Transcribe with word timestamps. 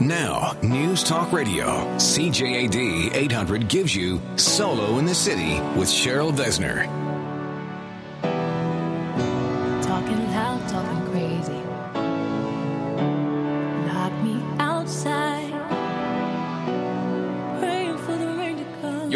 Now, 0.00 0.56
News 0.62 1.04
Talk 1.04 1.30
Radio, 1.30 1.66
CJAD 1.96 3.14
800 3.14 3.68
gives 3.68 3.94
you 3.94 4.18
Solo 4.36 4.96
in 4.96 5.04
the 5.04 5.14
City 5.14 5.60
with 5.78 5.88
Cheryl 5.88 6.32
Besner. 6.32 7.09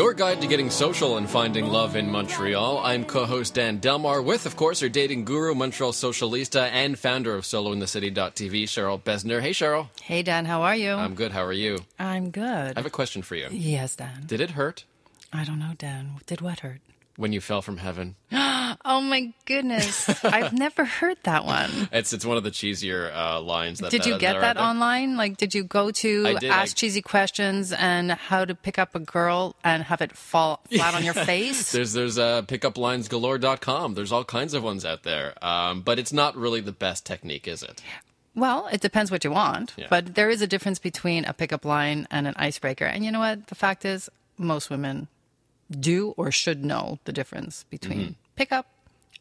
Your 0.05 0.13
guide 0.13 0.43
to 0.43 0.47
getting 0.47 0.69
social 0.69 1.17
and 1.17 1.31
finding 1.31 1.65
love 1.65 1.97
in 1.97 2.11
Montreal. 2.11 2.79
I'm 2.85 3.07
co-host 3.07 3.55
Dan 3.55 3.79
Delmar 3.79 4.21
with, 4.21 4.45
of 4.45 4.55
course, 4.55 4.83
our 4.83 4.91
dating 4.91 5.25
guru, 5.25 5.55
Montreal 5.55 5.93
socialista, 5.93 6.69
and 6.71 6.99
founder 6.99 7.35
of 7.35 7.45
SoloInTheCity.tv, 7.45 8.65
Cheryl 8.65 9.01
Besner. 9.01 9.41
Hey, 9.41 9.53
Cheryl. 9.53 9.89
Hey, 10.03 10.23
Dan, 10.23 10.45
how 10.45 10.61
are 10.61 10.77
you? 10.77 10.93
I'm 10.93 11.15
good. 11.15 11.33
How 11.33 11.43
are 11.43 11.55
you? 11.55 11.79
I'm 11.99 12.29
good. 12.29 12.45
I 12.45 12.79
have 12.79 12.85
a 12.85 12.91
question 12.91 13.23
for 13.23 13.35
you. 13.35 13.49
yes, 13.51 13.97
Dan. 13.97 14.25
Did 14.27 14.43
it 14.43 14.51
hurt 14.51 14.85
I 15.33 15.43
don't 15.43 15.59
know, 15.59 15.73
Dan. 15.79 16.21
Did 16.27 16.43
what 16.43 16.61
hurt? 16.61 16.83
When 17.17 17.33
you 17.33 17.41
fell 17.41 17.63
from 17.63 17.79
heaven? 17.79 18.17
Oh 18.87 19.01
my 19.01 19.33
goodness. 19.47 20.09
I've 20.25 20.53
never 20.67 20.85
heard 20.85 21.17
that 21.23 21.45
one. 21.47 21.89
It's 21.93 22.13
it's 22.13 22.27
one 22.27 22.37
of 22.37 22.43
the 22.43 22.51
cheesier 22.51 23.15
uh, 23.15 23.41
lines. 23.41 23.79
That 23.79 23.91
Did 23.93 24.05
you 24.05 24.19
get 24.19 24.37
are 24.37 24.41
that 24.41 24.57
online? 24.57 25.17
Like, 25.17 25.37
did 25.37 25.55
you 25.55 25.63
go 25.63 25.91
to 25.93 26.39
did, 26.41 26.51
ask 26.51 26.77
I- 26.77 26.79
cheesy 26.81 27.01
questions 27.01 27.73
and 27.73 28.11
how 28.11 28.45
to 28.45 28.55
pick 28.55 28.79
up 28.79 28.95
a 28.95 28.99
girl 28.99 29.55
and 29.63 29.85
have 29.85 30.01
it 30.03 30.17
fall 30.17 30.61
flat 30.71 30.95
on 30.95 31.05
your 31.05 31.15
face? 31.15 31.71
There's 31.73 31.93
there's 31.93 32.19
uh, 32.19 32.43
pickuplinesgalore.com. 32.43 33.95
There's 33.95 34.13
all 34.13 34.25
kinds 34.25 34.55
of 34.55 34.63
ones 34.63 34.85
out 34.85 35.03
there, 35.05 35.35
um, 35.45 35.81
but 35.83 35.99
it's 35.99 36.13
not 36.13 36.37
really 36.37 36.61
the 36.61 36.73
best 36.73 37.07
technique, 37.07 37.47
is 37.47 37.63
it? 37.63 37.81
Well, 38.35 38.69
it 38.73 38.81
depends 38.81 39.11
what 39.13 39.23
you 39.23 39.31
want, 39.31 39.73
Yeah. 39.77 39.87
but 39.89 40.15
there 40.17 40.29
is 40.29 40.43
a 40.43 40.47
difference 40.49 40.81
between 40.81 41.25
a 41.27 41.33
pickup 41.33 41.65
line 41.65 42.09
and 42.11 42.27
an 42.27 42.35
icebreaker. 42.37 42.85
And 42.87 43.05
you 43.05 43.13
know 43.13 43.21
what? 43.21 43.47
The 43.47 43.55
fact 43.55 43.85
is, 43.85 44.11
most 44.37 44.69
women 44.69 45.07
do 45.71 46.15
or 46.17 46.31
should 46.31 46.65
know 46.65 46.99
the 47.05 47.13
difference 47.13 47.65
between 47.71 47.99
Mm-hmm. 47.99 48.13
pickup 48.37 48.67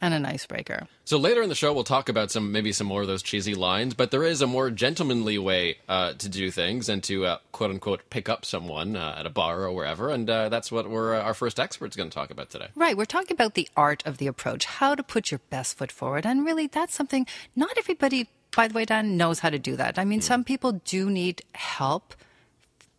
and 0.02 0.14
an 0.14 0.26
icebreaker. 0.26 0.88
So 1.06 1.18
later 1.18 1.42
in 1.42 1.48
the 1.48 1.56
show, 1.56 1.72
we'll 1.72 1.86
talk 1.86 2.10
about 2.10 2.30
some 2.30 2.52
maybe 2.52 2.74
some 2.74 2.88
more 2.88 3.04
of 3.04 3.08
those 3.08 3.24
cheesy 3.24 3.56
lines, 3.56 3.94
but 3.94 4.12
there 4.12 4.24
is 4.24 4.42
a 4.42 4.48
more 4.48 4.70
gentlemanly 4.70 5.38
way 5.38 5.78
uh, 5.88 6.14
to 6.14 6.28
do 6.28 6.52
things 6.52 6.90
and 6.90 7.02
to 7.04 7.26
uh, 7.26 7.38
quote 7.54 7.70
unquote 7.72 8.10
pick 8.10 8.28
up 8.28 8.44
someone 8.44 8.98
uh, 8.98 9.16
at 9.18 9.26
a 9.26 9.30
bar 9.30 9.64
or 9.64 9.72
wherever, 9.72 10.10
and 10.10 10.30
uh, 10.30 10.50
that's 10.50 10.72
what 10.74 10.90
we're 10.90 11.16
uh, 11.16 11.22
our 11.22 11.34
first 11.34 11.58
expert's 11.58 11.96
going 11.96 12.10
to 12.10 12.14
talk 12.14 12.32
about 12.32 12.50
today. 12.50 12.68
Right. 12.76 12.98
We're 12.98 13.06
talking 13.06 13.34
about 13.36 13.54
the 13.54 13.70
art 13.78 14.04
of 14.06 14.18
the 14.18 14.28
approach, 14.28 14.66
how 14.66 14.94
to 14.96 15.04
put 15.04 15.32
your 15.32 15.40
best 15.50 15.78
foot 15.78 15.92
forward. 15.92 16.26
And 16.26 16.46
really, 16.46 16.68
that's 16.68 16.94
something 16.94 17.26
not 17.56 17.78
everybody, 17.78 18.28
by 18.54 18.68
the 18.68 18.74
way, 18.74 18.84
Dan, 18.84 19.16
knows 19.16 19.40
how 19.40 19.52
to 19.52 19.60
do 19.60 19.78
that. 19.78 19.98
I 19.98 20.04
mean, 20.04 20.20
some 20.20 20.44
people 20.44 20.74
do 20.84 21.10
need 21.10 21.44
help 21.54 22.14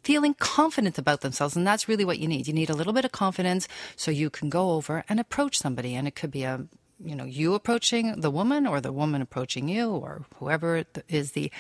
feeling 0.05 0.35
confident 0.35 0.99
about 0.99 1.23
themselves. 1.23 1.57
And 1.57 1.67
that's 1.67 1.89
really 1.89 2.05
what 2.05 2.19
you 2.19 2.29
need. 2.29 2.47
You 2.47 2.53
need 2.53 2.71
a 2.71 2.75
little 2.75 2.93
bit 2.93 3.05
of 3.05 3.13
confidence 3.13 3.67
so 3.97 4.11
you 4.11 4.31
can 4.31 4.51
go 4.51 4.73
over 4.73 5.05
and 5.09 5.19
approach 5.19 5.59
somebody. 5.59 5.95
And 5.95 6.07
it 6.07 6.15
could 6.15 6.31
be 6.31 6.45
a 6.45 6.67
you 7.05 7.17
know, 7.17 7.25
you 7.25 7.55
approaching 7.55 8.21
the 8.21 8.31
woman 8.31 8.67
or 8.67 8.81
the 8.81 8.93
woman 8.93 9.21
approaching 9.21 9.69
you 9.69 9.91
or 9.91 10.25
whoever 10.37 10.85
is 11.09 11.33
the 11.33 11.51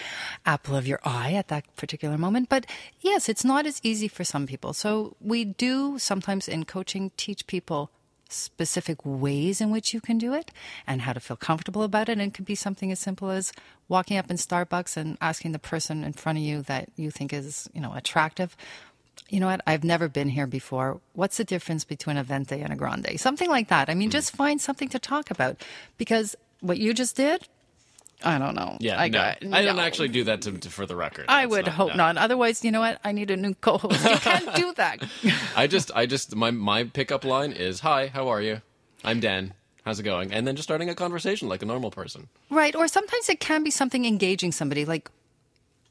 apple 0.46 0.76
of 0.76 0.86
your 0.86 1.00
eye 1.04 1.32
at 1.34 1.48
that 1.48 1.64
particular 1.76 2.16
moment. 2.16 2.48
But 2.48 2.66
yes, 3.00 3.28
it's 3.28 3.44
not 3.44 3.66
as 3.66 3.80
easy 3.82 4.08
for 4.08 4.24
some 4.24 4.46
people. 4.46 4.72
So 4.72 5.16
we 5.20 5.44
do 5.44 5.98
sometimes 5.98 6.48
in 6.48 6.64
coaching 6.64 7.10
teach 7.16 7.46
people 7.46 7.90
specific 8.28 8.98
ways 9.04 9.60
in 9.60 9.70
which 9.70 9.94
you 9.94 10.00
can 10.00 10.18
do 10.18 10.32
it 10.32 10.50
and 10.86 11.02
how 11.02 11.12
to 11.12 11.20
feel 11.20 11.36
comfortable 11.36 11.82
about 11.82 12.08
it. 12.08 12.12
And 12.12 12.22
it 12.22 12.34
could 12.34 12.44
be 12.44 12.54
something 12.54 12.90
as 12.90 12.98
simple 12.98 13.30
as 13.30 13.52
walking 13.88 14.16
up 14.16 14.30
in 14.30 14.36
Starbucks 14.36 14.96
and 14.96 15.18
asking 15.20 15.52
the 15.52 15.58
person 15.58 16.04
in 16.04 16.12
front 16.12 16.38
of 16.38 16.44
you 16.44 16.62
that 16.62 16.88
you 16.96 17.10
think 17.10 17.32
is, 17.32 17.68
you 17.72 17.80
know, 17.80 17.92
attractive. 17.94 18.56
You 19.28 19.40
know 19.40 19.46
what? 19.46 19.60
I've 19.66 19.84
never 19.84 20.08
been 20.08 20.28
here 20.28 20.46
before. 20.46 21.00
What's 21.12 21.36
the 21.36 21.44
difference 21.44 21.84
between 21.84 22.16
a 22.16 22.24
venti 22.24 22.60
and 22.60 22.72
a 22.72 22.76
grande? 22.76 23.18
Something 23.18 23.48
like 23.48 23.68
that. 23.68 23.88
I 23.88 23.94
mean, 23.94 24.08
hmm. 24.08 24.12
just 24.12 24.34
find 24.34 24.60
something 24.60 24.88
to 24.88 24.98
talk 24.98 25.30
about 25.30 25.62
because 25.96 26.36
what 26.60 26.78
you 26.78 26.94
just 26.94 27.16
did, 27.16 27.48
I 28.22 28.38
don't 28.38 28.54
know. 28.54 28.76
Yeah, 28.80 29.00
I, 29.00 29.08
no, 29.08 29.18
got- 29.18 29.44
I 29.52 29.62
don't 29.62 29.78
actually 29.78 30.08
do 30.08 30.24
that 30.24 30.42
to, 30.42 30.52
to- 30.52 30.70
for 30.70 30.86
the 30.86 30.96
record. 30.96 31.26
I 31.28 31.42
That's 31.42 31.50
would 31.50 31.68
hope 31.68 31.90
no. 31.90 31.96
not. 31.96 32.16
Otherwise, 32.16 32.64
you 32.64 32.70
know 32.70 32.80
what? 32.80 33.00
I 33.04 33.12
need 33.12 33.30
a 33.30 33.36
new 33.36 33.54
co-host. 33.54 34.02
You 34.08 34.16
can't 34.16 34.54
do 34.54 34.72
that. 34.74 35.02
I 35.56 35.66
just, 35.66 35.90
I 35.94 36.06
just, 36.06 36.34
my 36.34 36.50
my 36.50 36.84
pickup 36.84 37.24
line 37.24 37.52
is, 37.52 37.80
"Hi, 37.80 38.06
how 38.08 38.28
are 38.28 38.40
you? 38.40 38.62
I'm 39.02 39.20
Dan. 39.20 39.54
How's 39.84 40.00
it 40.00 40.04
going?" 40.04 40.32
And 40.32 40.46
then 40.46 40.56
just 40.56 40.66
starting 40.66 40.88
a 40.88 40.94
conversation 40.94 41.48
like 41.48 41.62
a 41.62 41.66
normal 41.66 41.90
person. 41.90 42.28
Right. 42.50 42.74
Or 42.74 42.88
sometimes 42.88 43.28
it 43.28 43.40
can 43.40 43.64
be 43.64 43.70
something 43.70 44.04
engaging 44.04 44.52
somebody, 44.52 44.84
like 44.84 45.10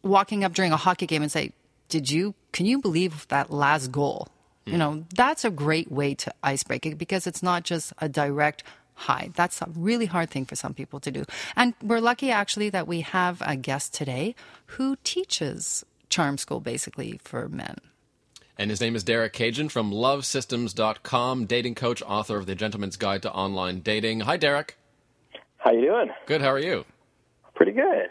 walking 0.04 0.44
up 0.44 0.54
during 0.54 0.72
a 0.72 0.78
hockey 0.78 1.08
game 1.08 1.24
and 1.24 1.32
say, 1.32 1.54
Did 1.90 2.12
you, 2.12 2.36
can 2.52 2.66
you 2.66 2.80
believe 2.80 3.28
that 3.30 3.52
last 3.52 3.92
goal? 3.92 4.28
You 4.66 4.74
hmm. 4.74 4.80
know, 4.80 5.06
that's 5.16 5.44
a 5.44 5.50
great 5.50 5.92
way 5.92 6.14
to 6.16 6.34
icebreak 6.44 6.86
it 6.86 6.98
because 6.98 7.26
it's 7.26 7.42
not 7.42 7.64
just 7.64 7.94
a 7.98 8.08
direct 8.08 8.64
hi. 8.96 9.30
That's 9.36 9.62
a 9.62 9.70
really 9.76 10.06
hard 10.06 10.30
thing 10.30 10.46
for 10.46 10.56
some 10.56 10.74
people 10.74 11.00
to 11.02 11.12
do. 11.12 11.26
And 11.56 11.74
we're 11.82 12.00
lucky 12.00 12.32
actually 12.32 12.70
that 12.70 12.88
we 12.88 13.02
have 13.02 13.42
a 13.46 13.56
guest 13.56 13.94
today 13.94 14.36
who 14.68 14.98
teaches 15.04 15.86
charm 16.10 16.38
school 16.38 16.60
basically 16.60 17.20
for 17.24 17.50
men. 17.50 17.78
And 18.58 18.70
his 18.70 18.80
name 18.80 18.96
is 18.96 19.04
Derek 19.04 19.34
Cajun 19.34 19.70
from 19.70 19.92
LoveSystems.com, 19.92 21.46
dating 21.46 21.76
coach, 21.76 22.04
author 22.04 22.38
of 22.38 22.46
The 22.46 22.54
Gentleman's 22.54 22.98
Guide 22.98 23.24
to 23.24 23.32
Online 23.32 23.80
Dating. 23.80 24.22
Hi, 24.22 24.38
Derek. 24.38 24.78
How 25.58 25.72
you 25.72 25.82
doing? 25.82 26.10
Good. 26.28 26.42
How 26.42 26.50
are 26.50 26.60
you? 26.60 26.86
Pretty 27.56 27.72
good. 27.72 28.10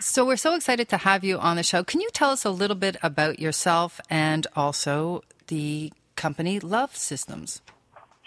So 0.00 0.26
we're 0.26 0.36
so 0.36 0.54
excited 0.54 0.88
to 0.88 0.96
have 0.98 1.22
you 1.22 1.38
on 1.38 1.56
the 1.56 1.62
show. 1.62 1.84
Can 1.84 2.00
you 2.00 2.10
tell 2.12 2.30
us 2.30 2.44
a 2.44 2.50
little 2.50 2.76
bit 2.76 2.96
about 3.02 3.38
yourself 3.38 4.00
and 4.10 4.46
also 4.56 5.22
the 5.46 5.92
company 6.16 6.58
Love 6.58 6.96
Systems? 6.96 7.62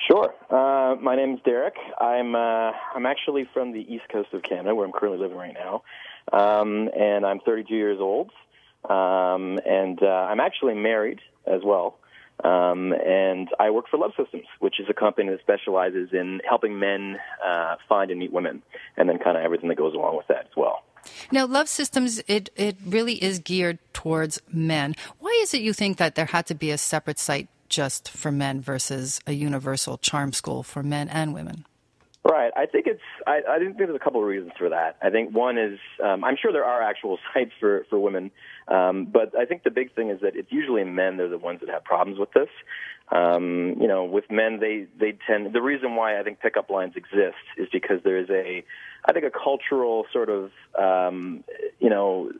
Sure. 0.07 0.33
Uh, 0.49 0.95
my 1.01 1.15
name's 1.15 1.41
Derek. 1.43 1.75
I'm 1.99 2.33
uh, 2.33 2.71
I'm 2.95 3.05
actually 3.05 3.49
from 3.53 3.73
the 3.73 3.81
east 3.81 4.05
coast 4.09 4.29
of 4.33 4.43
Canada, 4.43 4.73
where 4.73 4.85
I'm 4.85 4.93
currently 4.93 5.19
living 5.19 5.37
right 5.37 5.53
now, 5.53 5.83
um, 6.31 6.89
and 6.97 7.25
I'm 7.25 7.39
32 7.41 7.75
years 7.75 7.99
old, 7.99 8.31
um, 8.89 9.59
and 9.65 10.01
uh, 10.01 10.05
I'm 10.05 10.39
actually 10.39 10.75
married 10.75 11.19
as 11.45 11.61
well. 11.65 11.97
Um, 12.43 12.93
and 12.93 13.49
I 13.59 13.71
work 13.71 13.85
for 13.89 13.97
Love 13.97 14.11
Systems, 14.15 14.45
which 14.59 14.79
is 14.79 14.85
a 14.89 14.93
company 14.93 15.29
that 15.31 15.41
specializes 15.41 16.09
in 16.13 16.39
helping 16.47 16.79
men 16.79 17.17
uh, 17.45 17.75
find 17.89 18.09
and 18.09 18.19
meet 18.19 18.31
women, 18.31 18.63
and 18.95 19.09
then 19.09 19.17
kind 19.17 19.35
of 19.35 19.43
everything 19.43 19.67
that 19.67 19.77
goes 19.77 19.95
along 19.95 20.15
with 20.15 20.27
that 20.27 20.45
as 20.45 20.55
well. 20.55 20.83
Now, 21.31 21.45
Love 21.45 21.69
Systems, 21.69 22.21
it, 22.27 22.49
it 22.55 22.77
really 22.85 23.21
is 23.23 23.39
geared 23.39 23.79
towards 23.93 24.41
men. 24.51 24.95
Why 25.19 25.37
is 25.41 25.53
it 25.53 25.61
you 25.61 25.73
think 25.73 25.97
that 25.97 26.15
there 26.15 26.25
had 26.25 26.45
to 26.47 26.55
be 26.55 26.71
a 26.71 26.77
separate 26.77 27.19
site 27.19 27.47
just 27.69 28.09
for 28.09 28.31
men 28.31 28.61
versus 28.61 29.19
a 29.27 29.33
universal 29.33 29.97
charm 29.97 30.33
school 30.33 30.63
for 30.63 30.83
men 30.83 31.09
and 31.09 31.33
women? 31.33 31.65
Right. 32.29 32.51
I 32.57 32.65
think 32.65 32.87
it's. 32.87 33.01
I, 33.25 33.39
I 33.49 33.59
think 33.59 33.77
there's 33.77 33.95
a 33.95 33.99
couple 33.99 34.19
of 34.21 34.27
reasons 34.27 34.51
for 34.57 34.69
that. 34.69 34.97
I 35.01 35.09
think 35.09 35.33
one 35.33 35.57
is 35.57 35.79
um, 36.03 36.25
I'm 36.25 36.35
sure 36.41 36.51
there 36.51 36.65
are 36.65 36.81
actual 36.81 37.19
sites 37.33 37.51
for 37.59 37.85
for 37.89 37.97
women, 37.97 38.31
um, 38.67 39.05
but 39.05 39.37
I 39.37 39.45
think 39.45 39.63
the 39.63 39.71
big 39.71 39.95
thing 39.95 40.09
is 40.09 40.19
that 40.21 40.35
it's 40.35 40.51
usually 40.51 40.83
men. 40.83 41.15
They're 41.15 41.29
the 41.29 41.37
ones 41.37 41.61
that 41.61 41.69
have 41.69 41.85
problems 41.85 42.19
with 42.19 42.31
this. 42.33 42.49
Um, 43.09 43.75
you 43.79 43.87
know, 43.87 44.03
with 44.03 44.25
men, 44.29 44.59
they 44.59 44.87
they 44.99 45.17
tend. 45.25 45.53
The 45.53 45.61
reason 45.61 45.95
why 45.95 46.19
I 46.19 46.23
think 46.23 46.41
pickup 46.41 46.69
lines 46.69 46.93
exist 46.97 47.37
is 47.55 47.69
because 47.71 47.99
there 48.03 48.17
is 48.17 48.29
a, 48.29 48.65
I 49.05 49.13
think 49.13 49.23
a 49.23 49.31
cultural 49.31 50.05
sort 50.11 50.29
of, 50.29 50.51
um, 50.77 51.43
you 51.79 51.89
know. 51.89 52.31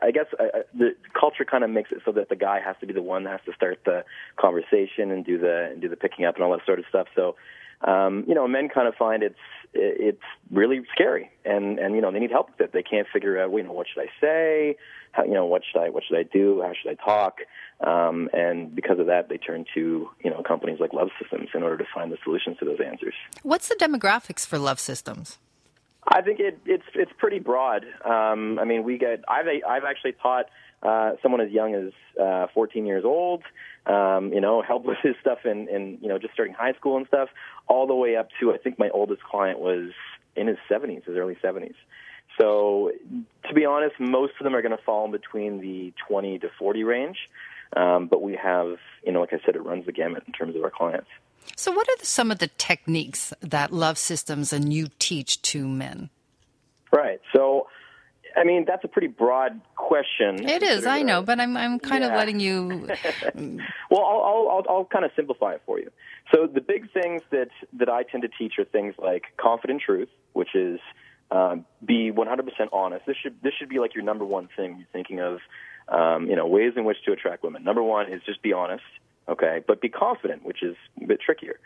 I, 0.00 0.12
guess 0.12 0.24
the 0.72 0.96
culture 1.12 1.44
kind 1.44 1.62
of 1.62 1.68
makes 1.68 1.92
it 1.92 1.98
so 2.06 2.12
that 2.12 2.30
the 2.30 2.36
guy 2.36 2.58
has 2.58 2.74
to 2.80 2.86
be 2.86 2.94
the 2.94 3.02
one 3.02 3.24
that 3.24 3.32
has 3.32 3.40
to 3.44 3.52
start 3.52 3.80
the 3.84 4.06
conversation 4.40 5.10
and 5.10 5.26
do 5.26 5.36
the 5.36 5.72
and 5.72 5.82
do 5.82 5.90
the 5.90 5.96
picking 5.96 6.24
up 6.24 6.36
and 6.36 6.44
all 6.44 6.52
that 6.52 6.64
sort 6.64 6.78
of 6.78 6.86
stuff. 6.88 7.06
So, 7.14 7.36
um, 7.86 8.24
you 8.26 8.34
know, 8.34 8.48
men 8.48 8.68
kind 8.68 8.88
of 8.88 8.94
find 8.94 9.22
it's 9.22 9.38
it's 9.74 10.22
really 10.50 10.82
scary, 10.92 11.30
and 11.44 11.78
and 11.78 11.94
you 11.94 12.00
know 12.00 12.10
they 12.10 12.20
need 12.20 12.30
help 12.30 12.50
with 12.50 12.60
it. 12.60 12.72
They 12.72 12.82
can't 12.82 13.06
figure 13.12 13.40
out, 13.40 13.50
well, 13.50 13.62
you 13.62 13.68
know, 13.68 13.74
what 13.74 13.86
should 13.92 14.02
I 14.02 14.08
say? 14.20 14.76
How, 15.12 15.24
you 15.24 15.34
know, 15.34 15.46
what 15.46 15.62
should 15.70 15.80
I 15.80 15.90
what 15.90 16.04
should 16.06 16.18
I 16.18 16.22
do? 16.22 16.62
How 16.62 16.72
should 16.80 16.90
I 16.90 16.94
talk? 16.94 17.38
Um, 17.80 18.30
and 18.32 18.74
because 18.74 18.98
of 18.98 19.06
that, 19.06 19.28
they 19.28 19.36
turn 19.36 19.64
to 19.74 20.08
you 20.22 20.30
know 20.30 20.42
companies 20.42 20.78
like 20.80 20.92
Love 20.92 21.10
Systems 21.20 21.48
in 21.54 21.62
order 21.62 21.76
to 21.78 21.84
find 21.94 22.10
the 22.10 22.18
solutions 22.24 22.58
to 22.58 22.64
those 22.64 22.80
answers. 22.84 23.14
What's 23.42 23.68
the 23.68 23.76
demographics 23.76 24.46
for 24.46 24.58
Love 24.58 24.80
Systems? 24.80 25.38
I 26.06 26.20
think 26.20 26.38
it, 26.40 26.58
it's 26.66 26.84
it's 26.94 27.12
pretty 27.18 27.38
broad. 27.38 27.84
Um, 28.04 28.58
I 28.58 28.64
mean, 28.64 28.84
we 28.84 28.98
get 28.98 29.24
I've 29.28 29.46
I've 29.66 29.84
actually 29.84 30.12
taught 30.12 30.46
uh, 30.84 31.12
someone 31.22 31.40
as 31.40 31.50
young 31.50 31.74
as 31.74 31.92
uh, 32.20 32.46
14 32.54 32.86
years 32.86 33.04
old. 33.04 33.42
Um, 33.86 34.32
you 34.32 34.40
know, 34.40 34.62
help 34.66 34.84
with 34.84 34.98
his 35.02 35.14
stuff 35.20 35.38
in, 35.44 35.68
in 35.68 35.98
you 36.00 36.08
know 36.08 36.18
just 36.18 36.34
starting 36.34 36.54
high 36.54 36.72
school 36.74 36.96
and 36.96 37.06
stuff, 37.06 37.28
all 37.66 37.86
the 37.86 37.94
way 37.94 38.16
up 38.16 38.28
to 38.40 38.52
I 38.52 38.58
think 38.58 38.78
my 38.78 38.90
oldest 38.90 39.22
client 39.22 39.58
was 39.58 39.90
in 40.36 40.46
his 40.48 40.58
70s, 40.70 41.04
his 41.04 41.16
early 41.16 41.36
70s. 41.42 41.74
So, 42.40 42.90
to 43.48 43.54
be 43.54 43.64
honest, 43.64 44.00
most 44.00 44.32
of 44.40 44.44
them 44.44 44.56
are 44.56 44.62
going 44.62 44.76
to 44.76 44.82
fall 44.82 45.04
in 45.04 45.12
between 45.12 45.60
the 45.60 45.92
20 46.08 46.40
to 46.40 46.50
40 46.58 46.82
range. 46.82 47.16
Um, 47.76 48.08
but 48.08 48.22
we 48.22 48.34
have, 48.34 48.78
you 49.04 49.12
know, 49.12 49.20
like 49.20 49.32
I 49.32 49.38
said, 49.44 49.54
it 49.54 49.64
runs 49.64 49.86
the 49.86 49.92
gamut 49.92 50.24
in 50.26 50.32
terms 50.32 50.56
of 50.56 50.64
our 50.64 50.70
clients. 50.70 51.08
So, 51.56 51.70
what 51.70 51.88
are 51.88 51.96
the, 51.98 52.06
some 52.06 52.30
of 52.30 52.38
the 52.38 52.48
techniques 52.58 53.32
that 53.40 53.72
Love 53.72 53.98
Systems 53.98 54.52
and 54.52 54.72
you 54.72 54.88
teach 54.98 55.40
to 55.42 55.68
men? 55.68 56.10
Right. 56.94 57.20
So 57.34 57.66
I 58.36 58.44
mean, 58.44 58.64
that's 58.66 58.84
a 58.84 58.88
pretty 58.88 59.06
broad 59.06 59.60
question. 59.76 60.48
It 60.48 60.62
is, 60.62 60.86
I 60.86 61.02
know, 61.02 61.22
but 61.22 61.38
I'm 61.40 61.56
I'm 61.56 61.78
kind 61.78 62.04
of 62.04 62.10
letting 62.12 62.40
you. 62.40 62.88
Well, 63.90 64.02
I'll, 64.02 64.22
I'll, 64.22 64.48
I'll, 64.50 64.76
I'll 64.76 64.84
kind 64.86 65.04
of 65.04 65.12
simplify 65.14 65.52
it 65.52 65.62
for 65.66 65.78
you. 65.78 65.88
So 66.34 66.48
the 66.52 66.60
big 66.60 66.92
things 66.92 67.22
that, 67.30 67.48
that 67.74 67.88
I 67.88 68.02
tend 68.02 68.22
to 68.22 68.28
teach 68.28 68.54
are 68.58 68.64
things 68.64 68.94
like 68.98 69.24
confident 69.36 69.82
truth, 69.82 70.08
which 70.32 70.56
is 70.56 70.80
um, 71.30 71.64
be 71.84 72.10
100% 72.10 72.48
honest. 72.72 73.06
This 73.06 73.16
should 73.22 73.40
this 73.42 73.52
should 73.58 73.68
be 73.68 73.78
like 73.78 73.94
your 73.94 74.04
number 74.04 74.24
one 74.24 74.48
thing 74.56 74.76
you're 74.78 74.88
thinking 74.92 75.20
of. 75.20 75.38
Um, 75.86 76.28
you 76.28 76.36
know, 76.36 76.46
ways 76.46 76.72
in 76.76 76.84
which 76.84 76.96
to 77.04 77.12
attract 77.12 77.42
women. 77.42 77.62
Number 77.62 77.82
one 77.82 78.10
is 78.10 78.22
just 78.24 78.40
be 78.42 78.54
honest, 78.54 78.84
okay, 79.28 79.62
but 79.66 79.82
be 79.82 79.90
confident, 79.90 80.42
which 80.42 80.62
is 80.62 80.76
a 81.02 81.06
bit 81.06 81.20
trickier. 81.20 81.60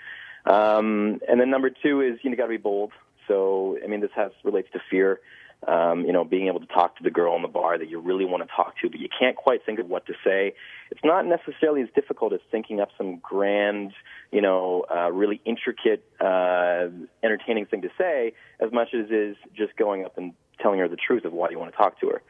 Um, 0.45 1.21
and 1.29 1.41
then 1.41 1.51
number 1.51 1.71
two 1.71 2.01
is 2.01 2.19
you 2.23 2.31
know 2.31 2.37
got 2.37 2.45
to 2.45 2.49
be 2.49 2.57
bold. 2.57 2.93
So 3.29 3.79
I 3.83 3.87
mean, 3.87 4.01
this 4.01 4.11
has 4.17 4.33
relates 4.43 4.69
to 4.73 4.81
fear. 4.91 5.21
Um, 5.67 6.05
you 6.05 6.13
know, 6.13 6.23
being 6.23 6.47
able 6.47 6.61
to 6.61 6.67
talk 6.67 6.97
to 6.99 7.03
the 7.03 7.11
girl 7.11 7.35
in 7.35 7.43
the 7.43 7.49
bar 7.49 7.77
that 7.77 7.91
you 7.91 7.99
really 7.99 8.25
want 8.25 8.45
to 8.45 8.49
talk 8.55 8.75
to, 8.81 8.89
but 8.89 9.01
you 9.01 9.09
can't 9.09 9.35
quite 9.35 9.67
think 9.67 9.81
of 9.81 9.89
what 9.89 10.07
to 10.07 10.15
say. 10.25 10.55
It's 10.93 11.01
not 11.03 11.27
necessarily 11.27 11.83
as 11.83 11.89
difficult 11.97 12.33
as 12.33 12.39
thinking 12.53 12.81
up 12.81 12.91
some 12.97 13.17
grand, 13.17 13.93
you 14.31 14.41
know, 14.41 14.87
uh, 14.89 15.11
really 15.11 15.41
intricate, 15.45 16.05
uh, 16.21 16.87
entertaining 17.25 17.67
thing 17.67 17.83
to 17.83 17.91
say, 17.99 18.35
as 18.61 18.71
much 18.73 18.95
as 18.95 19.11
is 19.11 19.37
just 19.53 19.77
going 19.77 20.05
up 20.05 20.17
and 20.17 20.33
telling 20.63 20.79
her 20.79 20.89
the 20.89 20.97
truth 20.97 21.25
of 21.25 21.33
why 21.33 21.51
you 21.51 21.59
want 21.59 21.73
to 21.73 21.77
talk 21.77 21.99
to 22.01 22.09
her. 22.11 22.23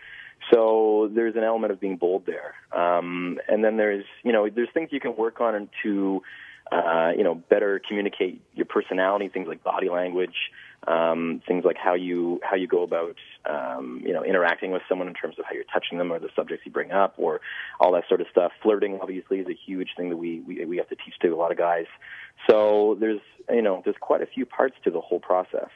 So 0.50 1.10
there's 1.14 1.36
an 1.36 1.44
element 1.44 1.70
of 1.70 1.80
being 1.80 1.96
bold 1.96 2.24
there, 2.24 2.54
um, 2.72 3.38
and 3.46 3.62
then 3.62 3.76
there's, 3.76 4.06
you 4.22 4.32
know, 4.32 4.48
there's 4.48 4.70
things 4.72 4.88
you 4.90 5.00
can 5.00 5.14
work 5.16 5.42
on 5.42 5.68
to 5.82 6.22
uh, 6.70 7.12
you 7.16 7.24
know, 7.24 7.34
better 7.34 7.80
communicate 7.86 8.42
your 8.54 8.66
personality, 8.66 9.28
things 9.28 9.48
like 9.48 9.62
body 9.62 9.88
language, 9.88 10.34
um, 10.86 11.42
things 11.46 11.64
like 11.64 11.76
how 11.76 11.94
you 11.94 12.40
how 12.42 12.56
you 12.56 12.66
go 12.66 12.82
about 12.82 13.16
um, 13.48 14.00
you 14.04 14.12
know 14.12 14.24
interacting 14.24 14.70
with 14.70 14.82
someone 14.88 15.08
in 15.08 15.14
terms 15.14 15.38
of 15.38 15.44
how 15.44 15.52
you're 15.52 15.64
touching 15.64 15.98
them 15.98 16.12
or 16.12 16.18
the 16.18 16.30
subjects 16.36 16.64
you 16.64 16.72
bring 16.72 16.92
up 16.92 17.14
or 17.16 17.40
all 17.80 17.92
that 17.92 18.04
sort 18.08 18.20
of 18.20 18.26
stuff. 18.30 18.52
Flirting 18.62 18.98
obviously 19.02 19.40
is 19.40 19.48
a 19.48 19.54
huge 19.66 19.90
thing 19.96 20.08
that 20.10 20.16
we 20.16 20.40
we, 20.40 20.64
we 20.64 20.76
have 20.76 20.88
to 20.88 20.96
teach 20.96 21.18
to 21.20 21.28
a 21.28 21.36
lot 21.36 21.50
of 21.50 21.58
guys. 21.58 21.86
So 22.48 22.96
there's 23.00 23.20
you 23.50 23.62
know 23.62 23.82
there's 23.84 23.96
quite 24.00 24.22
a 24.22 24.26
few 24.26 24.46
parts 24.46 24.76
to 24.84 24.90
the 24.90 25.00
whole 25.00 25.20
process. 25.20 25.68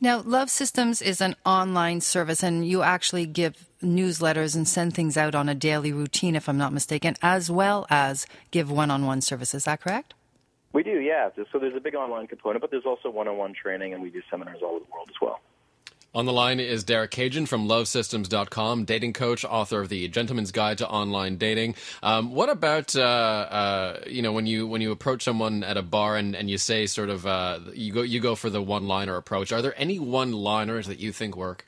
Now, 0.00 0.20
Love 0.20 0.50
Systems 0.50 1.02
is 1.02 1.20
an 1.20 1.34
online 1.44 2.00
service, 2.00 2.42
and 2.42 2.66
you 2.66 2.82
actually 2.82 3.26
give 3.26 3.66
newsletters 3.82 4.54
and 4.54 4.66
send 4.66 4.94
things 4.94 5.16
out 5.16 5.34
on 5.34 5.48
a 5.48 5.54
daily 5.54 5.92
routine, 5.92 6.36
if 6.36 6.48
I'm 6.48 6.58
not 6.58 6.72
mistaken, 6.72 7.16
as 7.22 7.50
well 7.50 7.86
as 7.90 8.26
give 8.50 8.70
one-on-one 8.70 9.20
service. 9.20 9.54
Is 9.54 9.64
that 9.64 9.80
correct? 9.80 10.14
We 10.74 10.82
do, 10.82 11.00
yeah. 11.00 11.30
So 11.52 11.58
there's 11.58 11.76
a 11.76 11.80
big 11.80 11.94
online 11.94 12.26
component, 12.26 12.60
but 12.60 12.70
there's 12.70 12.84
also 12.84 13.08
one-on-one 13.08 13.54
training, 13.54 13.94
and 13.94 14.02
we 14.02 14.10
do 14.10 14.20
seminars 14.30 14.58
all 14.60 14.70
over 14.70 14.80
the 14.80 14.90
world 14.92 15.08
as 15.08 15.14
well. 15.22 15.40
On 16.14 16.26
the 16.26 16.32
line 16.32 16.60
is 16.60 16.84
Derek 16.84 17.10
Cajun 17.10 17.46
from 17.46 17.66
LoveSystems.com, 17.66 18.84
dating 18.84 19.14
coach, 19.14 19.44
author 19.44 19.80
of 19.80 19.88
the 19.88 20.06
Gentleman's 20.08 20.52
Guide 20.52 20.78
to 20.78 20.88
Online 20.88 21.36
Dating. 21.36 21.74
Um, 22.02 22.32
what 22.32 22.48
about 22.50 22.94
uh, 22.94 23.00
uh, 23.00 24.00
you 24.06 24.22
know 24.22 24.32
when 24.32 24.46
you 24.46 24.66
when 24.66 24.80
you 24.80 24.92
approach 24.92 25.24
someone 25.24 25.64
at 25.64 25.76
a 25.76 25.82
bar 25.82 26.16
and, 26.16 26.36
and 26.36 26.48
you 26.48 26.58
say 26.58 26.86
sort 26.86 27.08
of 27.08 27.26
uh, 27.26 27.58
you 27.72 27.92
go 27.92 28.02
you 28.02 28.20
go 28.20 28.36
for 28.36 28.48
the 28.48 28.62
one 28.62 28.86
liner 28.86 29.16
approach? 29.16 29.50
Are 29.50 29.60
there 29.60 29.74
any 29.76 29.98
one 29.98 30.32
liners 30.32 30.86
that 30.86 31.00
you 31.00 31.10
think 31.10 31.36
work? 31.36 31.66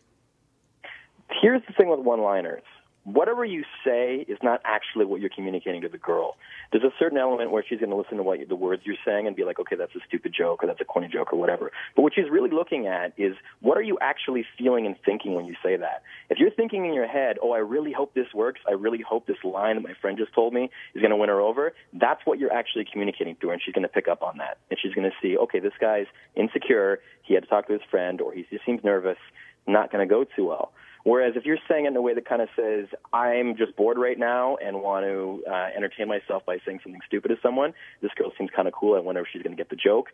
Here's 1.42 1.62
the 1.66 1.72
thing 1.72 1.88
with 1.88 2.00
one-liners. 2.00 2.62
Whatever 3.04 3.44
you 3.44 3.64
say 3.84 4.24
is 4.28 4.38
not 4.42 4.60
actually 4.64 5.04
what 5.04 5.20
you're 5.20 5.30
communicating 5.30 5.82
to 5.82 5.88
the 5.88 5.98
girl. 5.98 6.36
There's 6.72 6.84
a 6.84 6.92
certain 6.98 7.18
element 7.18 7.50
where 7.50 7.64
she's 7.66 7.78
going 7.78 7.90
to 7.90 7.96
listen 7.96 8.16
to 8.16 8.22
what 8.22 8.40
you, 8.40 8.46
the 8.46 8.56
words 8.56 8.82
you're 8.84 8.96
saying 9.04 9.26
and 9.26 9.36
be 9.36 9.44
like, 9.44 9.58
okay, 9.60 9.76
that's 9.76 9.94
a 9.94 10.00
stupid 10.06 10.34
joke 10.36 10.62
or 10.62 10.66
that's 10.66 10.80
a 10.80 10.84
corny 10.84 11.08
joke 11.08 11.32
or 11.32 11.38
whatever. 11.38 11.70
But 11.94 12.02
what 12.02 12.14
she's 12.14 12.30
really 12.30 12.50
looking 12.50 12.86
at 12.86 13.12
is 13.16 13.34
what 13.60 13.76
are 13.78 13.82
you 13.82 13.98
actually 14.00 14.44
feeling 14.58 14.86
and 14.86 14.96
thinking 15.04 15.34
when 15.34 15.46
you 15.46 15.54
say 15.62 15.76
that? 15.76 16.02
If 16.30 16.38
you're 16.38 16.50
thinking 16.50 16.86
in 16.86 16.94
your 16.94 17.06
head, 17.06 17.36
oh, 17.42 17.52
I 17.52 17.58
really 17.58 17.92
hope 17.92 18.14
this 18.14 18.32
works. 18.34 18.60
I 18.68 18.72
really 18.72 19.00
hope 19.00 19.26
this 19.26 19.42
line 19.44 19.76
that 19.76 19.82
my 19.82 19.94
friend 20.00 20.18
just 20.18 20.34
told 20.34 20.52
me 20.52 20.70
is 20.94 21.00
going 21.00 21.10
to 21.10 21.16
win 21.16 21.28
her 21.28 21.40
over. 21.40 21.72
That's 21.92 22.20
what 22.24 22.38
you're 22.38 22.52
actually 22.52 22.86
communicating 22.90 23.36
to 23.40 23.48
her, 23.48 23.52
and 23.52 23.62
she's 23.62 23.74
going 23.74 23.82
to 23.82 23.88
pick 23.88 24.08
up 24.08 24.22
on 24.22 24.38
that. 24.38 24.58
And 24.70 24.78
she's 24.80 24.94
going 24.94 25.08
to 25.08 25.16
see, 25.22 25.36
okay, 25.36 25.60
this 25.60 25.74
guy's 25.80 26.06
insecure. 26.34 27.00
He 27.22 27.34
had 27.34 27.44
to 27.44 27.48
talk 27.48 27.66
to 27.68 27.72
his 27.72 27.82
friend, 27.90 28.20
or 28.20 28.32
he 28.32 28.46
just 28.50 28.64
seems 28.64 28.82
nervous. 28.84 29.18
Not 29.66 29.90
going 29.90 30.06
to 30.06 30.12
go 30.12 30.24
too 30.24 30.46
well. 30.46 30.72
Whereas 31.06 31.34
if 31.36 31.44
you're 31.44 31.58
saying 31.68 31.84
it 31.84 31.90
in 31.90 31.96
a 31.96 32.02
way 32.02 32.14
that 32.14 32.28
kind 32.28 32.42
of 32.42 32.48
says, 32.56 32.86
I'm 33.12 33.56
just 33.56 33.76
bored 33.76 33.96
right 33.96 34.18
now 34.18 34.56
and 34.56 34.82
want 34.82 35.06
to 35.06 35.44
uh, 35.48 35.68
entertain 35.76 36.08
myself 36.08 36.44
by 36.44 36.58
saying 36.66 36.80
something 36.82 37.00
stupid 37.06 37.28
to 37.28 37.36
someone, 37.40 37.74
this 38.02 38.10
girl 38.16 38.32
seems 38.36 38.50
kind 38.50 38.66
of 38.66 38.74
cool. 38.74 38.96
I 38.96 38.98
wonder 38.98 39.20
if 39.20 39.28
she's 39.32 39.40
going 39.40 39.56
to 39.56 39.56
get 39.56 39.70
the 39.70 39.76
joke. 39.76 40.08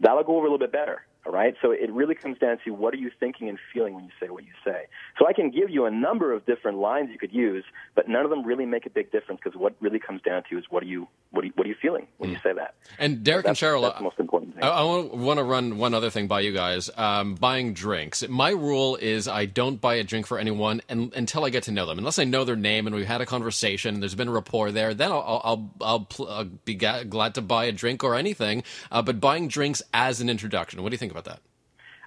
That'll 0.00 0.24
go 0.24 0.38
over 0.38 0.46
a 0.46 0.50
little 0.50 0.58
bit 0.58 0.72
better. 0.72 1.06
All 1.24 1.32
right. 1.32 1.54
So 1.62 1.70
it 1.70 1.90
really 1.92 2.16
comes 2.16 2.38
down 2.38 2.58
to 2.64 2.70
what 2.72 2.92
are 2.94 2.96
you 2.96 3.10
thinking 3.20 3.48
and 3.48 3.56
feeling 3.72 3.94
when 3.94 4.04
you 4.04 4.10
say 4.18 4.28
what 4.28 4.42
you 4.42 4.50
say. 4.64 4.86
So 5.18 5.26
I 5.28 5.32
can 5.32 5.50
give 5.50 5.70
you 5.70 5.84
a 5.84 5.90
number 5.90 6.32
of 6.32 6.44
different 6.46 6.78
lines 6.78 7.10
you 7.12 7.18
could 7.18 7.32
use, 7.32 7.64
but 7.94 8.08
none 8.08 8.24
of 8.24 8.30
them 8.30 8.44
really 8.44 8.66
make 8.66 8.86
a 8.86 8.90
big 8.90 9.12
difference 9.12 9.40
because 9.42 9.56
what 9.58 9.74
really 9.80 10.00
comes 10.00 10.20
down 10.22 10.42
to 10.50 10.58
is 10.58 10.64
what 10.68 10.82
are 10.82 10.86
you 10.86 11.06
what 11.30 11.44
are 11.44 11.46
you, 11.46 11.52
what 11.54 11.64
are 11.66 11.70
you 11.70 11.76
feeling 11.80 12.08
when 12.18 12.30
you 12.30 12.38
say 12.42 12.52
that. 12.52 12.74
And 12.98 13.22
Derek 13.22 13.46
That's, 13.46 13.62
and 13.62 13.70
Cheryl, 13.70 13.82
that's 13.82 13.98
the 13.98 14.04
most 14.04 14.18
important 14.18 14.54
thing. 14.54 14.64
I, 14.64 14.68
I 14.68 14.82
want 14.82 15.38
to 15.38 15.44
run 15.44 15.78
one 15.78 15.94
other 15.94 16.10
thing 16.10 16.26
by 16.26 16.40
you 16.40 16.52
guys. 16.52 16.90
Um, 16.96 17.36
buying 17.36 17.72
drinks. 17.72 18.26
My 18.28 18.50
rule 18.50 18.96
is 18.96 19.28
I 19.28 19.46
don't 19.46 19.80
buy 19.80 19.94
a 19.94 20.04
drink 20.04 20.26
for 20.26 20.38
anyone 20.38 20.82
and, 20.88 21.12
until 21.14 21.44
I 21.44 21.50
get 21.50 21.62
to 21.64 21.72
know 21.72 21.86
them. 21.86 21.98
Unless 21.98 22.18
I 22.18 22.24
know 22.24 22.44
their 22.44 22.56
name 22.56 22.86
and 22.86 22.96
we've 22.96 23.06
had 23.06 23.20
a 23.20 23.26
conversation, 23.26 23.94
and 23.94 24.02
there's 24.02 24.16
been 24.16 24.28
a 24.28 24.32
rapport 24.32 24.72
there, 24.72 24.92
then 24.92 25.12
I'll 25.12 25.40
I'll 25.44 25.70
I'll, 25.80 26.00
pl- 26.00 26.28
uh, 26.28 26.44
be 26.64 26.74
glad 26.74 27.34
to 27.34 27.42
buy 27.42 27.66
a 27.66 27.72
drink 27.72 28.02
or 28.02 28.16
anything. 28.16 28.64
Uh, 28.90 29.02
but 29.02 29.20
buying 29.20 29.46
drinks 29.46 29.82
as 29.94 30.20
an 30.20 30.28
introduction, 30.28 30.82
what 30.82 30.90
do 30.90 30.94
you 30.94 30.98
think 30.98 31.11
about 31.12 31.24
that? 31.26 31.40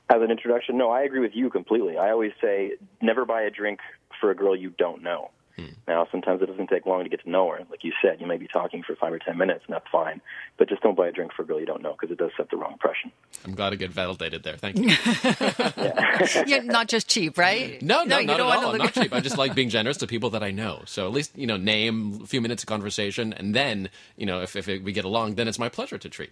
As 0.10 0.22
an 0.22 0.30
introduction, 0.30 0.78
no, 0.78 0.92
I 0.92 1.02
agree 1.02 1.22
with 1.22 1.32
you 1.34 1.50
completely. 1.50 1.98
I 1.98 2.12
always 2.12 2.34
say 2.42 2.74
never 3.02 3.26
buy 3.26 3.42
a 3.44 3.50
drink 3.50 3.80
for 4.20 4.30
a 4.30 4.36
girl 4.36 4.56
you 4.56 4.70
don't 4.70 5.02
know. 5.02 5.32
Hmm. 5.56 5.68
Now, 5.88 6.06
sometimes 6.12 6.42
it 6.42 6.48
doesn't 6.48 6.68
take 6.68 6.86
long 6.86 7.04
to 7.04 7.10
get 7.10 7.24
to 7.24 7.30
know 7.30 7.50
her. 7.50 7.60
Like 7.70 7.84
you 7.84 7.94
said, 8.02 8.20
you 8.20 8.28
may 8.28 8.36
be 8.36 8.48
talking 8.48 8.84
for 8.84 8.94
five 8.98 9.14
or 9.14 9.20
ten 9.20 9.38
minutes, 9.38 9.64
and 9.66 9.74
that's 9.74 9.88
fine. 9.90 10.20
But 10.58 10.68
just 10.68 10.82
don't 10.82 10.98
buy 10.98 11.08
a 11.08 11.12
drink 11.14 11.32
for 11.34 11.44
a 11.44 11.46
girl 11.46 11.62
you 11.62 11.66
don't 11.66 11.82
know 11.82 11.94
because 11.94 12.12
it 12.12 12.18
does 12.18 12.32
set 12.36 12.50
the 12.50 12.58
wrong 12.58 12.74
impression. 12.74 13.12
I'm 13.46 13.56
glad 13.56 13.70
to 13.70 13.78
get 13.78 13.90
validated 13.92 14.44
there. 14.44 14.58
Thank 14.58 14.78
you. 14.78 16.44
You're 16.46 16.64
not 16.64 16.90
just 16.90 17.08
cheap, 17.08 17.38
right? 17.38 17.82
No, 17.86 18.04
no, 18.04 18.18
you 18.18 18.28
not 18.28 18.38
don't 18.38 18.48
at 18.48 18.50
want 18.50 18.62
to 18.62 18.66
all. 18.66 18.72
Look 18.74 18.96
not 18.96 19.04
cheap. 19.04 19.14
I 19.14 19.20
just 19.22 19.38
like 19.38 19.54
being 19.54 19.70
generous 19.70 19.98
to 19.98 20.08
people 20.08 20.32
that 20.32 20.44
I 20.44 20.52
know. 20.52 20.82
So 20.86 21.06
at 21.06 21.14
least 21.14 21.38
you 21.38 21.48
know, 21.48 21.56
name 21.58 22.20
a 22.24 22.28
few 22.28 22.42
minutes 22.42 22.64
of 22.64 22.68
conversation, 22.68 23.32
and 23.32 23.54
then 23.56 23.90
you 24.18 24.26
know, 24.26 24.42
if 24.42 24.56
if 24.56 24.68
we 24.68 24.92
get 24.92 25.06
along, 25.06 25.36
then 25.36 25.48
it's 25.48 25.60
my 25.60 25.70
pleasure 25.70 25.98
to 25.98 26.10
treat. 26.10 26.32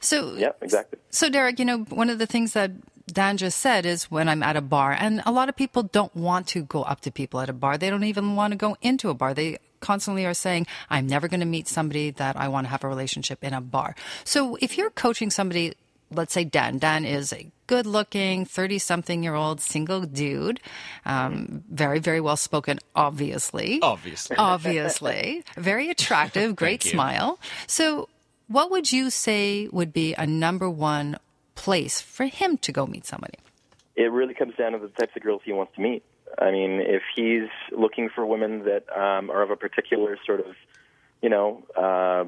So, 0.00 0.34
Yeah, 0.36 0.52
exactly. 0.60 0.98
So, 1.10 1.28
Derek, 1.28 1.58
you 1.58 1.64
know, 1.64 1.78
one 1.78 2.10
of 2.10 2.18
the 2.18 2.26
things 2.26 2.52
that 2.52 2.70
Dan 3.06 3.36
just 3.36 3.58
said 3.58 3.86
is 3.86 4.10
when 4.10 4.28
I'm 4.28 4.42
at 4.42 4.56
a 4.56 4.60
bar, 4.60 4.92
and 4.92 5.22
a 5.26 5.32
lot 5.32 5.48
of 5.48 5.56
people 5.56 5.82
don't 5.82 6.14
want 6.14 6.46
to 6.48 6.62
go 6.62 6.82
up 6.82 7.00
to 7.02 7.10
people 7.10 7.40
at 7.40 7.48
a 7.48 7.52
bar. 7.52 7.76
They 7.76 7.90
don't 7.90 8.04
even 8.04 8.36
want 8.36 8.52
to 8.52 8.56
go 8.56 8.76
into 8.82 9.10
a 9.10 9.14
bar. 9.14 9.34
They 9.34 9.58
constantly 9.80 10.26
are 10.26 10.34
saying, 10.34 10.66
I'm 10.88 11.06
never 11.06 11.26
going 11.28 11.40
to 11.40 11.46
meet 11.46 11.66
somebody 11.66 12.10
that 12.12 12.36
I 12.36 12.48
want 12.48 12.66
to 12.66 12.70
have 12.70 12.84
a 12.84 12.88
relationship 12.88 13.42
in 13.42 13.52
a 13.54 13.60
bar. 13.60 13.94
So, 14.24 14.56
if 14.60 14.78
you're 14.78 14.90
coaching 14.90 15.30
somebody, 15.30 15.74
let's 16.10 16.32
say 16.32 16.44
Dan, 16.44 16.78
Dan 16.78 17.04
is 17.04 17.32
a 17.32 17.50
good 17.66 17.86
looking 17.86 18.44
30 18.44 18.78
something 18.78 19.22
year 19.22 19.34
old 19.34 19.60
single 19.60 20.02
dude, 20.02 20.60
um, 21.04 21.62
very, 21.70 22.00
very 22.00 22.20
well 22.20 22.36
spoken, 22.36 22.78
obviously. 22.94 23.78
Obviously. 23.80 24.36
Obviously. 24.36 25.44
Very 25.56 25.88
attractive, 25.90 26.56
great 26.56 26.82
smile. 26.82 27.38
So, 27.66 28.08
what 28.50 28.68
would 28.70 28.90
you 28.90 29.10
say 29.10 29.68
would 29.68 29.92
be 29.92 30.12
a 30.14 30.26
number 30.26 30.68
one 30.68 31.16
place 31.54 32.00
for 32.00 32.26
him 32.26 32.58
to 32.58 32.72
go 32.72 32.84
meet 32.84 33.06
somebody? 33.06 33.38
It 33.94 34.10
really 34.10 34.34
comes 34.34 34.54
down 34.56 34.72
to 34.72 34.78
the 34.78 34.88
types 34.88 35.12
of 35.14 35.22
girls 35.22 35.42
he 35.44 35.52
wants 35.52 35.74
to 35.76 35.80
meet. 35.80 36.02
I 36.36 36.50
mean, 36.50 36.80
if 36.80 37.02
he's 37.14 37.48
looking 37.70 38.08
for 38.12 38.26
women 38.26 38.64
that 38.64 38.88
um, 38.90 39.30
are 39.30 39.42
of 39.42 39.50
a 39.50 39.56
particular 39.56 40.18
sort 40.26 40.40
of, 40.40 40.56
you 41.22 41.28
know, 41.28 41.62
uh, 41.76 42.24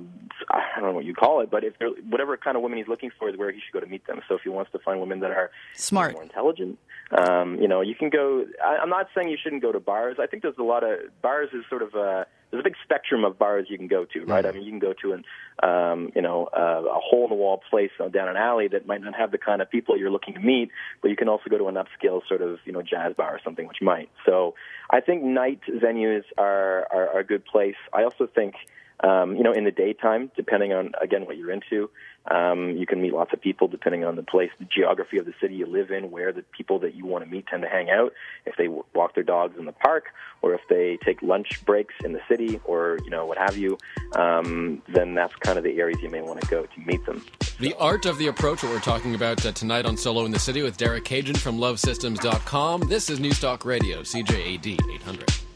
I 0.49 0.61
don't 0.77 0.85
know 0.85 0.93
what 0.93 1.05
you 1.05 1.15
call 1.15 1.41
it, 1.41 1.51
but 1.51 1.65
if 1.65 1.77
they're, 1.81 1.89
whatever 1.89 2.37
kind 2.37 2.57
of 2.57 2.63
women 2.63 2.79
he's 2.79 2.89
looking 2.89 3.11
for 3.19 3.29
is 3.29 3.37
where 3.37 3.51
he 3.51 3.59
should 3.59 3.73
go 3.73 3.81
to 3.81 3.87
meet 3.87 4.07
them. 4.07 4.21
So 4.29 4.37
if 4.37 4.43
he 4.43 4.49
wants 4.49 4.71
to 4.73 4.79
find 4.79 5.01
women 5.01 5.21
that 5.21 5.33
are 5.33 5.51
Smart. 5.75 6.13
more 6.13 6.23
intelligent, 6.23 6.79
um, 7.11 7.57
you 7.61 7.67
know, 7.67 7.81
you 7.81 7.97
can 7.97 8.11
go. 8.11 8.45
I, 8.65 8.77
I'm 8.77 8.91
not 8.91 9.09
saying 9.15 9.29
you 9.29 9.39
shouldn't 9.43 9.63
go 9.63 9.73
to 9.73 9.81
bars. 9.81 10.19
I 10.21 10.27
think 10.27 10.43
there's 10.45 10.59
a 10.59 10.63
lot 10.63 10.85
of 10.85 11.01
bars 11.21 11.49
is 11.53 11.65
sort 11.69 11.83
of 11.83 11.95
a 11.95 12.27
there's 12.53 12.61
a 12.61 12.65
big 12.65 12.77
spectrum 12.85 13.25
of 13.25 13.39
bars 13.39 13.67
you 13.71 13.79
can 13.79 13.89
go 13.89 14.05
to, 14.05 14.25
right? 14.27 14.45
I 14.45 14.53
mean, 14.53 14.63
you 14.63 14.71
can 14.71 14.79
go 14.79 14.93
to 15.01 15.15
an 15.15 15.25
um, 15.63 16.13
you 16.15 16.21
know 16.21 16.49
uh, 16.55 16.83
a 16.85 17.01
hole 17.01 17.25
in 17.25 17.31
the 17.31 17.35
wall 17.35 17.63
place 17.71 17.91
down 18.13 18.29
an 18.29 18.37
alley 18.37 18.69
that 18.69 18.87
might 18.87 19.01
not 19.01 19.15
have 19.15 19.33
the 19.33 19.39
kind 19.39 19.63
of 19.63 19.71
people 19.71 19.97
you're 19.97 20.11
looking 20.11 20.35
to 20.35 20.41
meet, 20.41 20.71
but 21.01 21.09
you 21.11 21.17
can 21.17 21.29
also 21.29 21.49
go 21.49 21.57
to 21.57 21.69
an 21.69 21.77
upscale 21.77 22.21
sort 22.29 22.43
of 22.43 22.59
you 22.67 22.73
know 22.73 22.83
jazz 22.83 23.15
bar 23.17 23.35
or 23.35 23.41
something, 23.43 23.67
which 23.67 23.81
might. 23.81 24.11
So 24.27 24.55
I 24.91 25.01
think 25.01 25.25
night 25.25 25.61
venues 25.67 26.25
are 26.37 26.87
are, 26.93 27.09
are 27.15 27.21
a 27.21 27.25
good 27.25 27.45
place. 27.47 27.77
I 27.93 28.05
also 28.05 28.27
think 28.27 28.55
Um, 29.03 29.37
you 29.37 29.43
know, 29.43 29.53
in 29.53 29.65
the 29.65 29.73
daytime, 29.73 30.31
depending 30.37 30.73
on 30.73 30.93
again 31.01 31.27
what 31.27 31.37
you're 31.37 31.51
into, 31.51 31.91
um, 32.31 32.77
you 32.77 32.87
can 32.87 33.03
meet 33.03 33.13
lots 33.13 33.33
of 33.33 33.41
people 33.41 33.67
depending 33.67 34.05
on 34.05 34.15
the 34.15 34.23
place, 34.23 34.51
the 34.61 34.65
geography 34.65 35.19
of 35.19 35.27
the 35.27 35.35
city 35.41 35.55
you 35.55 35.67
live 35.67 35.91
in, 35.91 36.11
where 36.11 36.33
the 36.33 36.45
people 36.57 36.79
that 36.81 36.95
you 36.95 37.05
want 37.05 37.25
to 37.25 37.31
meet 37.31 37.47
tend 37.49 37.63
to 37.63 37.69
hang 37.69 37.91
out. 37.91 38.13
If 38.47 38.55
they 38.57 38.69
walk 38.69 39.15
their 39.15 39.25
dogs 39.25 39.57
in 39.59 39.65
the 39.65 39.73
park, 39.73 40.05
or 40.41 40.55
if 40.55 40.61
they 40.69 40.99
take 41.05 41.21
lunch 41.21 41.65
breaks 41.65 41.95
in 42.05 42.13
the 42.13 42.21
city, 42.29 42.61
or 42.65 42.99
you 43.05 43.11
know 43.11 43.27
what 43.27 43.39
have 43.39 43.57
you, 43.57 43.77
um, 44.15 44.83
then 44.89 45.15
that's 45.15 45.35
kind 45.37 45.59
of 45.59 45.65
the 45.65 45.79
areas 45.81 45.99
you 46.01 46.11
may 46.11 46.23
want 46.23 46.41
to 46.41 46.47
go 46.47 46.63
to 46.63 46.81
meet 46.87 47.05
them. 47.05 47.25
The 47.59 47.75
art 47.75 48.07
of 48.07 48.19
the 48.19 48.29
approach, 48.29 48.63
what 48.63 48.73
we're 48.73 48.81
talking 48.81 49.15
about 49.15 49.45
uh, 49.45 49.53
tonight 49.53 49.85
on 49.85 49.97
Solo 49.97 50.25
in 50.25 50.31
the 50.31 50.39
City 50.39 50.63
with 50.63 50.77
Derek 50.77 51.05
Cajun 51.05 51.35
from 51.35 51.59
LoveSystems.com. 51.59 52.89
This 52.89 53.11
is 53.11 53.19
Newstalk 53.19 53.65
Radio, 53.65 54.03
CJAD 54.03 54.79
800. 54.95 55.52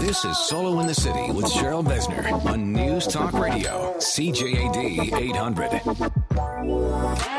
This 0.00 0.26
is 0.26 0.36
Solo 0.36 0.80
in 0.80 0.86
the 0.86 0.94
City 0.94 1.32
with 1.32 1.46
Cheryl 1.46 1.82
Besner 1.82 2.30
on 2.44 2.70
News 2.70 3.06
Talk 3.06 3.32
Radio, 3.32 3.94
CJAD 3.96 5.16
800. 5.16 7.37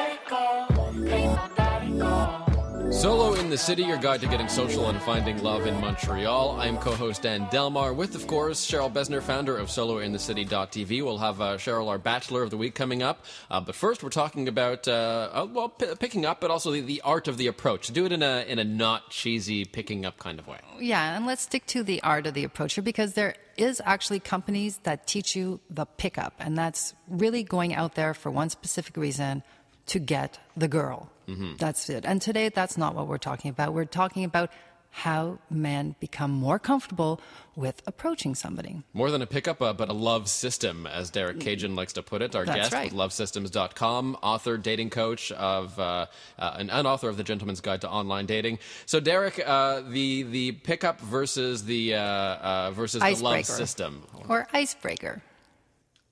Solo 2.99 3.35
in 3.35 3.49
the 3.49 3.57
City, 3.57 3.83
your 3.83 3.95
guide 3.95 4.19
to 4.19 4.27
getting 4.27 4.49
social 4.49 4.89
and 4.89 5.01
finding 5.01 5.41
love 5.41 5.65
in 5.65 5.79
Montreal. 5.79 6.59
I'm 6.59 6.77
co-host 6.77 7.21
Dan 7.21 7.47
Delmar 7.49 7.93
with, 7.93 8.13
of 8.13 8.27
course, 8.27 8.69
Cheryl 8.69 8.91
Besner, 8.91 9.21
founder 9.21 9.57
of 9.57 9.69
SoloInTheCity.tv. 9.69 11.01
We'll 11.01 11.17
have 11.17 11.39
uh, 11.39 11.55
Cheryl, 11.55 11.87
our 11.87 11.97
Bachelor 11.97 12.43
of 12.43 12.49
the 12.49 12.57
Week, 12.57 12.75
coming 12.75 13.01
up. 13.01 13.23
Uh, 13.49 13.61
but 13.61 13.73
first, 13.73 14.03
we're 14.03 14.09
talking 14.09 14.49
about 14.49 14.85
uh, 14.89 15.29
uh, 15.31 15.47
well, 15.49 15.69
p- 15.69 15.95
picking 15.97 16.25
up, 16.25 16.41
but 16.41 16.51
also 16.51 16.73
the, 16.73 16.81
the 16.81 16.99
art 16.99 17.29
of 17.29 17.37
the 17.37 17.47
approach. 17.47 17.87
Do 17.87 18.05
it 18.05 18.11
in 18.11 18.21
a 18.21 18.43
in 18.45 18.59
a 18.59 18.65
not 18.65 19.11
cheesy 19.11 19.63
picking 19.63 20.05
up 20.05 20.19
kind 20.19 20.37
of 20.37 20.45
way. 20.45 20.59
Yeah, 20.77 21.15
and 21.15 21.25
let's 21.25 21.43
stick 21.43 21.67
to 21.67 21.83
the 21.83 22.03
art 22.03 22.27
of 22.27 22.33
the 22.33 22.43
approach 22.43 22.73
here 22.73 22.83
because 22.83 23.13
there 23.13 23.35
is 23.55 23.81
actually 23.85 24.19
companies 24.19 24.79
that 24.83 25.07
teach 25.07 25.37
you 25.37 25.61
the 25.69 25.85
pickup, 25.85 26.33
and 26.37 26.57
that's 26.57 26.93
really 27.07 27.43
going 27.43 27.73
out 27.73 27.95
there 27.95 28.13
for 28.13 28.29
one 28.29 28.49
specific 28.49 28.97
reason 28.97 29.41
to 29.85 29.99
get 29.99 30.37
the 30.57 30.67
girl. 30.67 31.09
That's 31.57 31.89
it. 31.89 32.05
And 32.05 32.21
today, 32.21 32.49
that's 32.49 32.77
not 32.77 32.95
what 32.95 33.07
we're 33.07 33.17
talking 33.17 33.49
about. 33.49 33.73
We're 33.73 33.85
talking 33.85 34.23
about 34.23 34.51
how 34.91 35.37
men 35.51 35.95
become 35.99 36.31
more 36.31 36.57
comfortable 36.57 37.21
with 37.55 37.81
approaching 37.85 38.33
somebody. 38.33 38.81
More 38.93 39.11
than 39.11 39.21
a 39.21 39.27
pickup, 39.27 39.61
uh, 39.61 39.73
but 39.73 39.89
a 39.89 39.93
love 39.93 40.27
system, 40.27 40.87
as 40.87 41.11
Derek 41.11 41.39
Cajun 41.39 41.75
likes 41.75 41.93
to 41.93 42.01
put 42.01 42.21
it. 42.21 42.35
Our 42.35 42.45
That's 42.45 42.57
guest 42.57 42.73
right. 42.73 42.91
with 42.91 42.99
lovesystems.com, 42.99 44.17
author, 44.23 44.57
dating 44.57 44.89
coach 44.89 45.31
of, 45.33 45.77
uh, 45.79 46.07
uh, 46.39 46.55
and, 46.57 46.71
and 46.71 46.87
author 46.87 47.07
of 47.07 47.17
The 47.17 47.23
Gentleman's 47.23 47.61
Guide 47.61 47.81
to 47.81 47.89
Online 47.89 48.25
Dating. 48.25 48.57
So, 48.87 48.99
Derek, 48.99 49.39
uh, 49.45 49.81
the 49.81 50.23
the 50.23 50.53
pickup 50.53 50.99
versus 51.01 51.65
the 51.65 51.95
uh, 51.95 52.01
uh, 52.01 52.71
versus 52.71 53.01
the 53.01 53.23
love 53.23 53.33
Icebreaker. 53.35 53.43
system. 53.43 54.03
Or 54.27 54.47
icebreaker. 54.53 55.21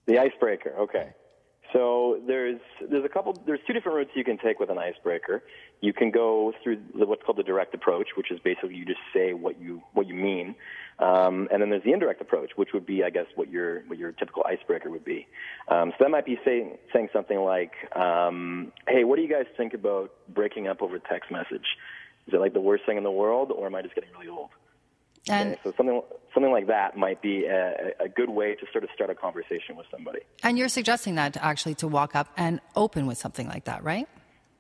The 0.06 0.20
icebreaker. 0.20 0.74
Okay. 0.78 1.10
So 1.74 2.22
there's 2.26 2.60
there's 2.90 3.04
a 3.04 3.10
couple 3.10 3.42
there's 3.46 3.60
two 3.68 3.74
different 3.74 3.98
routes 3.98 4.12
you 4.16 4.24
can 4.24 4.38
take 4.38 4.60
with 4.60 4.70
an 4.70 4.78
icebreaker. 4.78 5.44
You 5.82 5.92
can 5.92 6.12
go 6.12 6.54
through 6.64 6.80
the, 6.98 7.06
what's 7.06 7.24
called 7.24 7.38
the 7.38 7.44
direct 7.44 7.74
approach, 7.74 8.10
which 8.16 8.32
is 8.32 8.40
basically 8.40 8.76
you 8.76 8.86
just 8.86 9.00
say 9.14 9.34
what 9.34 9.60
you 9.60 9.82
what 9.94 10.08
you 10.08 10.14
mean, 10.14 10.56
um, 11.00 11.50
and 11.52 11.62
then 11.62 11.70
there's 11.70 11.84
the 11.84 11.92
indirect 11.92 12.22
approach, 12.22 12.52
which 12.56 12.70
would 12.74 12.86
be 12.86 13.04
I 13.04 13.10
guess 13.10 13.26
what 13.36 13.50
your 13.50 13.82
what 13.88 13.98
your 13.98 14.14
typical 14.14 14.46
icebreaker 14.46 14.90
would 14.90 15.04
be. 15.04 15.28
Um, 15.68 15.92
so 15.98 16.06
that 16.06 16.10
might 16.10 16.26
be 16.26 16.40
saying 16.46 16.78
saying 16.94 17.10
something 17.12 17.40
like, 17.40 17.74
um, 17.96 18.72
"Hey, 18.88 19.04
what 19.04 19.18
do 19.18 19.22
you 19.22 19.30
guys 19.30 19.46
think 19.58 19.74
about 19.74 20.12
breaking 20.30 20.68
up 20.68 20.82
over 20.82 21.00
text 21.00 21.32
message? 21.32 21.66
Is 22.28 22.34
it 22.34 22.40
like 22.40 22.54
the 22.54 22.62
worst 22.62 22.86
thing 22.86 22.98
in 22.98 23.04
the 23.04 23.12
world, 23.12 23.52
or 23.52 23.66
am 23.66 23.76
I 23.76 23.82
just 23.82 23.96
getting 23.96 24.10
really 24.14 24.30
old?" 24.30 24.50
And, 25.30 25.58
so 25.64 25.74
something 25.76 26.02
something 26.34 26.52
like 26.52 26.68
that 26.68 26.96
might 26.96 27.22
be 27.22 27.46
a, 27.46 27.94
a 28.00 28.08
good 28.08 28.30
way 28.30 28.56
to 28.56 28.66
sort 28.72 28.84
of 28.84 28.90
start 28.94 29.10
a 29.10 29.16
conversation 29.16 29.76
with 29.76 29.88
somebody. 29.90 30.20
and 30.44 30.58
you're 30.58 30.70
suggesting 30.70 31.16
that 31.16 31.36
actually 31.38 31.74
to 31.76 31.88
walk 31.88 32.16
up 32.16 32.28
and 32.38 32.62
open 32.76 33.08
with 33.08 33.18
something 33.18 33.48
like 33.48 33.66
that, 33.66 33.84
right? 33.84 34.08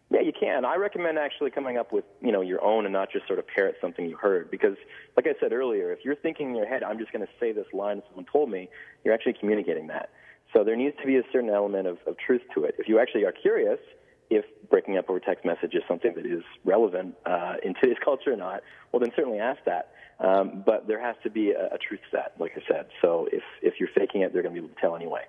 Yeah, 0.09 0.21
you 0.21 0.31
can. 0.31 0.63
I 0.63 0.75
recommend 0.75 1.19
actually 1.19 1.51
coming 1.51 1.77
up 1.77 1.91
with 1.91 2.05
you 2.21 2.31
know 2.31 2.41
your 2.41 2.63
own 2.63 2.85
and 2.85 2.93
not 2.93 3.11
just 3.11 3.27
sort 3.27 3.39
of 3.39 3.47
parrot 3.47 3.75
something 3.81 4.05
you 4.05 4.15
heard 4.15 4.49
because, 4.49 4.77
like 5.17 5.27
I 5.27 5.33
said 5.39 5.51
earlier, 5.51 5.91
if 5.91 5.99
you're 6.05 6.15
thinking 6.15 6.49
in 6.49 6.55
your 6.55 6.67
head, 6.67 6.81
I'm 6.81 6.97
just 6.97 7.11
going 7.11 7.25
to 7.25 7.31
say 7.39 7.51
this 7.51 7.67
line 7.73 8.01
someone 8.07 8.25
told 8.31 8.49
me, 8.49 8.69
you're 9.03 9.13
actually 9.13 9.33
communicating 9.33 9.87
that. 9.87 10.09
So 10.53 10.63
there 10.63 10.77
needs 10.77 10.95
to 11.01 11.05
be 11.05 11.17
a 11.17 11.23
certain 11.31 11.49
element 11.49 11.87
of, 11.87 11.97
of 12.07 12.15
truth 12.17 12.41
to 12.55 12.63
it. 12.63 12.75
If 12.79 12.87
you 12.87 12.99
actually 12.99 13.25
are 13.25 13.33
curious 13.33 13.79
if 14.29 14.45
breaking 14.69 14.97
up 14.97 15.09
over 15.09 15.19
text 15.19 15.45
message 15.45 15.73
is 15.73 15.83
something 15.87 16.13
that 16.15 16.25
is 16.25 16.43
relevant 16.65 17.15
uh, 17.25 17.55
in 17.63 17.73
today's 17.75 17.97
culture 18.03 18.33
or 18.33 18.37
not, 18.37 18.61
well 18.91 18.99
then 18.99 19.11
certainly 19.15 19.39
ask 19.39 19.59
that. 19.65 19.91
Um, 20.19 20.63
but 20.65 20.87
there 20.87 20.99
has 20.99 21.15
to 21.23 21.29
be 21.29 21.51
a, 21.51 21.75
a 21.75 21.77
truth 21.77 21.99
set, 22.11 22.33
like 22.39 22.53
I 22.55 22.61
said. 22.67 22.87
So 23.01 23.27
if 23.31 23.43
if 23.61 23.75
you're 23.79 23.89
faking 23.95 24.21
it, 24.21 24.33
they're 24.33 24.41
going 24.41 24.55
to 24.55 24.61
be 24.61 24.65
able 24.65 24.75
to 24.75 24.81
tell 24.81 24.95
anyway. 24.95 25.21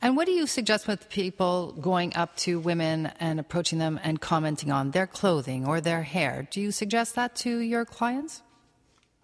And 0.00 0.16
what 0.16 0.26
do 0.26 0.32
you 0.32 0.46
suggest 0.46 0.88
with 0.88 1.08
people 1.08 1.72
going 1.72 2.16
up 2.16 2.36
to 2.38 2.58
women 2.58 3.12
and 3.20 3.38
approaching 3.38 3.78
them 3.78 4.00
and 4.02 4.20
commenting 4.20 4.72
on 4.72 4.90
their 4.90 5.06
clothing 5.06 5.66
or 5.66 5.80
their 5.80 6.02
hair? 6.02 6.48
Do 6.50 6.60
you 6.60 6.72
suggest 6.72 7.14
that 7.14 7.36
to 7.36 7.58
your 7.58 7.84
clients? 7.84 8.42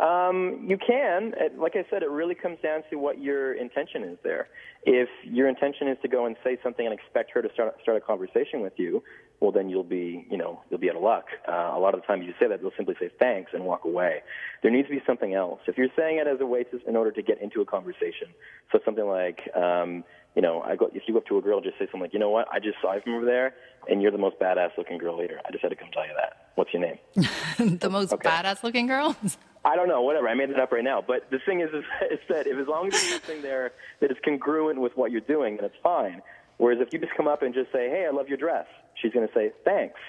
Um, 0.01 0.65
you 0.69 0.79
can. 0.79 1.33
Like 1.57 1.75
I 1.75 1.85
said, 1.91 2.03
it 2.03 2.11
really 2.11 2.37
comes 2.37 2.59
down 2.63 2.85
to 2.91 2.97
what 2.97 3.21
your 3.21 3.55
intention 3.55 4.05
is 4.05 4.19
there. 4.23 4.49
If 4.85 5.09
your 5.25 5.49
intention 5.49 5.89
is 5.89 5.99
to 6.03 6.09
go 6.09 6.27
and 6.27 6.37
say 6.45 6.57
something 6.63 6.87
and 6.87 6.95
expect 6.95 7.31
her 7.33 7.43
to 7.43 7.49
start 7.53 7.75
start 7.83 7.97
a 7.97 8.01
conversation 8.01 8.61
with 8.61 8.75
you, 8.77 9.03
well, 9.41 9.53
then 9.53 9.69
you'll 9.69 9.85
be, 9.85 10.27
you 10.31 10.37
know, 10.37 10.63
you'll 10.71 10.81
be 10.81 10.89
out 10.91 10.97
of 10.97 11.03
luck. 11.03 11.27
Uh, 11.49 11.53
a 11.53 11.79
lot 11.79 11.95
of 11.95 12.01
the 12.01 12.07
time, 12.07 12.23
you 12.23 12.33
say 12.41 12.49
that 12.49 12.61
they'll 12.61 12.73
simply 12.77 12.97
say 12.99 13.09
thanks 13.19 13.53
and 13.55 13.65
walk 13.65 13.85
away. 13.85 14.21
There 14.63 14.71
needs 14.71 14.89
to 14.89 14.95
be 14.95 15.01
something 15.07 15.35
else. 15.35 15.61
If 15.69 15.79
you're 15.79 15.89
saying 15.97 16.19
it 16.19 16.27
as 16.27 16.41
a 16.41 16.47
way 16.47 16.65
to, 16.65 16.81
in 16.89 16.97
order 16.97 17.13
to 17.13 17.23
get 17.23 17.41
into 17.41 17.61
a 17.61 17.65
conversation, 17.65 18.29
so 18.73 18.81
something 18.85 19.07
like, 19.07 19.39
um, 19.55 20.03
you 20.35 20.43
know, 20.43 20.61
I 20.63 20.75
go, 20.75 20.91
if 20.93 21.03
you 21.07 21.15
go 21.15 21.19
up 21.19 21.27
to 21.27 21.39
a 21.39 21.43
girl, 21.43 21.61
just 21.61 21.79
say 21.79 21.85
something 21.87 22.01
like, 22.01 22.13
you 22.13 22.19
know 22.19 22.31
what, 22.31 22.47
I 22.53 22.59
just 22.59 22.77
saw 22.83 22.95
you 22.95 23.01
from 23.03 23.15
over 23.15 23.25
there, 23.25 23.55
and 23.89 24.03
you're 24.03 24.11
the 24.11 24.19
most 24.19 24.41
badass 24.41 24.71
looking 24.77 24.99
girl 24.99 25.19
here. 25.19 25.41
I 25.47 25.53
just 25.53 25.63
had 25.63 25.69
to 25.71 25.77
come 25.77 25.89
tell 25.93 26.05
you 26.05 26.13
that. 26.17 26.49
What's 26.57 26.73
your 26.73 26.83
name? 26.83 26.99
the 27.79 27.89
most 27.91 28.13
Okay. 28.13 28.29
badass 28.29 28.63
looking 28.65 28.87
girl? 28.89 29.17
I 29.65 29.77
don't 29.77 29.89
know, 29.89 30.03
whatever. 30.03 30.29
I 30.29 30.35
made 30.35 30.51
it 30.51 30.59
up 30.59 30.73
right 30.73 30.85
now. 30.85 31.03
But 31.07 31.31
the 31.31 31.39
thing 31.45 31.61
is, 31.61 31.71
is, 31.71 31.85
is 32.11 32.21
that 32.29 32.47
if 32.47 32.59
as 32.59 32.67
long 32.67 32.89
as 32.89 32.93
there's 32.93 33.13
something 33.13 33.43
there 33.43 33.73
that 34.01 34.11
is 34.11 34.17
congruent 34.25 34.81
with 34.81 34.97
what 34.97 35.11
you're 35.11 35.21
doing, 35.21 35.57
then 35.57 35.65
it's 35.65 35.77
fine. 35.83 36.23
Whereas 36.59 36.81
if 36.81 36.93
you 36.93 36.99
just 36.99 37.15
come 37.15 37.29
up 37.29 37.43
and 37.43 37.55
just 37.55 37.71
say, 37.73 37.89
"Hey, 37.89 38.07
I 38.07 38.11
love 38.11 38.29
your 38.29 38.39
dress," 38.39 38.67
she's 39.01 39.13
going 39.13 39.27
to 39.27 39.35
say, 39.35 39.53
"Thanks," 39.65 40.01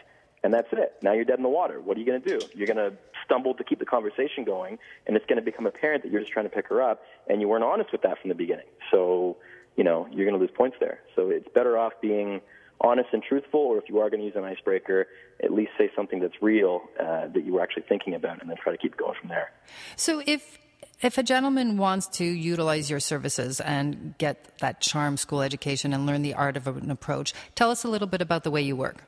and 0.43 0.53
that's 0.53 0.67
it. 0.71 0.95
Now 1.03 1.13
you're 1.13 1.25
dead 1.25 1.37
in 1.37 1.43
the 1.43 1.49
water. 1.49 1.79
What 1.79 1.95
are 1.97 1.99
you 1.99 2.05
going 2.05 2.21
to 2.21 2.39
do? 2.39 2.45
You're 2.55 2.67
going 2.67 2.77
to 2.77 2.93
stumble 3.25 3.53
to 3.53 3.63
keep 3.63 3.79
the 3.79 3.85
conversation 3.85 4.43
going, 4.43 4.79
and 5.05 5.15
it's 5.15 5.25
going 5.27 5.37
to 5.37 5.45
become 5.45 5.67
apparent 5.67 6.03
that 6.03 6.11
you're 6.11 6.21
just 6.21 6.31
trying 6.31 6.45
to 6.45 6.51
pick 6.51 6.67
her 6.67 6.81
up, 6.81 7.03
and 7.27 7.41
you 7.41 7.47
weren't 7.47 7.63
honest 7.63 7.91
with 7.91 8.01
that 8.01 8.19
from 8.19 8.29
the 8.29 8.35
beginning. 8.35 8.65
So, 8.91 9.37
you 9.75 9.83
know, 9.83 10.07
you're 10.11 10.25
going 10.25 10.39
to 10.39 10.39
lose 10.39 10.55
points 10.55 10.77
there. 10.79 10.99
So 11.15 11.29
it's 11.29 11.47
better 11.53 11.77
off 11.77 11.93
being 12.01 12.41
honest 12.81 13.09
and 13.11 13.21
truthful, 13.21 13.59
or 13.59 13.77
if 13.77 13.85
you 13.87 13.99
are 13.99 14.09
going 14.09 14.21
to 14.21 14.25
use 14.25 14.35
an 14.35 14.43
icebreaker, 14.43 15.07
at 15.43 15.51
least 15.51 15.71
say 15.77 15.91
something 15.95 16.19
that's 16.19 16.41
real 16.41 16.81
uh, 16.99 17.27
that 17.27 17.45
you 17.45 17.53
were 17.53 17.61
actually 17.61 17.83
thinking 17.87 18.15
about, 18.15 18.41
and 18.41 18.49
then 18.49 18.57
try 18.61 18.71
to 18.71 18.77
keep 18.77 18.97
going 18.97 19.15
from 19.19 19.29
there. 19.29 19.51
So 19.95 20.21
if 20.25 20.57
if 21.01 21.17
a 21.17 21.23
gentleman 21.23 21.77
wants 21.77 22.07
to 22.07 22.25
utilize 22.25 22.89
your 22.89 22.99
services 22.99 23.61
and 23.61 24.15
get 24.17 24.57
that 24.59 24.81
charm 24.81 25.15
school 25.15 25.41
education 25.41 25.93
and 25.93 26.05
learn 26.05 26.21
the 26.23 26.33
art 26.33 26.57
of 26.57 26.67
an 26.67 26.91
approach, 26.91 27.33
tell 27.55 27.71
us 27.71 27.83
a 27.83 27.87
little 27.87 28.07
bit 28.07 28.21
about 28.21 28.43
the 28.43 28.51
way 28.51 28.61
you 28.61 28.75
work. 28.75 29.05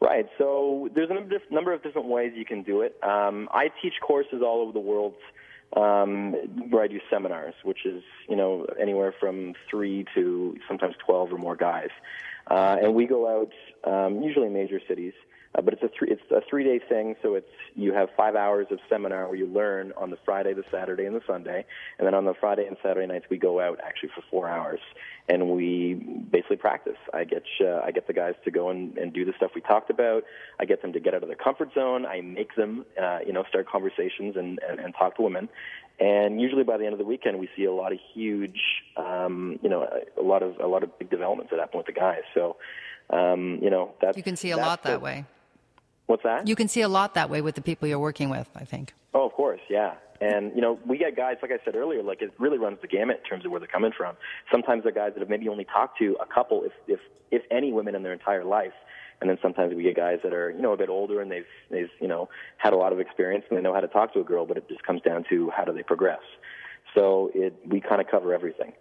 Right. 0.00 0.28
So 0.38 0.88
there's 0.94 1.10
a 1.10 1.14
number 1.52 1.72
of- 1.72 1.82
different 1.82 2.08
ways 2.08 2.32
you 2.36 2.44
can 2.44 2.62
do 2.62 2.82
it. 2.82 2.96
Um, 3.02 3.48
I 3.50 3.70
teach 3.82 3.94
courses 4.00 4.42
all 4.42 4.60
over 4.60 4.72
the 4.72 4.78
world 4.78 5.14
um, 5.74 6.32
where 6.70 6.82
I 6.82 6.86
do 6.86 7.00
seminars, 7.10 7.54
which 7.64 7.84
is 7.84 8.02
you 8.28 8.36
know 8.36 8.66
anywhere 8.80 9.12
from 9.18 9.54
three 9.68 10.04
to 10.14 10.56
sometimes 10.68 10.94
twelve 11.04 11.32
or 11.32 11.38
more 11.38 11.56
guys, 11.56 11.88
uh, 12.50 12.76
and 12.82 12.94
we 12.94 13.06
go 13.06 13.28
out 13.28 13.52
um, 13.90 14.22
usually 14.22 14.46
in 14.46 14.52
major 14.52 14.80
cities. 14.88 15.12
Uh, 15.56 15.62
but 15.62 15.72
it's 15.72 15.82
a 15.82 15.88
three 15.96 16.08
it's 16.10 16.20
a 16.30 16.40
three 16.48 16.64
day 16.64 16.78
thing, 16.86 17.14
so 17.22 17.34
it's 17.34 17.48
you 17.74 17.92
have 17.92 18.08
five 18.16 18.36
hours 18.36 18.66
of 18.70 18.78
seminar 18.88 19.26
where 19.26 19.36
you 19.36 19.46
learn 19.46 19.92
on 19.96 20.10
the 20.10 20.18
Friday, 20.24 20.52
the 20.52 20.64
Saturday, 20.70 21.06
and 21.06 21.14
the 21.16 21.22
Sunday, 21.26 21.64
and 21.98 22.06
then 22.06 22.14
on 22.14 22.24
the 22.24 22.34
Friday 22.34 22.66
and 22.66 22.76
Saturday 22.82 23.06
nights 23.06 23.26
we 23.30 23.38
go 23.38 23.60
out 23.60 23.78
actually 23.82 24.10
for 24.14 24.22
four 24.30 24.48
hours, 24.48 24.80
and 25.28 25.50
we 25.50 25.94
basically 26.30 26.56
practice. 26.56 26.98
I 27.14 27.24
get 27.24 27.44
uh, 27.60 27.80
I 27.84 27.90
get 27.90 28.06
the 28.06 28.12
guys 28.12 28.34
to 28.44 28.50
go 28.50 28.68
and, 28.70 28.96
and 28.98 29.12
do 29.12 29.24
the 29.24 29.32
stuff 29.36 29.52
we 29.54 29.62
talked 29.62 29.88
about. 29.88 30.24
I 30.60 30.66
get 30.66 30.82
them 30.82 30.92
to 30.92 31.00
get 31.00 31.14
out 31.14 31.22
of 31.22 31.28
their 31.28 31.36
comfort 31.36 31.70
zone. 31.74 32.04
I 32.04 32.20
make 32.20 32.54
them 32.54 32.84
uh, 33.00 33.20
you 33.26 33.32
know 33.32 33.44
start 33.48 33.66
conversations 33.68 34.36
and, 34.36 34.58
and, 34.68 34.78
and 34.78 34.94
talk 34.94 35.16
to 35.16 35.22
women, 35.22 35.48
and 35.98 36.38
usually 36.40 36.64
by 36.64 36.76
the 36.76 36.84
end 36.84 36.92
of 36.92 36.98
the 36.98 37.06
weekend 37.06 37.38
we 37.38 37.48
see 37.56 37.64
a 37.64 37.72
lot 37.72 37.92
of 37.92 37.98
huge 38.12 38.60
um, 38.98 39.58
you 39.62 39.70
know 39.70 39.82
a, 39.82 40.20
a 40.20 40.24
lot 40.24 40.42
of 40.42 40.58
a 40.60 40.66
lot 40.66 40.82
of 40.82 40.98
big 40.98 41.08
developments 41.08 41.50
that 41.50 41.60
happen 41.60 41.78
with 41.78 41.86
the 41.86 41.92
guys. 41.92 42.22
So 42.34 42.56
um, 43.08 43.58
you 43.62 43.70
know 43.70 43.94
that's 44.02 44.18
You 44.18 44.22
can 44.22 44.36
see 44.36 44.50
a 44.50 44.58
lot 44.58 44.82
the- 44.82 44.90
that 44.90 45.00
way. 45.00 45.24
What's 46.06 46.22
that? 46.22 46.46
You 46.46 46.56
can 46.56 46.68
see 46.68 46.82
a 46.82 46.88
lot 46.88 47.14
that 47.14 47.30
way 47.30 47.40
with 47.42 47.54
the 47.54 47.62
people 47.62 47.88
you're 47.88 47.98
working 47.98 48.30
with, 48.30 48.48
I 48.54 48.64
think. 48.64 48.94
Oh, 49.12 49.26
of 49.26 49.32
course, 49.32 49.60
yeah. 49.68 49.94
And 50.20 50.54
you 50.54 50.62
know, 50.62 50.78
we 50.86 50.98
get 50.98 51.16
guys 51.16 51.36
like 51.42 51.50
I 51.50 51.58
said 51.64 51.76
earlier, 51.76 52.02
like 52.02 52.22
it 52.22 52.32
really 52.38 52.58
runs 52.58 52.78
the 52.80 52.88
gamut 52.88 53.20
in 53.22 53.28
terms 53.28 53.44
of 53.44 53.50
where 53.50 53.60
they're 53.60 53.68
coming 53.68 53.92
from. 53.96 54.16
Sometimes 54.50 54.82
they're 54.82 54.92
guys 54.92 55.12
that 55.14 55.20
have 55.20 55.28
maybe 55.28 55.48
only 55.48 55.64
talked 55.64 55.98
to 55.98 56.16
a 56.20 56.26
couple, 56.26 56.62
if 56.64 56.72
if 56.86 57.00
if 57.30 57.42
any, 57.50 57.72
women 57.72 57.94
in 57.94 58.02
their 58.02 58.12
entire 58.12 58.44
life. 58.44 58.72
And 59.20 59.30
then 59.30 59.38
sometimes 59.40 59.74
we 59.74 59.82
get 59.82 59.96
guys 59.96 60.18
that 60.22 60.34
are, 60.34 60.50
you 60.50 60.60
know, 60.60 60.72
a 60.72 60.76
bit 60.76 60.90
older 60.90 61.22
and 61.22 61.30
they've, 61.30 61.46
they've, 61.70 61.88
you 62.00 62.08
know, 62.08 62.28
had 62.58 62.74
a 62.74 62.76
lot 62.76 62.92
of 62.92 63.00
experience 63.00 63.44
and 63.48 63.56
they 63.56 63.62
know 63.62 63.72
how 63.72 63.80
to 63.80 63.88
talk 63.88 64.12
to 64.12 64.20
a 64.20 64.24
girl, 64.24 64.44
but 64.44 64.58
it 64.58 64.68
just 64.68 64.82
comes 64.82 65.00
down 65.00 65.24
to 65.30 65.50
how 65.56 65.64
do 65.64 65.72
they 65.72 65.82
progress. 65.82 66.20
So 66.94 67.30
it, 67.34 67.54
we 67.66 67.80
kind 67.80 68.00
of 68.00 68.08
cover 68.08 68.34
everything. 68.34 68.74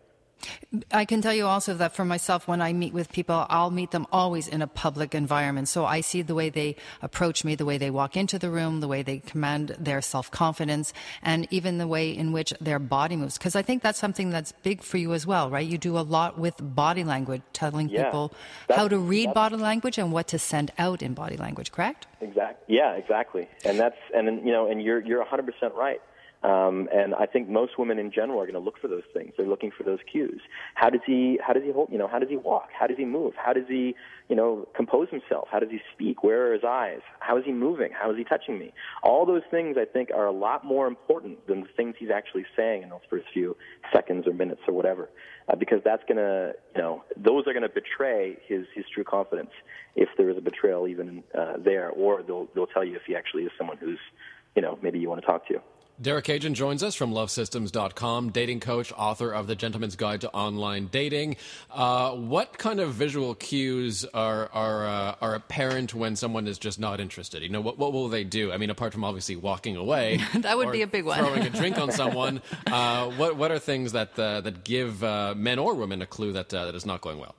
I 0.92 1.06
can 1.06 1.22
tell 1.22 1.34
you 1.34 1.46
also 1.48 1.74
that 1.76 1.96
for 1.96 2.06
myself, 2.06 2.48
when 2.48 2.62
I 2.62 2.74
meet 2.74 2.94
with 2.94 3.12
people, 3.12 3.46
I'll 3.50 3.72
meet 3.72 3.92
them 3.92 4.06
always 4.12 4.48
in 4.48 4.62
a 4.62 4.68
public 4.68 5.16
environment. 5.16 5.68
So 5.70 5.86
I 5.86 6.02
see 6.02 6.22
the 6.22 6.36
way 6.36 6.50
they 6.50 6.76
approach 7.02 7.44
me, 7.44 7.56
the 7.56 7.66
way 7.66 7.78
they 7.78 7.90
walk 7.90 8.16
into 8.18 8.38
the 8.38 8.50
room, 8.50 8.80
the 8.80 8.88
way 8.88 9.02
they 9.02 9.20
command 9.20 9.76
their 9.80 10.02
self 10.02 10.30
confidence, 10.30 10.94
and 11.24 11.48
even 11.50 11.78
the 11.78 11.88
way 11.88 12.10
in 12.10 12.32
which 12.32 12.54
their 12.62 12.80
body 12.80 13.16
moves. 13.16 13.38
Because 13.38 13.56
I 13.56 13.62
think 13.62 13.82
that's 13.82 14.00
something 14.00 14.30
that's 14.30 14.52
big 14.52 14.84
for 14.84 14.98
you 14.98 15.14
as 15.14 15.26
well, 15.26 15.50
right? 15.50 15.66
You 15.66 15.78
do 15.78 15.98
a 15.98 16.06
lot 16.06 16.38
with 16.38 16.56
body 16.62 17.04
language, 17.04 17.42
telling 17.54 17.90
Yeah. 17.90 18.04
people 18.04 18.34
how 18.70 18.88
to 18.88 18.98
read 19.00 19.34
body 19.34 19.56
language 19.56 19.98
and 19.98 20.12
what 20.12 20.28
to 20.28 20.40
send 20.40 20.72
out 20.78 21.02
in 21.02 21.14
body 21.14 21.38
language, 21.38 21.72
correct? 21.72 22.08
Exactly. 22.22 22.76
Yeah, 22.76 22.94
exactly. 22.94 23.48
And 23.64 23.80
that's 23.80 23.98
and 24.14 24.28
then, 24.28 24.46
you 24.46 24.52
know, 24.52 24.68
and 24.68 24.82
you're 24.82 25.00
you're 25.00 25.24
100% 25.24 25.76
right. 25.76 26.02
Um, 26.46 26.88
and 26.94 27.16
I 27.16 27.26
think 27.26 27.50
most 27.50 27.80
women 27.80 27.98
in 27.98 28.12
general 28.12 28.40
are 28.40 28.46
going 28.46 28.54
to 28.54 28.60
look 28.60 28.80
for 28.80 28.88
those 28.88 29.08
things. 29.14 29.34
They're 29.36 29.48
looking 29.48 29.72
for 29.76 29.84
those 29.84 29.98
cues. 30.12 30.42
How 30.76 30.92
does 30.92 31.02
he? 31.06 31.40
How 31.46 31.54
does 31.54 31.64
he 31.64 31.72
hold? 31.72 31.90
You 31.92 31.98
know, 31.98 32.08
how 32.08 32.20
does 32.20 32.30
he 32.30 32.38
walk? 32.38 32.70
How 32.78 32.86
does 32.86 32.98
he 32.98 33.06
move? 33.06 33.34
How 33.36 33.52
does 33.52 33.64
he, 33.68 33.96
you 34.30 34.36
know, 34.36 34.68
compose 34.76 35.10
himself? 35.10 35.48
How 35.52 35.58
does 35.58 35.72
he 35.72 35.80
speak? 35.94 36.24
Where 36.24 36.50
are 36.50 36.54
his 36.54 36.64
eyes? 36.64 37.02
How 37.20 37.36
is 37.40 37.46
he 37.46 37.52
moving? 37.52 37.90
How 38.00 38.12
is 38.12 38.18
he 38.18 38.24
touching 38.24 38.60
me? 38.60 38.74
All 39.02 39.26
those 39.26 39.42
things 39.50 39.76
I 39.80 39.86
think 39.86 40.10
are 40.14 40.28
a 40.28 40.32
lot 40.32 40.64
more 40.64 40.86
important 40.86 41.48
than 41.48 41.62
the 41.62 41.68
things 41.76 41.96
he's 41.98 42.12
actually 42.12 42.46
saying 42.56 42.84
in 42.84 42.90
those 42.90 43.06
first 43.10 43.26
few 43.34 43.58
seconds 43.92 44.28
or 44.28 44.34
minutes 44.34 44.62
or 44.68 44.76
whatever, 44.76 45.10
uh, 45.50 45.56
because 45.56 45.80
that's 45.84 46.04
going 46.08 46.18
to, 46.18 46.54
you 46.76 46.82
know, 46.82 47.04
those 47.18 47.48
are 47.48 47.54
going 47.54 47.64
to 47.64 47.70
betray 47.70 48.38
his 48.48 48.66
his 48.76 48.86
true 48.94 49.04
confidence 49.04 49.52
if 49.96 50.10
there 50.16 50.30
is 50.30 50.38
a 50.38 50.42
betrayal 50.42 50.88
even 50.88 51.24
uh, 51.36 51.54
there, 51.58 51.90
or 51.90 52.22
they'll 52.22 52.48
they'll 52.54 52.68
tell 52.68 52.84
you 52.84 52.96
if 52.96 53.02
he 53.08 53.16
actually 53.16 53.44
is 53.44 53.52
someone 53.58 53.78
who's, 53.78 54.00
you 54.56 54.62
know, 54.62 54.78
maybe 54.84 55.00
you 55.00 55.10
want 55.10 55.22
to 55.22 55.26
talk 55.26 55.48
to. 55.48 55.60
Derek 56.02 56.26
Cajun 56.26 56.54
joins 56.54 56.84
us 56.84 56.94
from 56.94 57.14
lovesystems.com, 57.14 58.32
dating 58.32 58.60
coach, 58.60 58.92
author 58.98 59.32
of 59.32 59.48
The 59.48 59.56
Gentleman's 59.56 59.96
Guide 59.96 60.22
to 60.22 60.32
Online 60.32 60.88
Dating. 60.88 61.38
Uh, 61.72 62.12
what 62.12 62.58
kind 62.58 62.82
of 62.82 62.94
visual 62.94 63.34
cues 63.34 64.04
are 64.14 64.50
are 64.52 64.86
uh, 64.86 65.16
are 65.22 65.36
apparent 65.36 65.94
when 65.94 66.18
someone 66.18 66.48
is 66.48 66.58
just 66.58 66.80
not 66.80 67.00
interested? 67.00 67.44
You 67.44 67.50
know, 67.50 67.62
what 67.62 67.78
what 67.78 67.94
will 67.94 68.10
they 68.10 68.26
do? 68.26 68.52
I 68.52 68.58
mean, 68.58 68.70
apart 68.70 68.92
from 68.92 69.06
obviously 69.06 69.38
walking 69.38 69.78
away, 69.78 70.20
That 70.36 70.58
would 70.58 70.68
or 70.68 70.72
be 70.74 70.82
a 70.82 70.88
big 70.88 71.06
one. 71.06 71.18
Throwing 71.18 71.44
a 71.44 71.50
drink 71.50 71.78
on 71.78 71.92
someone. 71.94 72.42
Uh, 72.68 73.10
what 73.12 73.38
what 73.38 73.52
are 73.52 73.60
things 73.60 73.94
that 73.94 74.20
uh, 74.20 74.42
that 74.42 74.66
give 74.66 75.02
uh, 75.02 75.34
men 75.38 75.60
or 75.60 75.76
women 75.76 76.02
a 76.02 76.06
clue 76.06 76.34
that 76.34 76.54
uh, 76.54 76.66
that 76.66 76.76
is 76.76 76.86
not 76.86 77.00
going 77.00 77.20
well? 77.20 77.36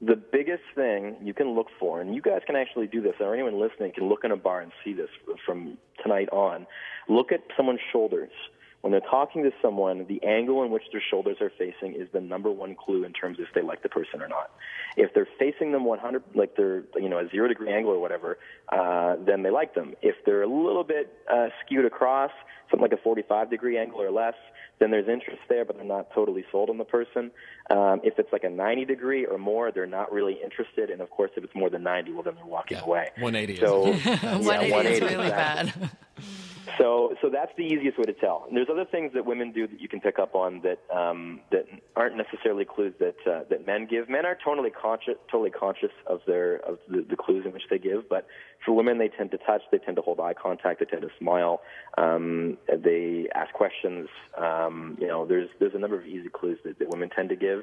The 0.00 0.16
biggest 0.16 0.62
thing 0.74 1.16
you 1.22 1.34
can 1.34 1.50
look 1.50 1.66
for, 1.78 2.00
and 2.00 2.14
you 2.14 2.22
guys 2.22 2.40
can 2.46 2.56
actually 2.56 2.86
do 2.86 3.02
this, 3.02 3.16
or 3.20 3.34
anyone 3.34 3.60
listening 3.60 3.92
can 3.92 4.08
look 4.08 4.24
in 4.24 4.30
a 4.30 4.36
bar 4.36 4.62
and 4.62 4.72
see 4.82 4.94
this 4.94 5.10
from 5.44 5.76
tonight 6.02 6.30
on. 6.30 6.66
Look 7.08 7.32
at 7.32 7.40
someone's 7.56 7.80
shoulders. 7.92 8.30
When 8.80 8.92
they're 8.92 9.00
talking 9.00 9.42
to 9.42 9.50
someone, 9.60 10.06
the 10.08 10.22
angle 10.24 10.64
in 10.64 10.70
which 10.70 10.84
their 10.90 11.02
shoulders 11.02 11.36
are 11.42 11.52
facing 11.58 11.94
is 11.94 12.08
the 12.12 12.20
number 12.20 12.50
one 12.50 12.74
clue 12.74 13.04
in 13.04 13.12
terms 13.12 13.38
of 13.38 13.44
if 13.46 13.54
they 13.54 13.60
like 13.60 13.82
the 13.82 13.90
person 13.90 14.22
or 14.22 14.28
not. 14.28 14.50
If 14.96 15.12
they're 15.12 15.28
facing 15.38 15.72
them 15.72 15.84
100, 15.84 16.22
like 16.34 16.56
they're, 16.56 16.84
you 16.96 17.10
know, 17.10 17.18
a 17.18 17.28
zero 17.28 17.46
degree 17.48 17.70
angle 17.70 17.92
or 17.92 17.98
whatever, 17.98 18.38
uh, 18.70 19.16
then 19.26 19.42
they 19.42 19.50
like 19.50 19.74
them. 19.74 19.94
If 20.00 20.16
they're 20.24 20.42
a 20.42 20.48
little 20.48 20.84
bit 20.84 21.12
uh, 21.30 21.48
skewed 21.64 21.84
across, 21.84 22.30
something 22.70 22.82
like 22.82 22.92
a 22.98 23.02
45 23.02 23.50
degree 23.50 23.76
angle 23.78 24.00
or 24.00 24.10
less, 24.10 24.34
then 24.78 24.90
there's 24.90 25.08
interest 25.08 25.40
there, 25.48 25.64
but 25.64 25.76
they're 25.76 25.84
not 25.84 26.08
totally 26.14 26.44
sold 26.50 26.70
on 26.70 26.78
the 26.78 26.84
person. 26.84 27.30
Um, 27.70 28.00
if 28.02 28.18
it's 28.18 28.32
like 28.32 28.44
a 28.44 28.50
90 28.50 28.84
degree 28.86 29.26
or 29.26 29.38
more, 29.38 29.70
they're 29.72 29.86
not 29.86 30.12
really 30.12 30.38
interested. 30.42 30.90
And 30.90 31.00
of 31.00 31.10
course, 31.10 31.30
if 31.36 31.44
it's 31.44 31.54
more 31.54 31.68
than 31.70 31.82
90, 31.82 32.12
well, 32.12 32.22
then 32.22 32.34
they're 32.36 32.44
walking 32.46 32.78
Yeah, 32.78 32.84
away. 32.84 33.08
180 33.18 33.52
is- 33.54 33.60
So, 33.60 33.86
yeah, 33.90 34.36
180 34.38 34.66
is 34.66 34.72
180, 34.72 35.06
really 35.06 35.26
exactly. 35.28 35.80
bad. 35.82 35.90
So, 36.78 37.14
so 37.20 37.28
that's 37.28 37.50
the 37.56 37.64
easiest 37.64 37.98
way 37.98 38.04
to 38.04 38.12
tell. 38.12 38.44
And 38.48 38.56
there's 38.56 38.68
other 38.70 38.84
things 38.84 39.12
that 39.14 39.26
women 39.26 39.50
do 39.52 39.66
that 39.66 39.80
you 39.80 39.88
can 39.88 40.00
pick 40.00 40.18
up 40.18 40.34
on 40.34 40.62
that 40.62 40.78
um, 40.96 41.40
that 41.50 41.66
aren't 41.96 42.16
necessarily 42.16 42.64
clues 42.64 42.94
that 43.00 43.16
uh, 43.26 43.40
that 43.50 43.66
men 43.66 43.86
give. 43.90 44.08
Men 44.08 44.24
are 44.24 44.36
totally 44.42 44.70
conscious, 44.70 45.14
totally 45.30 45.50
conscious 45.50 45.90
of 46.06 46.20
their 46.26 46.56
of 46.66 46.78
the, 46.88 47.04
the 47.08 47.16
clues 47.16 47.44
in 47.44 47.52
which 47.52 47.64
they 47.70 47.78
give. 47.78 48.08
But 48.08 48.26
for 48.64 48.72
women, 48.72 48.98
they 48.98 49.08
tend 49.08 49.30
to 49.32 49.38
touch, 49.38 49.62
they 49.72 49.78
tend 49.78 49.96
to 49.96 50.02
hold 50.02 50.20
eye 50.20 50.34
contact, 50.34 50.78
they 50.80 50.86
tend 50.86 51.02
to 51.02 51.10
smile, 51.18 51.60
um, 51.98 52.56
they 52.68 53.28
ask 53.34 53.52
questions. 53.52 54.08
Um, 54.36 54.96
you 55.00 55.06
know, 55.06 55.26
there's 55.26 55.48
there's 55.58 55.74
a 55.74 55.78
number 55.78 55.98
of 55.98 56.06
easy 56.06 56.28
clues 56.28 56.58
that, 56.64 56.78
that 56.78 56.88
women 56.88 57.10
tend 57.10 57.28
to 57.30 57.36
give. 57.36 57.62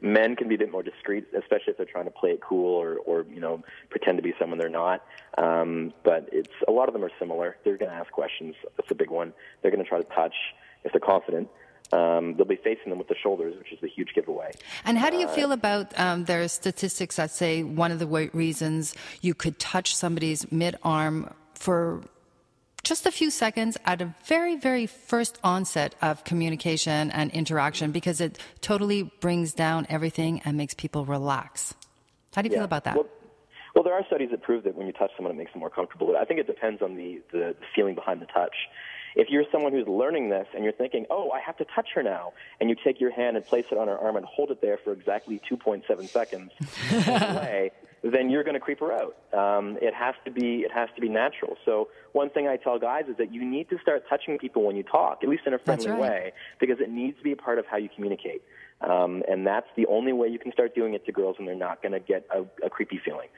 Men 0.00 0.36
can 0.36 0.48
be 0.48 0.54
a 0.54 0.58
bit 0.58 0.70
more 0.70 0.82
discreet, 0.82 1.26
especially 1.36 1.72
if 1.72 1.76
they're 1.76 1.86
trying 1.86 2.04
to 2.04 2.12
play 2.12 2.30
it 2.30 2.40
cool 2.40 2.74
or, 2.74 2.98
or 2.98 3.26
you 3.32 3.40
know 3.40 3.62
pretend 3.90 4.18
to 4.18 4.22
be 4.22 4.32
someone 4.38 4.58
they're 4.58 4.68
not. 4.68 5.04
Um, 5.36 5.92
but 6.04 6.28
it's 6.32 6.52
a 6.66 6.72
lot 6.72 6.88
of 6.88 6.92
them 6.92 7.04
are 7.04 7.10
similar. 7.18 7.56
They're 7.64 7.76
going 7.76 7.90
to 7.90 7.96
ask 7.96 8.10
questions. 8.12 8.54
That's 8.76 8.90
a 8.90 8.94
big 8.94 9.10
one. 9.10 9.32
They're 9.62 9.70
going 9.70 9.82
to 9.82 9.88
try 9.88 9.98
to 9.98 10.08
touch 10.14 10.34
if 10.84 10.92
they're 10.92 11.00
confident. 11.00 11.48
Um, 11.92 12.34
they'll 12.36 12.44
be 12.44 12.56
facing 12.56 12.90
them 12.90 12.98
with 12.98 13.08
the 13.08 13.14
shoulders, 13.20 13.56
which 13.56 13.72
is 13.72 13.82
a 13.82 13.88
huge 13.88 14.10
giveaway. 14.14 14.52
And 14.84 14.98
how 14.98 15.08
do 15.10 15.16
you 15.16 15.26
feel 15.28 15.52
about 15.52 15.98
um, 15.98 16.24
there 16.24 16.42
are 16.42 16.48
statistics 16.48 17.16
that 17.16 17.30
say 17.30 17.62
one 17.62 17.92
of 17.92 17.98
the 17.98 18.06
reasons 18.34 18.94
you 19.22 19.34
could 19.34 19.58
touch 19.58 19.96
somebody's 19.96 20.50
mid 20.52 20.76
arm 20.82 21.32
for 21.54 22.02
just 22.82 23.06
a 23.06 23.10
few 23.10 23.30
seconds 23.30 23.76
at 23.84 24.00
a 24.00 24.14
very, 24.24 24.56
very 24.56 24.86
first 24.86 25.38
onset 25.44 25.94
of 26.00 26.24
communication 26.24 27.10
and 27.10 27.30
interaction 27.32 27.92
because 27.92 28.20
it 28.20 28.38
totally 28.60 29.02
brings 29.20 29.52
down 29.52 29.86
everything 29.88 30.40
and 30.44 30.56
makes 30.56 30.74
people 30.74 31.04
relax. 31.04 31.74
How 32.34 32.42
do 32.42 32.48
you 32.48 32.54
feel 32.54 32.64
about 32.64 32.84
that? 32.84 32.96
Well, 32.96 33.06
well, 33.74 33.84
there 33.84 33.94
are 33.94 34.04
studies 34.06 34.30
that 34.32 34.42
prove 34.42 34.64
that 34.64 34.74
when 34.74 34.86
you 34.86 34.92
touch 34.92 35.10
someone, 35.16 35.32
it 35.34 35.38
makes 35.38 35.52
them 35.52 35.60
more 35.60 35.70
comfortable. 35.70 36.08
But 36.08 36.16
I 36.16 36.24
think 36.24 36.40
it 36.40 36.46
depends 36.46 36.82
on 36.82 36.96
the, 36.96 37.20
the 37.32 37.54
feeling 37.76 37.94
behind 37.94 38.20
the 38.20 38.26
touch. 38.26 38.54
If 39.18 39.30
you're 39.30 39.44
someone 39.50 39.72
who's 39.72 39.88
learning 39.88 40.30
this 40.30 40.46
and 40.54 40.62
you're 40.62 40.72
thinking, 40.72 41.04
oh, 41.10 41.32
I 41.32 41.40
have 41.40 41.56
to 41.58 41.66
touch 41.74 41.88
her 41.96 42.04
now, 42.04 42.32
and 42.60 42.70
you 42.70 42.76
take 42.82 43.00
your 43.00 43.10
hand 43.10 43.36
and 43.36 43.44
place 43.44 43.66
it 43.70 43.76
on 43.76 43.88
her 43.88 43.98
arm 43.98 44.16
and 44.16 44.24
hold 44.24 44.52
it 44.52 44.62
there 44.62 44.78
for 44.82 44.92
exactly 44.92 45.40
2.7 45.50 46.08
seconds 46.08 46.52
away, 46.92 47.72
then 48.02 48.30
you're 48.30 48.44
going 48.44 48.54
to 48.54 48.60
creep 48.60 48.78
her 48.78 48.92
out. 48.92 49.16
Um, 49.36 49.76
it 49.82 49.92
has 49.92 50.14
to 50.24 50.30
be 50.30 50.60
it 50.60 50.70
has 50.72 50.88
to 50.94 51.00
be 51.00 51.08
natural. 51.08 51.56
So 51.64 51.88
one 52.12 52.30
thing 52.30 52.46
I 52.46 52.56
tell 52.56 52.78
guys 52.78 53.06
is 53.08 53.16
that 53.16 53.34
you 53.34 53.44
need 53.44 53.68
to 53.70 53.78
start 53.80 54.04
touching 54.08 54.38
people 54.38 54.62
when 54.62 54.76
you 54.76 54.84
talk, 54.84 55.18
at 55.22 55.28
least 55.28 55.42
in 55.46 55.54
a 55.54 55.58
friendly 55.58 55.90
right. 55.90 56.00
way, 56.00 56.32
because 56.60 56.78
it 56.80 56.90
needs 56.90 57.18
to 57.18 57.24
be 57.24 57.32
a 57.32 57.36
part 57.36 57.58
of 57.58 57.66
how 57.66 57.76
you 57.76 57.88
communicate. 57.92 58.42
Um, 58.80 59.24
and 59.28 59.44
that's 59.44 59.66
the 59.76 59.86
only 59.86 60.12
way 60.12 60.28
you 60.28 60.38
can 60.38 60.52
start 60.52 60.74
doing 60.74 60.94
it 60.94 61.04
to 61.06 61.12
girls, 61.12 61.36
and 61.40 61.48
they're 61.48 61.56
not 61.56 61.82
going 61.82 61.92
to 61.92 62.00
get 62.00 62.24
a, 62.32 62.44
a 62.64 62.70
creepy 62.70 63.00
feeling. 63.04 63.28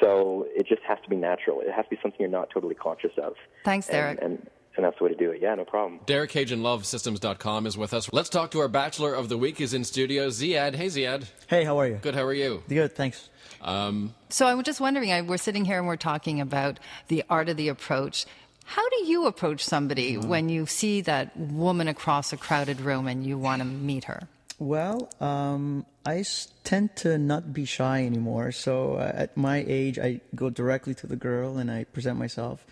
So 0.00 0.46
it 0.54 0.66
just 0.66 0.82
has 0.86 0.98
to 1.02 1.08
be 1.08 1.16
natural. 1.16 1.60
It 1.60 1.72
has 1.72 1.86
to 1.86 1.90
be 1.90 1.98
something 2.02 2.20
you're 2.20 2.28
not 2.28 2.50
totally 2.50 2.74
conscious 2.74 3.12
of. 3.16 3.34
Thanks, 3.64 3.86
Derek. 3.86 4.18
And, 4.20 4.32
and 4.32 4.50
that's 4.82 4.98
the 4.98 5.04
way 5.04 5.10
to 5.10 5.16
do 5.16 5.30
it. 5.30 5.40
Yeah, 5.42 5.54
no 5.54 5.64
problem. 5.64 6.00
Derek 6.06 6.30
Cajun, 6.30 6.60
lovesystems.com 6.60 7.66
is 7.66 7.76
with 7.78 7.92
us. 7.94 8.10
Let's 8.12 8.28
talk 8.28 8.50
to 8.52 8.60
our 8.60 8.68
Bachelor 8.68 9.14
of 9.14 9.28
the 9.28 9.36
Week 9.38 9.60
is 9.60 9.74
in 9.74 9.84
studio, 9.84 10.28
Ziad. 10.28 10.74
Hey, 10.74 10.86
Ziad. 10.86 11.26
Hey, 11.48 11.64
how 11.64 11.78
are 11.78 11.86
you? 11.88 11.96
Good, 11.96 12.14
how 12.14 12.24
are 12.24 12.34
you? 12.34 12.62
Good, 12.68 12.94
thanks. 12.94 13.28
So 13.62 14.46
I'm 14.46 14.62
just 14.62 14.80
wondering, 14.80 15.12
I, 15.12 15.22
we're 15.22 15.36
sitting 15.36 15.64
here 15.64 15.78
and 15.78 15.86
we're 15.86 15.96
talking 15.96 16.40
about 16.40 16.78
the 17.08 17.24
art 17.28 17.48
of 17.48 17.56
the 17.56 17.68
approach. 17.68 18.24
How 18.64 18.88
do 18.88 19.04
you 19.04 19.26
approach 19.26 19.64
somebody 19.64 20.16
when 20.16 20.48
you 20.48 20.64
see 20.66 21.00
that 21.02 21.36
woman 21.36 21.88
across 21.88 22.32
a 22.32 22.36
crowded 22.36 22.80
room 22.80 23.06
and 23.08 23.24
you 23.26 23.36
want 23.36 23.60
to 23.60 23.66
meet 23.66 24.04
her? 24.04 24.28
Well, 24.58 25.10
um, 25.20 25.86
I 26.06 26.18
s- 26.18 26.48
tend 26.64 26.94
to 26.96 27.18
not 27.18 27.52
be 27.52 27.64
shy 27.64 28.04
anymore. 28.04 28.52
So 28.52 28.94
uh, 28.94 29.10
at 29.14 29.36
my 29.36 29.64
age, 29.66 29.98
I 29.98 30.20
go 30.34 30.50
directly 30.50 30.94
to 30.96 31.06
the 31.06 31.16
girl 31.16 31.58
and 31.58 31.70
I 31.70 31.84
present 31.84 32.18
myself. 32.18 32.64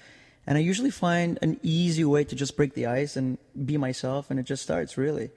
And 0.49 0.57
I 0.57 0.63
usually 0.63 0.91
find 0.91 1.39
an 1.43 1.61
easy 1.63 2.07
way 2.07 2.25
to 2.25 2.35
just 2.35 2.57
break 2.57 2.73
the 2.73 2.87
ice 2.87 3.17
and 3.17 3.37
be 3.67 3.77
myself, 3.77 4.31
and 4.31 4.41
it 4.41 4.45
just 4.45 4.63
starts 4.63 4.97
really. 4.97 5.29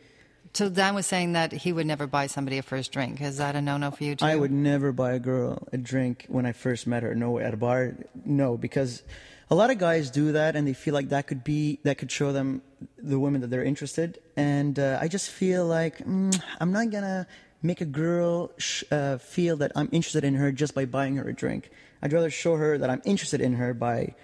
So 0.53 0.69
Dan 0.69 0.95
was 0.95 1.05
saying 1.05 1.33
that 1.33 1.51
he 1.51 1.73
would 1.73 1.85
never 1.85 2.07
buy 2.07 2.27
somebody 2.27 2.57
a 2.57 2.61
first 2.63 2.93
drink. 2.93 3.19
Is 3.19 3.35
that 3.37 3.57
a 3.57 3.61
no-no 3.61 3.91
for 3.91 4.05
you 4.05 4.15
too? 4.15 4.23
I 4.23 4.37
would 4.37 4.53
never 4.53 4.93
buy 4.93 5.11
a 5.11 5.19
girl 5.19 5.67
a 5.73 5.77
drink 5.77 6.27
when 6.29 6.45
I 6.45 6.53
first 6.53 6.87
met 6.87 7.03
her. 7.03 7.13
No, 7.13 7.39
at 7.39 7.53
a 7.53 7.57
bar, 7.57 7.93
no, 8.23 8.55
because 8.55 9.03
a 9.49 9.55
lot 9.55 9.69
of 9.69 9.77
guys 9.79 10.09
do 10.11 10.31
that 10.31 10.55
and 10.55 10.65
they 10.65 10.73
feel 10.73 10.93
like 10.93 11.09
that 11.09 11.27
could 11.27 11.43
be 11.43 11.79
that 11.83 11.97
could 11.97 12.09
show 12.09 12.31
them 12.31 12.61
the 12.97 13.19
women 13.19 13.41
that 13.41 13.49
they're 13.49 13.65
interested. 13.65 14.17
And 14.37 14.79
uh, 14.79 14.97
I 15.01 15.09
just 15.09 15.29
feel 15.29 15.65
like 15.65 15.97
mm, 15.97 16.41
I'm 16.61 16.71
not 16.71 16.89
gonna 16.89 17.27
make 17.61 17.81
a 17.81 17.85
girl 17.85 18.51
sh- 18.57 18.85
uh, 18.91 19.17
feel 19.17 19.57
that 19.57 19.73
I'm 19.75 19.89
interested 19.91 20.23
in 20.23 20.35
her 20.35 20.53
just 20.53 20.73
by 20.73 20.85
buying 20.85 21.17
her 21.17 21.27
a 21.27 21.33
drink. 21.33 21.69
I'd 22.01 22.13
rather 22.13 22.29
show 22.29 22.55
her 22.55 22.77
that 22.77 22.89
I'm 22.89 23.01
interested 23.03 23.41
in 23.41 23.53
her 23.55 23.73
by 23.73 24.15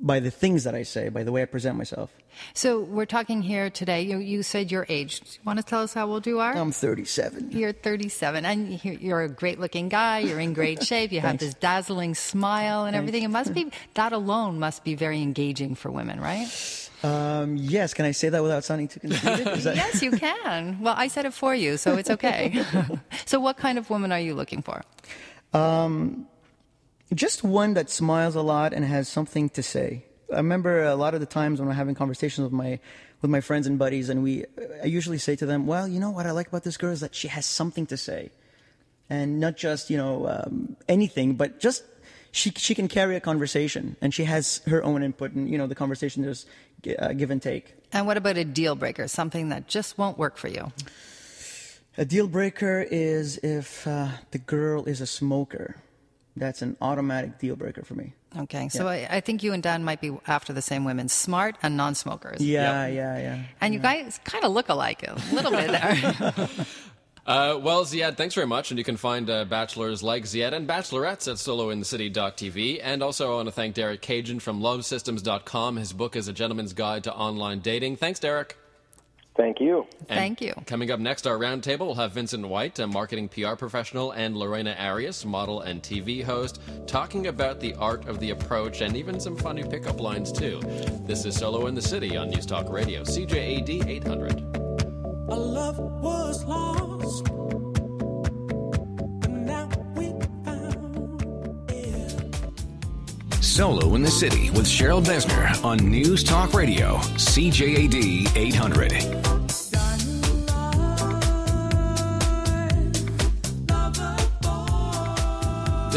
by 0.00 0.20
the 0.20 0.30
things 0.30 0.64
that 0.64 0.74
I 0.74 0.82
say, 0.84 1.08
by 1.08 1.24
the 1.24 1.32
way 1.32 1.42
I 1.42 1.44
present 1.44 1.76
myself. 1.76 2.14
So 2.54 2.80
we're 2.80 3.04
talking 3.06 3.42
here 3.42 3.68
today. 3.68 4.02
You, 4.02 4.18
you 4.18 4.42
said 4.44 4.70
your 4.70 4.86
age. 4.88 5.20
Do 5.20 5.26
you 5.32 5.40
want 5.44 5.58
to 5.58 5.64
tell 5.64 5.82
us 5.82 5.92
how 5.92 6.06
old 6.06 6.26
you 6.26 6.38
are? 6.38 6.54
I'm 6.56 6.70
37. 6.70 7.50
You're 7.50 7.72
37, 7.72 8.44
and 8.44 8.84
you're 8.84 9.22
a 9.22 9.28
great-looking 9.28 9.88
guy. 9.88 10.20
You're 10.20 10.38
in 10.38 10.52
great 10.52 10.84
shape. 10.84 11.10
You 11.10 11.20
have 11.20 11.38
this 11.38 11.54
dazzling 11.54 12.14
smile 12.14 12.84
and 12.84 12.94
everything. 12.94 13.24
It 13.24 13.28
must 13.28 13.52
be 13.54 13.72
that 13.94 14.12
alone 14.12 14.60
must 14.60 14.84
be 14.84 14.94
very 14.94 15.20
engaging 15.20 15.74
for 15.74 15.90
women, 15.90 16.20
right? 16.20 16.46
Um, 17.02 17.56
yes, 17.56 17.94
can 17.94 18.04
I 18.06 18.10
say 18.12 18.28
that 18.28 18.42
without 18.42 18.64
sounding 18.64 18.88
too 18.88 19.00
conceited? 19.00 19.46
That- 19.46 19.76
yes, 19.82 20.02
you 20.02 20.12
can. 20.12 20.80
Well, 20.80 20.94
I 20.96 21.08
said 21.08 21.24
it 21.26 21.32
for 21.34 21.54
you, 21.54 21.76
so 21.76 21.96
it's 21.96 22.10
okay. 22.10 22.64
so, 23.26 23.38
what 23.40 23.56
kind 23.56 23.78
of 23.78 23.88
woman 23.90 24.10
are 24.10 24.18
you 24.20 24.34
looking 24.34 24.62
for? 24.62 24.82
Just 27.14 27.42
one 27.42 27.74
that 27.74 27.88
smiles 27.90 28.34
a 28.34 28.42
lot 28.42 28.72
and 28.72 28.84
has 28.84 29.08
something 29.08 29.48
to 29.50 29.62
say. 29.62 30.04
I 30.32 30.36
remember 30.36 30.84
a 30.84 30.94
lot 30.94 31.14
of 31.14 31.20
the 31.20 31.26
times 31.26 31.58
when 31.58 31.68
I'm 31.68 31.74
having 31.74 31.94
conversations 31.94 32.44
with 32.44 32.52
my 32.52 32.78
with 33.22 33.30
my 33.30 33.40
friends 33.40 33.66
and 33.66 33.78
buddies, 33.78 34.10
and 34.10 34.22
we, 34.22 34.44
I 34.82 34.86
usually 34.86 35.18
say 35.18 35.34
to 35.36 35.46
them, 35.46 35.66
"Well, 35.66 35.88
you 35.88 35.98
know 35.98 36.10
what 36.10 36.26
I 36.26 36.32
like 36.32 36.48
about 36.48 36.64
this 36.64 36.76
girl 36.76 36.92
is 36.92 37.00
that 37.00 37.14
she 37.14 37.28
has 37.28 37.46
something 37.46 37.86
to 37.86 37.96
say, 37.96 38.30
and 39.08 39.40
not 39.40 39.56
just 39.56 39.90
you 39.90 39.96
know 39.96 40.28
um, 40.28 40.76
anything, 40.86 41.34
but 41.34 41.58
just 41.58 41.82
she 42.30 42.50
she 42.50 42.74
can 42.74 42.88
carry 42.88 43.16
a 43.16 43.20
conversation, 43.20 43.96
and 44.00 44.12
she 44.12 44.24
has 44.24 44.60
her 44.66 44.84
own 44.84 45.02
input, 45.02 45.32
and 45.32 45.48
you 45.48 45.56
know 45.56 45.66
the 45.66 45.74
conversation 45.74 46.24
is 46.24 46.46
uh, 46.98 47.12
give 47.14 47.30
and 47.30 47.42
take. 47.42 47.74
And 47.92 48.06
what 48.06 48.16
about 48.16 48.36
a 48.36 48.44
deal 48.44 48.74
breaker? 48.74 49.08
Something 49.08 49.48
that 49.48 49.66
just 49.66 49.96
won't 49.96 50.18
work 50.18 50.36
for 50.36 50.48
you? 50.48 50.72
A 51.96 52.04
deal 52.04 52.28
breaker 52.28 52.86
is 52.88 53.38
if 53.38 53.86
uh, 53.86 54.08
the 54.30 54.38
girl 54.38 54.84
is 54.84 55.00
a 55.00 55.06
smoker. 55.06 55.76
That's 56.38 56.62
an 56.62 56.76
automatic 56.80 57.38
deal 57.38 57.56
breaker 57.56 57.82
for 57.84 57.94
me. 57.94 58.14
Okay, 58.36 58.68
so 58.68 58.86
I, 58.86 59.06
I 59.10 59.20
think 59.20 59.42
you 59.42 59.52
and 59.52 59.62
Dan 59.62 59.84
might 59.84 60.00
be 60.00 60.16
after 60.26 60.52
the 60.52 60.62
same 60.62 60.84
women 60.84 61.08
smart 61.08 61.56
and 61.62 61.76
non 61.76 61.94
smokers. 61.94 62.40
Yeah, 62.40 62.86
yeah, 62.86 63.18
yeah. 63.18 63.42
And 63.60 63.74
you 63.74 63.80
guys 63.80 64.20
kind 64.24 64.44
of 64.44 64.52
look 64.52 64.68
alike 64.68 65.02
a 65.06 65.20
little 65.32 65.50
bit 65.50 65.70
there. 65.70 66.48
Uh, 67.28 67.60
well, 67.60 67.84
Ziad, 67.84 68.16
thanks 68.16 68.34
very 68.34 68.46
much. 68.46 68.70
And 68.70 68.78
you 68.78 68.84
can 68.84 68.96
find 68.96 69.28
uh, 69.28 69.44
bachelors 69.44 70.02
like 70.02 70.24
Ziad 70.24 70.54
and 70.54 70.66
bachelorettes 70.66 71.28
at 71.28 71.36
solointhecity.tv. 71.36 72.80
And 72.82 73.02
also, 73.02 73.30
I 73.30 73.34
want 73.34 73.48
to 73.48 73.52
thank 73.52 73.74
Derek 73.74 74.00
Cajun 74.00 74.40
from 74.40 74.62
lovesystems.com. 74.62 75.76
His 75.76 75.92
book 75.92 76.16
is 76.16 76.28
A 76.28 76.32
Gentleman's 76.32 76.72
Guide 76.72 77.04
to 77.04 77.12
Online 77.12 77.60
Dating. 77.60 77.96
Thanks, 77.96 78.18
Derek. 78.18 78.56
Thank 79.38 79.60
you. 79.60 79.86
And 80.08 80.18
Thank 80.18 80.40
you. 80.40 80.52
Coming 80.66 80.90
up 80.90 80.98
next, 80.98 81.24
our 81.24 81.38
roundtable 81.38 81.86
will 81.86 81.94
have 81.94 82.10
Vincent 82.10 82.46
White, 82.48 82.80
a 82.80 82.88
marketing 82.88 83.28
PR 83.28 83.54
professional, 83.54 84.10
and 84.10 84.36
Lorena 84.36 84.74
Arias, 84.76 85.24
model 85.24 85.60
and 85.60 85.80
TV 85.80 86.24
host, 86.24 86.60
talking 86.88 87.28
about 87.28 87.60
the 87.60 87.72
art 87.76 88.08
of 88.08 88.18
the 88.18 88.30
approach 88.30 88.80
and 88.80 88.96
even 88.96 89.20
some 89.20 89.36
funny 89.36 89.62
pickup 89.62 90.00
lines, 90.00 90.32
too. 90.32 90.58
This 91.06 91.24
is 91.24 91.36
Solo 91.36 91.68
in 91.68 91.76
the 91.76 91.82
City 91.82 92.16
on 92.16 92.30
News 92.30 92.46
Talk 92.46 92.68
Radio, 92.68 93.04
CJAD 93.04 93.86
800. 93.88 94.42
Our 95.30 95.38
love 95.38 95.78
was 95.78 96.44
lost. 96.44 97.28
And 99.24 99.46
now 99.46 99.68
we 99.94 100.06
found 100.44 101.22
it. 101.70 103.44
Solo 103.44 103.94
in 103.94 104.02
the 104.02 104.10
City 104.10 104.50
with 104.50 104.66
Cheryl 104.66 105.04
Besner 105.04 105.64
on 105.64 105.78
News 105.78 106.24
Talk 106.24 106.54
Radio, 106.54 106.96
CJAD 106.96 108.36
800. 108.36 109.27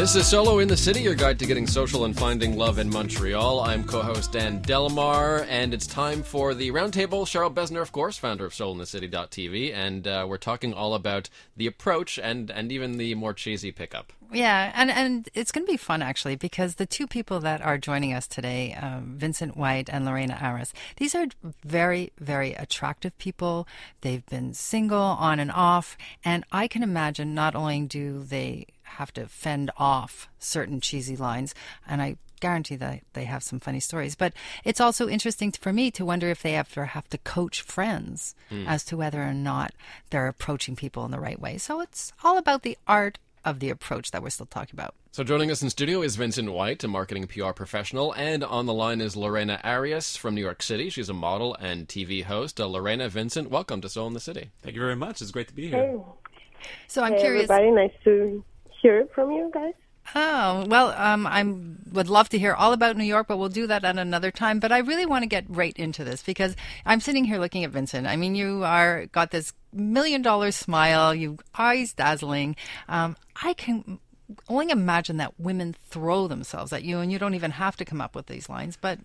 This 0.02 0.16
is 0.16 0.26
Solo 0.26 0.58
in 0.58 0.66
the 0.66 0.76
City, 0.76 1.00
your 1.00 1.14
guide 1.14 1.38
to 1.38 1.46
getting 1.46 1.64
social 1.64 2.06
and 2.06 2.18
finding 2.18 2.58
love 2.58 2.80
in 2.80 2.90
Montreal. 2.90 3.60
I'm 3.60 3.84
co-host 3.84 4.32
Dan 4.32 4.60
Delmar, 4.60 5.46
and 5.48 5.72
it's 5.72 5.86
time 5.86 6.24
for 6.24 6.54
the 6.54 6.72
roundtable. 6.72 7.24
Cheryl 7.24 7.54
Besner, 7.54 7.80
of 7.80 7.92
course, 7.92 8.18
founder 8.18 8.44
of 8.44 8.52
SoloInTheCity.tv, 8.52 9.72
and 9.72 10.08
uh, 10.08 10.26
we're 10.28 10.38
talking 10.38 10.74
all 10.74 10.94
about 10.94 11.30
the 11.56 11.68
approach 11.68 12.18
and 12.18 12.50
and 12.50 12.72
even 12.72 12.98
the 12.98 13.14
more 13.14 13.32
cheesy 13.32 13.70
pickup. 13.70 14.12
Yeah, 14.32 14.72
and, 14.74 14.90
and 14.90 15.28
it's 15.34 15.52
going 15.52 15.66
to 15.66 15.70
be 15.70 15.76
fun 15.76 16.02
actually 16.02 16.34
because 16.36 16.76
the 16.76 16.86
two 16.86 17.06
people 17.06 17.38
that 17.40 17.60
are 17.60 17.78
joining 17.78 18.12
us 18.12 18.26
today, 18.26 18.74
um, 18.74 19.14
Vincent 19.18 19.56
White 19.56 19.88
and 19.88 20.04
Lorena 20.04 20.36
Arias, 20.40 20.72
these 20.96 21.14
are 21.14 21.26
very, 21.62 22.12
very 22.18 22.54
attractive 22.54 23.16
people. 23.18 23.68
They've 24.00 24.26
been 24.26 24.52
single 24.52 24.98
on 24.98 25.38
and 25.38 25.52
off, 25.52 25.96
and 26.24 26.44
I 26.50 26.66
can 26.66 26.82
imagine 26.82 27.34
not 27.34 27.54
only 27.54 27.82
do 27.82 28.24
they 28.24 28.66
have 28.98 29.12
to 29.14 29.26
fend 29.26 29.70
off 29.76 30.28
certain 30.38 30.80
cheesy 30.80 31.16
lines, 31.16 31.54
and 31.86 32.00
I 32.02 32.16
guarantee 32.40 32.74
that 32.76 33.02
they 33.12 33.24
have 33.24 33.42
some 33.42 33.60
funny 33.60 33.78
stories. 33.80 34.14
But 34.16 34.32
it's 34.64 34.80
also 34.80 35.08
interesting 35.08 35.52
for 35.52 35.72
me 35.72 35.90
to 35.92 36.04
wonder 36.04 36.28
if 36.28 36.42
they 36.42 36.56
ever 36.56 36.86
have 36.86 37.08
to 37.10 37.18
coach 37.18 37.62
friends 37.62 38.34
as 38.66 38.84
to 38.86 38.96
whether 38.96 39.22
or 39.22 39.32
not 39.34 39.72
they're 40.10 40.26
approaching 40.26 40.74
people 40.74 41.04
in 41.04 41.12
the 41.12 41.20
right 41.20 41.40
way. 41.40 41.56
So 41.58 41.80
it's 41.80 42.12
all 42.24 42.38
about 42.38 42.62
the 42.62 42.76
art 42.88 43.18
of 43.44 43.60
the 43.60 43.70
approach 43.70 44.10
that 44.10 44.22
we're 44.22 44.30
still 44.30 44.46
talking 44.46 44.74
about. 44.74 44.94
So 45.12 45.22
joining 45.22 45.50
us 45.50 45.62
in 45.62 45.68
studio 45.70 46.00
is 46.02 46.16
Vincent 46.16 46.50
White, 46.52 46.82
a 46.84 46.88
marketing 46.88 47.26
PR 47.26 47.50
professional, 47.50 48.12
and 48.14 48.42
on 48.42 48.66
the 48.66 48.72
line 48.72 49.00
is 49.00 49.14
Lorena 49.16 49.60
Arias 49.62 50.16
from 50.16 50.34
New 50.34 50.40
York 50.40 50.62
City. 50.62 50.88
She's 50.90 51.08
a 51.08 51.14
model 51.14 51.54
and 51.60 51.86
TV 51.86 52.24
host. 52.24 52.60
Uh, 52.60 52.66
Lorena, 52.66 53.08
Vincent, 53.08 53.50
welcome 53.50 53.80
to 53.82 53.88
Solo 53.88 54.06
in 54.08 54.14
the 54.14 54.20
City. 54.20 54.50
Thank 54.62 54.74
you 54.74 54.80
very 54.80 54.96
much. 54.96 55.20
It's 55.20 55.30
great 55.30 55.48
to 55.48 55.54
be 55.54 55.68
here. 55.68 56.00
So 56.88 57.02
I'm 57.02 57.12
Hey, 57.14 57.20
curious. 57.20 57.50
everybody. 57.50 57.70
Nice 57.72 57.92
to 58.04 58.42
hear 58.82 58.98
it 58.98 59.10
from 59.14 59.30
you 59.30 59.50
guys. 59.54 59.74
Oh 60.14 60.66
well, 60.68 60.88
um, 60.96 61.26
I 61.26 61.42
would 61.92 62.08
love 62.08 62.28
to 62.30 62.38
hear 62.38 62.54
all 62.54 62.72
about 62.72 62.96
New 62.96 63.04
York, 63.04 63.28
but 63.28 63.38
we'll 63.38 63.48
do 63.48 63.68
that 63.68 63.84
at 63.84 63.96
another 63.96 64.30
time. 64.32 64.58
But 64.58 64.72
I 64.72 64.78
really 64.78 65.06
want 65.06 65.22
to 65.22 65.28
get 65.28 65.44
right 65.48 65.76
into 65.76 66.04
this 66.04 66.22
because 66.22 66.56
I'm 66.84 67.00
sitting 67.00 67.24
here 67.24 67.38
looking 67.38 67.64
at 67.64 67.70
Vincent. 67.70 68.06
I 68.06 68.16
mean, 68.16 68.34
you 68.34 68.64
are 68.64 69.06
got 69.06 69.30
this 69.30 69.52
million 69.72 70.20
dollar 70.20 70.50
smile, 70.50 71.14
you 71.14 71.38
eyes 71.54 71.94
dazzling. 71.94 72.56
Um, 72.88 73.16
I 73.42 73.54
can 73.54 74.00
only 74.48 74.70
imagine 74.70 75.18
that 75.18 75.38
women 75.38 75.76
throw 75.88 76.26
themselves 76.26 76.72
at 76.72 76.82
you, 76.82 76.98
and 76.98 77.12
you 77.12 77.18
don't 77.18 77.34
even 77.34 77.52
have 77.52 77.76
to 77.76 77.84
come 77.84 78.00
up 78.00 78.14
with 78.14 78.26
these 78.26 78.48
lines. 78.48 78.76
But 78.78 78.98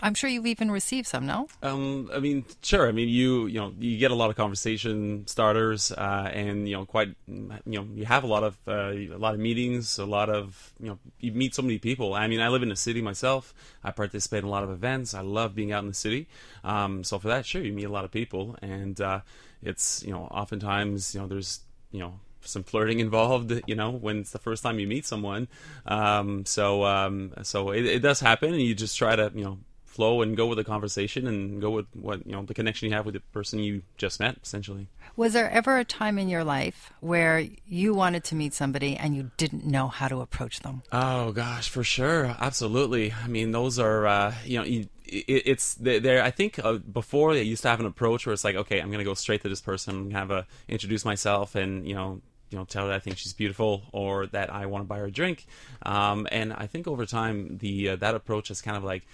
I'm 0.00 0.14
sure 0.14 0.28
you've 0.28 0.46
even 0.46 0.70
received 0.70 1.06
some. 1.06 1.26
No? 1.26 1.48
Um, 1.62 2.10
I 2.12 2.18
mean, 2.18 2.44
sure. 2.62 2.88
I 2.88 2.92
mean, 2.92 3.08
you 3.08 3.46
you 3.46 3.58
know 3.58 3.72
you 3.78 3.96
get 3.96 4.10
a 4.10 4.14
lot 4.14 4.28
of 4.30 4.36
conversation 4.36 5.26
starters, 5.26 5.90
uh, 5.90 6.30
and 6.32 6.68
you 6.68 6.76
know 6.76 6.84
quite 6.84 7.14
you 7.26 7.50
know 7.64 7.86
you 7.94 8.04
have 8.04 8.24
a 8.24 8.26
lot 8.26 8.44
of 8.44 8.56
uh, 8.68 8.92
a 8.92 9.16
lot 9.16 9.34
of 9.34 9.40
meetings, 9.40 9.98
a 9.98 10.04
lot 10.04 10.28
of 10.28 10.72
you 10.80 10.88
know 10.88 10.98
you 11.20 11.32
meet 11.32 11.54
so 11.54 11.62
many 11.62 11.78
people. 11.78 12.14
I 12.14 12.26
mean, 12.26 12.40
I 12.40 12.48
live 12.48 12.62
in 12.62 12.68
the 12.68 12.76
city 12.76 13.00
myself. 13.00 13.54
I 13.82 13.90
participate 13.90 14.40
in 14.40 14.44
a 14.44 14.50
lot 14.50 14.64
of 14.64 14.70
events. 14.70 15.14
I 15.14 15.22
love 15.22 15.54
being 15.54 15.72
out 15.72 15.82
in 15.82 15.88
the 15.88 15.94
city. 15.94 16.28
Um, 16.62 17.02
so 17.02 17.18
for 17.18 17.28
that, 17.28 17.46
sure, 17.46 17.62
you 17.62 17.72
meet 17.72 17.84
a 17.84 17.92
lot 17.92 18.04
of 18.04 18.10
people, 18.10 18.56
and 18.60 19.00
uh, 19.00 19.20
it's 19.62 20.02
you 20.04 20.12
know 20.12 20.24
oftentimes 20.24 21.14
you 21.14 21.20
know 21.20 21.26
there's 21.26 21.60
you 21.90 22.00
know 22.00 22.20
some 22.42 22.62
flirting 22.62 23.00
involved, 23.06 23.52
you 23.66 23.74
know, 23.74 23.90
when 23.90 24.18
it's 24.18 24.30
the 24.30 24.38
first 24.38 24.62
time 24.62 24.78
you 24.78 24.86
meet 24.86 25.06
someone. 25.06 25.48
Um, 25.86 26.44
so 26.44 26.84
um, 26.84 27.32
so 27.42 27.70
it, 27.70 27.86
it 27.86 28.00
does 28.00 28.20
happen, 28.20 28.52
and 28.52 28.62
you 28.62 28.74
just 28.74 28.98
try 28.98 29.16
to 29.16 29.32
you 29.34 29.44
know 29.44 29.58
flow 29.96 30.22
and 30.22 30.36
go 30.36 30.46
with 30.46 30.58
the 30.58 30.64
conversation 30.64 31.26
and 31.26 31.60
go 31.60 31.70
with 31.70 31.86
what 31.94 32.24
you 32.26 32.32
know 32.32 32.42
the 32.42 32.54
connection 32.54 32.88
you 32.88 32.94
have 32.94 33.04
with 33.04 33.14
the 33.14 33.20
person 33.32 33.58
you 33.58 33.82
just 33.96 34.20
met, 34.20 34.36
essentially. 34.42 34.88
Was 35.16 35.32
there 35.32 35.50
ever 35.50 35.78
a 35.78 35.84
time 35.84 36.18
in 36.18 36.28
your 36.28 36.44
life 36.44 36.92
where 37.00 37.44
you 37.66 37.94
wanted 37.94 38.22
to 38.24 38.34
meet 38.34 38.52
somebody 38.52 38.96
and 38.96 39.16
you 39.16 39.30
didn't 39.36 39.64
know 39.64 39.88
how 39.88 40.08
to 40.08 40.20
approach 40.20 40.60
them? 40.60 40.82
Oh 40.92 41.32
gosh, 41.32 41.68
for 41.68 41.82
sure, 41.82 42.36
absolutely. 42.38 43.12
I 43.12 43.26
mean, 43.26 43.50
those 43.52 43.78
are 43.78 44.06
uh, 44.06 44.34
you 44.44 44.58
know. 44.58 44.64
You, 44.64 44.88
it, 45.08 45.42
it's 45.46 45.74
there. 45.76 46.22
I 46.22 46.32
think 46.32 46.58
uh, 46.58 46.74
before 46.74 47.32
they 47.34 47.42
used 47.42 47.62
to 47.62 47.68
have 47.68 47.80
an 47.80 47.86
approach 47.86 48.26
where 48.26 48.32
it's 48.32 48.42
like, 48.44 48.56
okay, 48.56 48.80
I'm 48.80 48.90
gonna 48.90 49.04
go 49.04 49.14
straight 49.14 49.42
to 49.42 49.48
this 49.48 49.60
person, 49.60 50.10
have 50.10 50.30
a 50.30 50.46
introduce 50.68 51.04
myself, 51.04 51.54
and 51.54 51.86
you 51.88 51.94
know, 51.94 52.20
you 52.50 52.58
know, 52.58 52.64
tell 52.64 52.86
her 52.86 52.92
I 52.92 52.98
think 52.98 53.18
she's 53.18 53.32
beautiful 53.32 53.82
or 53.92 54.26
that 54.28 54.52
I 54.52 54.66
want 54.66 54.82
to 54.84 54.86
buy 54.86 54.98
her 54.98 55.06
a 55.06 55.10
drink. 55.10 55.46
Um, 55.82 56.26
and 56.30 56.52
I 56.52 56.66
think 56.66 56.86
over 56.86 57.06
time, 57.06 57.58
the 57.58 57.90
uh, 57.90 57.96
that 57.96 58.14
approach 58.14 58.48
has 58.48 58.60
kind 58.60 58.76
of 58.76 58.84
like 58.84 59.06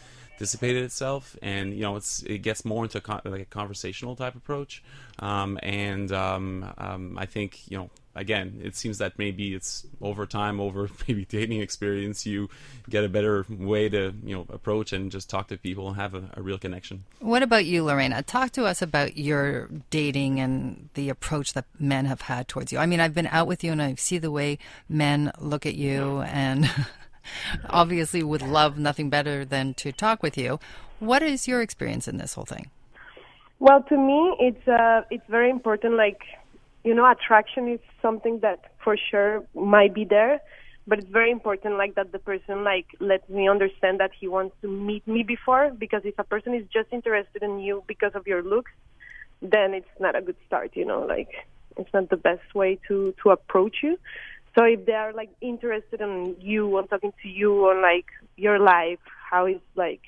dissipated 0.43 0.83
itself, 0.83 1.37
and 1.41 1.73
you 1.73 1.83
know, 1.83 1.95
it's 1.95 2.25
it 2.25 2.39
gets 2.39 2.65
more 2.65 2.83
into 2.83 3.01
con- 3.01 3.21
like 3.25 3.43
a 3.43 3.45
conversational 3.45 4.17
type 4.17 4.35
approach. 4.35 4.83
Um, 5.21 5.57
and 5.63 6.11
um, 6.11 6.75
um, 6.79 7.17
I 7.17 7.27
think 7.27 7.61
you 7.71 7.79
know, 7.79 7.91
again, 8.17 8.61
it 8.61 8.75
seems 8.75 8.99
that 8.99 9.21
maybe 9.21 9.55
it's 9.55 9.87
over 10.01 10.27
time, 10.27 10.59
over 10.59 10.91
maybe 11.07 11.25
dating 11.27 11.61
experience, 11.61 12.27
you 12.27 12.51
get 12.91 13.05
a 13.05 13.09
better 13.09 13.47
way 13.49 13.89
to 13.89 14.13
you 14.25 14.35
know 14.35 14.45
approach 14.53 14.93
and 14.93 15.13
just 15.13 15.31
talk 15.31 15.47
to 15.47 15.57
people 15.57 15.87
and 15.87 15.95
have 15.97 16.13
a, 16.17 16.29
a 16.35 16.43
real 16.43 16.59
connection. 16.59 17.05
What 17.21 17.45
about 17.45 17.65
you, 17.65 17.85
Lorena? 17.85 18.25
Talk 18.25 18.51
to 18.53 18.65
us 18.65 18.83
about 18.83 19.17
your 19.17 19.69
dating 19.91 20.41
and 20.41 20.89
the 20.95 21.09
approach 21.09 21.53
that 21.53 21.67
men 21.79 22.07
have 22.07 22.23
had 22.23 22.49
towards 22.49 22.73
you. 22.73 22.79
I 22.79 22.87
mean, 22.87 22.99
I've 22.99 23.15
been 23.15 23.29
out 23.29 23.47
with 23.47 23.63
you 23.63 23.71
and 23.71 23.81
I 23.81 23.95
see 23.95 24.19
the 24.19 24.33
way 24.33 24.59
men 24.89 25.31
look 25.39 25.67
at 25.67 25.77
you 25.77 26.23
and 26.23 26.69
obviously 27.69 28.23
would 28.23 28.43
love 28.43 28.79
nothing 28.79 29.11
better 29.11 29.45
than 29.45 29.75
to 29.75 29.93
talk 29.93 30.23
with 30.23 30.37
you. 30.37 30.59
What 30.99 31.23
is 31.23 31.49
your 31.49 31.61
experience 31.61 32.07
in 32.07 32.17
this 32.17 32.35
whole 32.35 32.45
thing? 32.45 32.71
Well, 33.59 33.83
to 33.85 33.97
me, 33.97 34.37
it's 34.41 34.67
uh, 34.67 35.03
it's 35.11 35.29
very 35.29 35.51
important. 35.51 35.95
Like, 35.95 36.21
you 36.85 36.95
know, 36.95 37.09
attraction 37.09 37.69
is 37.69 37.81
something 38.01 38.41
that 38.41 38.73
for 38.83 38.97
sure 38.97 39.45
might 39.55 39.95
be 39.95 40.05
there, 40.05 40.41
but 40.87 40.99
it's 40.99 41.09
very 41.09 41.31
important. 41.31 41.77
Like 41.77 41.95
that 41.95 42.11
the 42.11 42.19
person 42.19 42.65
like 42.65 42.87
lets 42.99 43.29
me 43.29 43.49
understand 43.49 44.01
that 44.01 44.11
he 44.19 44.27
wants 44.27 44.57
to 44.63 44.69
meet 44.69 45.07
me 45.07 45.23
before. 45.23 45.71
Because 45.71 46.03
if 46.05 46.19
a 46.19 46.25
person 46.25 46.55
is 46.55 46.65
just 46.73 46.89
interested 46.93 47.43
in 47.43 47.61
you 47.61 47.85
because 47.87 48.13
of 48.15 48.27
your 48.27 48.43
looks, 48.43 48.73
then 49.41 49.75
it's 49.75 49.95
not 50.01 50.17
a 50.17 50.23
good 50.23 50.37
start. 50.47 50.73
You 50.75 50.85
know, 50.85 51.03
like 51.03 51.31
it's 51.77 51.93
not 51.95 52.11
the 52.11 52.17
best 52.17 52.55
way 52.55 52.79
to 52.89 53.15
to 53.23 53.31
approach 53.31 53.77
you. 53.83 53.99
So 54.55 54.65
if 54.65 54.85
they 54.85 54.93
are 54.93 55.13
like 55.13 55.31
interested 55.41 56.01
in 56.01 56.37
you, 56.39 56.77
on 56.77 56.89
talking 56.89 57.13
to 57.23 57.29
you, 57.29 57.53
on 57.67 57.83
like 57.83 58.07
your 58.37 58.59
life, 58.59 58.99
how 59.31 59.47
is 59.47 59.61
like 59.77 60.03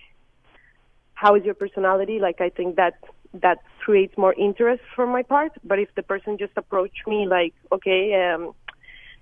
how 1.14 1.34
is 1.34 1.44
your 1.44 1.54
personality? 1.54 2.18
Like 2.20 2.40
I 2.40 2.50
think 2.50 2.76
that 2.76 2.98
that 3.34 3.58
creates 3.84 4.16
more 4.16 4.34
interest 4.34 4.82
for 4.94 5.06
my 5.06 5.22
part. 5.22 5.52
But 5.64 5.78
if 5.78 5.94
the 5.94 6.02
person 6.02 6.38
just 6.38 6.52
approach 6.56 6.92
me 7.06 7.26
like, 7.26 7.54
okay, 7.72 8.32
um, 8.34 8.54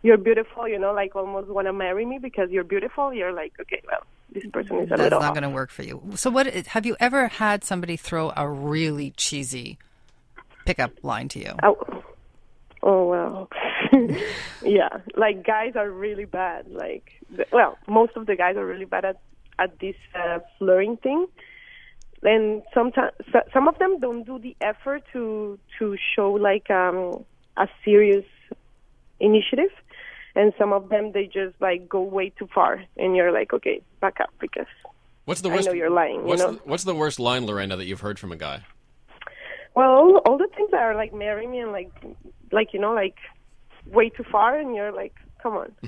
you're 0.03 0.19
beautiful, 0.19 0.67
you 0.69 0.79
know, 0.79 0.93
like 0.93 1.15
almost 1.15 1.49
want 1.49 1.67
to 1.69 1.73
marry 1.73 2.05
me 2.05 2.19
because 2.19 2.51
you're 2.51 2.65
beautiful, 2.65 3.13
you're 3.15 3.33
like, 3.33 3.53
okay, 3.61 3.81
well, 3.87 4.03
this 4.33 4.45
person 4.53 4.79
is 4.79 4.87
a 4.87 4.91
That's 4.91 5.03
little 5.03 5.21
not 5.21 5.35
going 5.35 5.45
to 5.45 5.51
work 5.51 5.71
for 5.71 5.83
you. 5.83 6.03
So, 6.17 6.31
what 6.31 6.47
have 6.47 6.85
you 6.85 6.97
ever 6.99 7.29
had 7.29 7.65
somebody 7.65 7.97
throw 7.97 8.33
a 8.37 8.49
really 8.49 9.13
cheesy 9.17 9.79
pickup 10.65 11.05
line 11.05 11.29
to 11.29 11.39
you? 11.39 11.55
Oh, 11.63 12.03
oh 12.83 13.07
well, 13.07 13.49
yeah. 14.65 14.89
Like 15.17 15.45
guys 15.47 15.75
are 15.77 15.91
really 15.91 16.25
bad. 16.25 16.67
Like, 16.71 17.13
well, 17.53 17.79
most 17.87 18.17
of 18.17 18.27
the 18.27 18.37
guys 18.37 18.57
are 18.57 18.67
really 18.67 18.85
bad 18.87 19.05
at 19.05 19.21
at 19.59 19.79
this 19.79 19.97
uh, 20.15 20.41
flirting 20.59 20.97
thing. 20.97 21.27
And 22.23 22.63
sometimes 22.73 23.13
some 23.53 23.67
of 23.67 23.79
them 23.79 23.99
don't 23.99 24.25
do 24.25 24.39
the 24.39 24.57
effort 24.61 25.03
to 25.13 25.59
to 25.79 25.97
show 26.15 26.33
like 26.33 26.71
um, 26.71 27.25
a 27.57 27.67
serious 27.85 28.25
initiative, 29.19 29.71
and 30.37 30.53
some 30.57 30.73
of 30.73 30.89
them 30.89 31.13
they 31.13 31.25
just 31.25 31.61
like 31.61 31.89
go 31.89 32.01
way 32.03 32.31
too 32.31 32.49
far, 32.55 32.81
and 32.97 33.17
you're 33.17 33.33
like, 33.33 33.53
okay, 33.53 33.83
back 34.01 34.21
up 34.21 34.31
because 34.41 34.67
What's 35.25 35.41
the 35.41 35.51
I 35.51 35.55
worst? 35.55 35.67
know 35.67 35.73
you're 35.73 35.91
lying, 35.91 36.21
you 36.21 36.27
What's 36.27 36.43
know? 36.43 36.53
the, 36.53 36.59
what's 36.65 36.85
the 36.85 36.95
worst 36.95 37.19
line, 37.21 37.47
Lorena, 37.47 37.77
that 37.77 37.87
you've 37.87 38.01
heard 38.01 38.19
from 38.19 38.33
a 38.33 38.37
guy? 38.37 38.63
Well, 39.75 39.91
all, 39.91 40.17
all 40.27 40.39
the 40.39 40.49
things 40.55 40.71
that 40.71 40.81
are 40.83 40.95
like 40.95 41.13
marry 41.15 41.47
me 41.47 41.59
and 41.61 41.73
like, 41.73 41.91
like 42.51 42.73
you 42.73 42.81
know, 42.81 42.93
like 42.93 43.17
way 43.87 44.09
too 44.09 44.25
far, 44.25 44.59
and 44.59 44.75
you're 44.75 44.93
like, 44.93 45.15
come 45.43 45.55
on, 45.57 45.73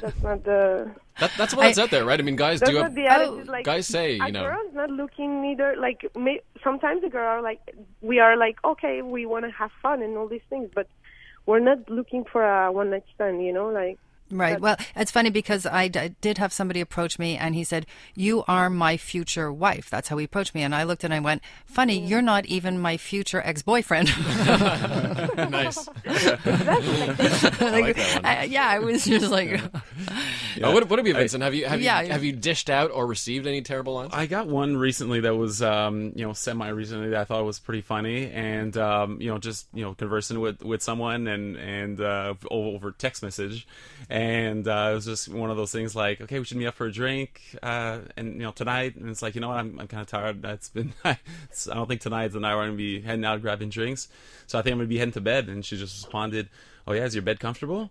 that's 0.00 0.22
not 0.22 0.44
the. 0.44 0.90
That, 1.18 1.30
that's 1.36 1.54
what's 1.54 1.78
out 1.78 1.90
there, 1.90 2.04
right? 2.04 2.18
I 2.18 2.22
mean, 2.22 2.36
guys 2.36 2.60
do 2.60 2.72
not 2.72 2.82
have. 2.84 2.94
the 2.94 3.06
attitude. 3.06 3.46
Oh. 3.48 3.52
Like 3.52 3.64
guys 3.64 3.86
say, 3.86 4.18
a 4.18 4.26
you 4.26 4.32
know- 4.32 4.44
girl's 4.44 4.74
not 4.74 4.90
looking 4.90 5.42
neither. 5.42 5.76
Like 5.76 6.04
may, 6.16 6.40
sometimes 6.64 7.02
the 7.02 7.08
girl 7.10 7.26
are 7.26 7.42
like, 7.42 7.60
we 8.00 8.18
are 8.20 8.36
like, 8.36 8.56
okay, 8.64 9.02
we 9.02 9.26
want 9.26 9.44
to 9.44 9.50
have 9.50 9.70
fun 9.82 10.02
and 10.02 10.16
all 10.16 10.28
these 10.28 10.46
things, 10.48 10.70
but 10.74 10.88
we're 11.46 11.60
not 11.60 11.88
looking 11.90 12.24
for 12.24 12.42
a 12.42 12.72
one 12.72 12.90
night 12.90 13.04
stand. 13.14 13.44
You 13.44 13.52
know, 13.52 13.68
like 13.68 13.98
Right. 14.30 14.60
Well, 14.60 14.76
it's 14.94 15.10
funny 15.10 15.30
because 15.30 15.66
I 15.66 15.88
d- 15.88 16.14
did 16.20 16.38
have 16.38 16.52
somebody 16.52 16.80
approach 16.80 17.18
me 17.18 17.36
and 17.36 17.54
he 17.54 17.64
said, 17.64 17.86
You 18.14 18.44
are 18.46 18.70
my 18.70 18.96
future 18.96 19.52
wife. 19.52 19.90
That's 19.90 20.08
how 20.08 20.16
he 20.18 20.24
approached 20.24 20.54
me. 20.54 20.62
And 20.62 20.74
I 20.74 20.84
looked 20.84 21.02
and 21.04 21.12
I 21.12 21.20
went, 21.20 21.42
Funny, 21.66 21.98
you're 21.98 22.22
not 22.22 22.46
even 22.46 22.78
my 22.80 22.96
future 22.96 23.42
ex 23.44 23.62
boyfriend. 23.62 24.08
nice. 25.50 25.88
like, 27.60 27.98
I- 28.24 28.46
yeah, 28.50 28.66
I 28.68 28.78
was 28.78 29.04
just 29.04 29.30
like, 29.30 29.60
Uh, 30.62 30.70
what, 30.72 30.88
what 30.88 30.98
have 30.98 31.06
you, 31.06 31.14
Vincent? 31.14 31.42
Have 31.42 31.54
you 31.54 31.66
have 31.66 31.80
Yeah, 31.80 32.00
you 32.00 32.06
yeah. 32.08 32.12
have 32.12 32.24
you 32.24 32.32
dished 32.32 32.70
out 32.70 32.90
or 32.90 33.06
received 33.06 33.46
any 33.46 33.62
terrible 33.62 33.94
lines? 33.94 34.10
I 34.12 34.26
got 34.26 34.46
one 34.46 34.76
recently 34.76 35.20
that 35.20 35.34
was, 35.36 35.62
um, 35.62 36.12
you 36.14 36.26
know, 36.26 36.32
semi 36.32 36.68
recently 36.68 37.10
that 37.10 37.20
I 37.20 37.24
thought 37.24 37.44
was 37.44 37.58
pretty 37.58 37.80
funny, 37.82 38.30
and 38.30 38.76
um, 38.76 39.20
you 39.20 39.28
know, 39.30 39.38
just 39.38 39.66
you 39.72 39.84
know, 39.84 39.94
conversing 39.94 40.40
with, 40.40 40.62
with 40.62 40.82
someone 40.82 41.26
and 41.26 41.56
and 41.56 42.00
uh, 42.00 42.34
over 42.50 42.92
text 42.92 43.22
message, 43.22 43.66
and 44.08 44.19
uh, 44.66 44.88
it 44.92 44.94
was 44.94 45.04
just 45.04 45.28
one 45.28 45.50
of 45.50 45.56
those 45.56 45.72
things 45.72 45.94
like, 45.94 46.20
okay, 46.20 46.38
we 46.38 46.44
should 46.44 46.56
meet 46.56 46.66
up 46.66 46.74
for 46.74 46.86
a 46.86 46.92
drink, 46.92 47.40
uh, 47.62 48.00
and 48.16 48.34
you 48.34 48.40
know, 48.40 48.52
tonight, 48.52 48.96
and 48.96 49.08
it's 49.08 49.22
like, 49.22 49.34
you 49.34 49.40
know 49.40 49.48
what, 49.48 49.58
I'm 49.58 49.78
I'm 49.78 49.88
kind 49.88 50.00
of 50.00 50.06
tired. 50.06 50.42
That's 50.42 50.68
been, 50.68 50.92
I 51.04 51.18
don't 51.66 51.88
think 51.88 52.00
tonight's 52.00 52.34
the 52.34 52.40
night 52.40 52.54
where 52.54 52.64
I'm 52.64 52.70
gonna 52.70 52.76
be 52.76 53.00
heading 53.00 53.24
out 53.24 53.42
grabbing 53.42 53.70
drinks, 53.70 54.08
so 54.46 54.58
I 54.58 54.62
think 54.62 54.72
I'm 54.72 54.78
gonna 54.78 54.88
be 54.88 54.98
heading 54.98 55.12
to 55.12 55.20
bed, 55.20 55.48
and 55.48 55.64
she 55.64 55.76
just 55.76 56.02
responded, 56.02 56.48
oh 56.86 56.92
yeah, 56.92 57.04
is 57.04 57.14
your 57.14 57.22
bed 57.22 57.40
comfortable? 57.40 57.90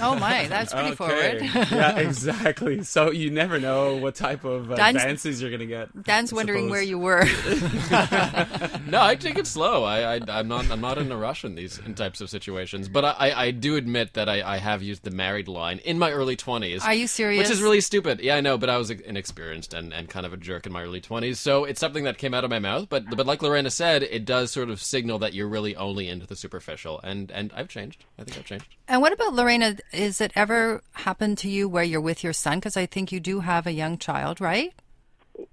Oh 0.00 0.18
my, 0.18 0.48
that's 0.48 0.72
pretty 0.72 0.96
forward. 0.96 1.42
yeah, 1.42 1.96
exactly. 1.98 2.82
So 2.82 3.12
you 3.12 3.30
never 3.30 3.60
know 3.60 3.96
what 3.96 4.16
type 4.16 4.44
of 4.44 4.70
uh, 4.72 4.74
Dan's- 4.74 4.96
advances 4.96 5.40
you're 5.40 5.50
gonna 5.50 5.66
get. 5.66 6.02
Dan's 6.02 6.32
wondering 6.32 6.68
where 6.68 6.82
you 6.82 6.98
were. 6.98 7.24
no, 8.86 9.00
I 9.00 9.16
take 9.18 9.38
it 9.38 9.46
slow. 9.46 9.84
I, 9.84 10.16
I 10.16 10.20
I'm 10.28 10.48
not 10.48 10.68
I'm 10.70 10.80
not 10.80 10.98
in 10.98 11.10
a 11.12 11.16
rush 11.16 11.44
in 11.44 11.54
these 11.54 11.78
in 11.78 11.94
types 11.94 12.20
of 12.20 12.28
situations. 12.28 12.88
But 12.88 13.04
I, 13.04 13.10
I, 13.10 13.42
I 13.44 13.50
do 13.52 13.76
admit 13.76 14.14
that 14.14 14.28
I, 14.28 14.42
I 14.42 14.58
have 14.58 14.82
used 14.82 15.04
the 15.04 15.12
married 15.12 15.46
line 15.46 15.78
in 15.78 15.98
my 16.00 16.10
early 16.10 16.34
twenties. 16.34 16.82
Are 16.82 16.94
you 16.94 17.06
serious? 17.06 17.46
Which 17.46 17.50
is 17.50 17.62
really 17.62 17.80
stupid. 17.80 18.20
Yeah, 18.20 18.36
I 18.36 18.40
know, 18.40 18.58
but 18.58 18.68
I 18.68 18.78
was 18.78 18.90
inexperienced 18.90 19.72
and, 19.72 19.92
and 19.92 20.08
kind 20.08 20.26
of 20.26 20.32
a 20.32 20.36
jerk 20.36 20.66
in 20.66 20.72
my 20.72 20.82
early 20.82 21.00
twenties. 21.00 21.38
So 21.38 21.64
it's 21.64 21.78
something 21.80 22.04
that 22.04 22.18
came 22.18 22.34
out 22.34 22.42
of 22.42 22.50
my 22.50 22.58
mouth. 22.58 22.88
But 22.88 23.08
but 23.16 23.24
like 23.24 23.40
Lorena 23.40 23.70
said, 23.70 24.02
it 24.02 24.24
does 24.24 24.50
sort 24.50 24.68
of 24.68 24.82
signal 24.82 25.20
that 25.20 25.32
you're 25.32 25.48
really 25.48 25.76
only 25.76 26.08
into 26.08 26.26
the 26.26 26.34
superficial. 26.34 27.00
And 27.04 27.30
and 27.30 27.52
I've 27.54 27.68
changed. 27.68 28.04
I 28.18 28.24
think 28.24 28.36
I've 28.36 28.44
changed. 28.46 28.66
And 28.88 29.00
what 29.00 29.12
about 29.12 29.32
Lorena? 29.34 29.75
Is 29.92 30.20
it 30.20 30.32
ever 30.34 30.82
happened 30.92 31.38
to 31.38 31.48
you 31.48 31.68
where 31.68 31.84
you're 31.84 32.00
with 32.00 32.22
your 32.24 32.32
son? 32.32 32.58
Because 32.58 32.76
I 32.76 32.86
think 32.86 33.12
you 33.12 33.20
do 33.20 33.40
have 33.40 33.66
a 33.66 33.72
young 33.72 33.98
child, 33.98 34.40
right? 34.40 34.72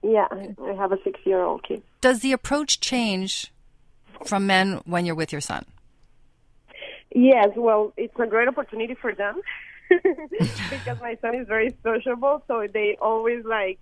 yeah, 0.02 0.28
I 0.32 0.74
have 0.74 0.92
a 0.92 0.98
six 1.04 1.20
year 1.26 1.42
old 1.42 1.64
kid. 1.64 1.82
Does 2.02 2.20
the 2.20 2.32
approach 2.32 2.80
change 2.80 3.52
from 4.26 4.48
men 4.48 4.82
when 4.86 5.06
you're 5.06 5.16
with 5.16 5.32
your 5.32 5.42
son? 5.42 5.66
Yes, 7.16 7.50
well, 7.56 7.94
it's 7.96 8.18
a 8.20 8.26
great 8.26 8.48
opportunity 8.48 8.96
for 8.96 9.14
them 9.14 9.42
because 9.90 11.00
my 11.02 11.18
son 11.22 11.36
is 11.36 11.48
very 11.48 11.76
sociable, 11.84 12.44
so 12.48 12.68
they 12.72 12.98
always 13.02 13.46
like 13.46 13.80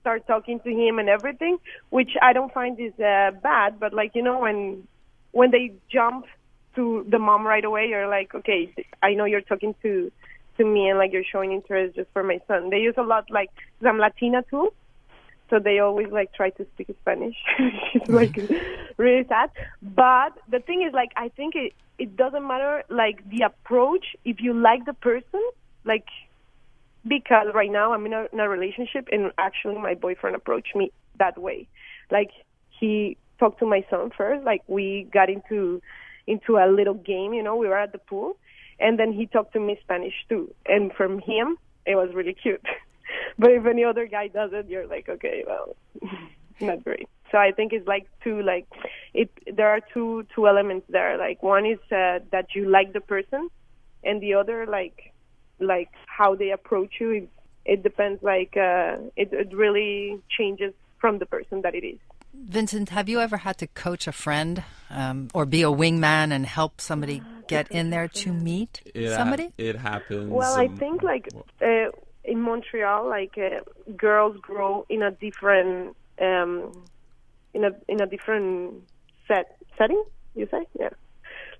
start 0.00 0.26
talking 0.26 0.60
to 0.60 0.70
him 0.70 0.98
and 0.98 1.08
everything, 1.08 1.58
which 1.90 2.10
I 2.20 2.32
don't 2.32 2.52
find 2.52 2.78
is 2.78 2.92
uh, 3.00 3.30
bad. 3.42 3.80
But 3.80 3.92
like 3.92 4.12
you 4.14 4.22
know, 4.22 4.40
when 4.40 4.86
when 5.32 5.50
they 5.50 5.72
jump 5.90 6.26
to 6.76 7.04
the 7.10 7.18
mom 7.18 7.46
right 7.46 7.64
away, 7.64 7.86
you're 7.88 8.08
like, 8.08 8.34
okay, 8.34 8.72
I 9.02 9.14
know 9.14 9.24
you're 9.24 9.40
talking 9.42 9.74
to 9.82 10.10
to 10.58 10.64
me 10.64 10.88
and 10.88 10.98
like 10.98 11.12
you're 11.12 11.24
showing 11.30 11.52
interest 11.52 11.96
just 11.96 12.08
for 12.12 12.22
my 12.22 12.38
son. 12.48 12.70
They 12.70 12.78
use 12.78 12.94
a 12.96 13.02
lot 13.02 13.30
like 13.30 13.50
'cause 13.54 13.86
I'm 13.88 13.98
Latina 13.98 14.42
too, 14.48 14.70
so 15.50 15.58
they 15.58 15.78
always 15.80 16.08
like 16.10 16.32
try 16.34 16.50
to 16.50 16.66
speak 16.74 16.88
Spanish. 17.00 17.36
it's 17.94 18.08
like 18.08 18.36
really 18.98 19.24
sad. 19.28 19.50
But 19.82 20.32
the 20.50 20.60
thing 20.60 20.82
is, 20.86 20.92
like, 20.94 21.10
I 21.16 21.28
think 21.30 21.54
it 21.56 21.72
it 21.98 22.16
doesn't 22.16 22.46
matter 22.46 22.84
like 22.90 23.28
the 23.30 23.42
approach 23.42 24.06
if 24.24 24.40
you 24.40 24.52
like 24.54 24.84
the 24.86 24.94
person, 24.94 25.42
like 25.84 26.06
because 27.06 27.48
right 27.54 27.70
now 27.70 27.92
I'm 27.92 28.04
in 28.06 28.12
a, 28.12 28.26
in 28.32 28.40
a 28.40 28.48
relationship 28.48 29.08
and 29.12 29.30
actually 29.38 29.76
my 29.78 29.94
boyfriend 29.94 30.36
approached 30.36 30.74
me 30.74 30.90
that 31.18 31.38
way. 31.38 31.68
Like 32.10 32.30
he 32.80 33.16
talked 33.38 33.60
to 33.60 33.66
my 33.66 33.84
son 33.90 34.10
first, 34.16 34.44
like 34.44 34.62
we 34.66 35.08
got 35.12 35.30
into 35.30 35.80
into 36.26 36.56
a 36.56 36.66
little 36.70 36.94
game, 36.94 37.34
you 37.34 37.42
know, 37.42 37.56
we 37.56 37.68
were 37.68 37.78
at 37.78 37.92
the 37.92 37.98
pool 37.98 38.36
and 38.78 38.98
then 38.98 39.12
he 39.12 39.26
talked 39.26 39.52
to 39.54 39.60
me 39.60 39.78
Spanish 39.82 40.14
too. 40.28 40.52
And 40.66 40.92
from 40.92 41.18
him 41.20 41.58
it 41.86 41.94
was 41.94 42.10
really 42.14 42.34
cute. 42.34 42.64
but 43.38 43.50
if 43.50 43.64
any 43.66 43.84
other 43.84 44.06
guy 44.06 44.28
does 44.28 44.50
it, 44.52 44.68
you're 44.68 44.86
like, 44.86 45.08
okay, 45.08 45.44
well, 45.46 45.76
not 46.60 46.84
great. 46.84 47.08
So 47.32 47.38
I 47.38 47.52
think 47.52 47.72
it's 47.72 47.86
like 47.86 48.06
two, 48.22 48.42
like 48.42 48.66
it. 49.12 49.30
There 49.52 49.68
are 49.68 49.80
two 49.92 50.26
two 50.34 50.46
elements 50.46 50.86
there. 50.88 51.18
Like 51.18 51.42
one 51.42 51.66
is 51.66 51.78
uh, 51.90 52.20
that 52.30 52.54
you 52.54 52.68
like 52.70 52.92
the 52.92 53.00
person, 53.00 53.48
and 54.04 54.20
the 54.20 54.34
other 54.34 54.66
like 54.66 55.12
like 55.58 55.90
how 56.06 56.36
they 56.36 56.50
approach 56.50 56.94
you. 57.00 57.10
It, 57.10 57.28
it 57.64 57.82
depends. 57.82 58.22
Like 58.22 58.56
uh, 58.56 58.98
it 59.16 59.32
it 59.32 59.52
really 59.52 60.22
changes 60.28 60.72
from 61.00 61.18
the 61.18 61.26
person 61.26 61.62
that 61.62 61.74
it 61.74 61.84
is. 61.84 61.98
Vincent, 62.44 62.90
have 62.90 63.08
you 63.08 63.20
ever 63.20 63.38
had 63.38 63.58
to 63.58 63.66
coach 63.66 64.06
a 64.06 64.12
friend 64.12 64.62
um, 64.90 65.28
or 65.34 65.46
be 65.46 65.62
a 65.62 65.66
wingman 65.66 66.32
and 66.32 66.46
help 66.46 66.80
somebody 66.80 67.22
get 67.48 67.70
in 67.70 67.90
there 67.90 68.08
to 68.08 68.32
meet 68.32 68.82
It 68.94 69.08
hap- 69.08 69.16
somebody? 69.16 69.52
it 69.58 69.76
happens. 69.76 70.30
Well, 70.30 70.54
I 70.54 70.66
um, 70.66 70.76
think 70.76 71.02
like 71.02 71.28
uh, 71.62 71.90
in 72.24 72.40
Montreal, 72.42 73.08
like 73.08 73.36
uh, 73.38 73.60
girls 73.96 74.36
grow 74.40 74.84
in 74.88 75.02
a 75.02 75.10
different 75.10 75.96
um, 76.20 76.72
in 77.54 77.64
a 77.64 77.70
in 77.88 78.00
a 78.00 78.06
different 78.06 78.82
set 79.26 79.56
setting. 79.78 80.02
You 80.34 80.46
say, 80.50 80.66
yeah, 80.78 80.90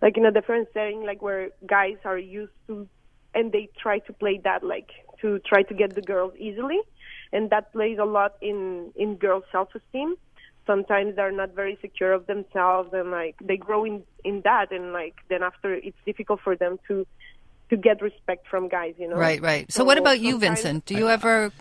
like 0.03 0.17
in 0.17 0.27
a 0.27 0.31
different 0.31 0.69
setting, 0.75 1.05
like 1.05 1.23
where 1.23 1.51
guys 1.67 1.97
are 2.05 2.19
used 2.19 2.53
to, 2.67 2.87
and 3.35 3.53
they 3.53 3.69
try 3.81 4.01
to 4.01 4.13
play 4.13 4.41
that 4.45 4.63
like 4.63 4.91
to 5.23 5.39
try 5.41 5.63
to 5.63 5.75
get 5.75 5.95
the 5.95 6.03
girls 6.03 6.35
easily, 6.39 6.79
and 7.33 7.51
that 7.51 7.73
plays 7.73 7.99
a 7.99 8.05
lot 8.05 8.35
in 8.43 8.93
in 8.97 9.17
girls' 9.17 9.45
self 9.51 9.69
esteem. 9.75 10.17
Sometimes 10.67 11.17
they're 11.17 11.33
not 11.33 11.55
very 11.55 11.79
secure 11.81 12.13
of 12.13 12.27
themselves, 12.27 12.91
and 12.93 13.11
like 13.11 13.37
they 13.41 13.57
grow 13.57 13.85
in 13.85 14.03
in 14.25 14.43
that, 14.43 14.73
and 14.73 14.93
like 14.93 15.15
then 15.29 15.43
after 15.43 15.75
it's 15.75 15.97
difficult 16.05 16.41
for 16.41 16.57
them 16.57 16.79
to 16.89 17.07
to 17.71 17.77
get 17.77 18.01
respect 18.03 18.47
from 18.49 18.69
guys, 18.69 18.95
you 18.99 19.09
know. 19.09 19.17
Right, 19.17 19.41
right. 19.41 19.71
So, 19.71 19.85
what 19.85 19.99
about 19.99 20.21
you, 20.21 20.39
Vincent? 20.39 20.85
Do 20.85 20.97
you 20.97 21.09
ever 21.09 21.53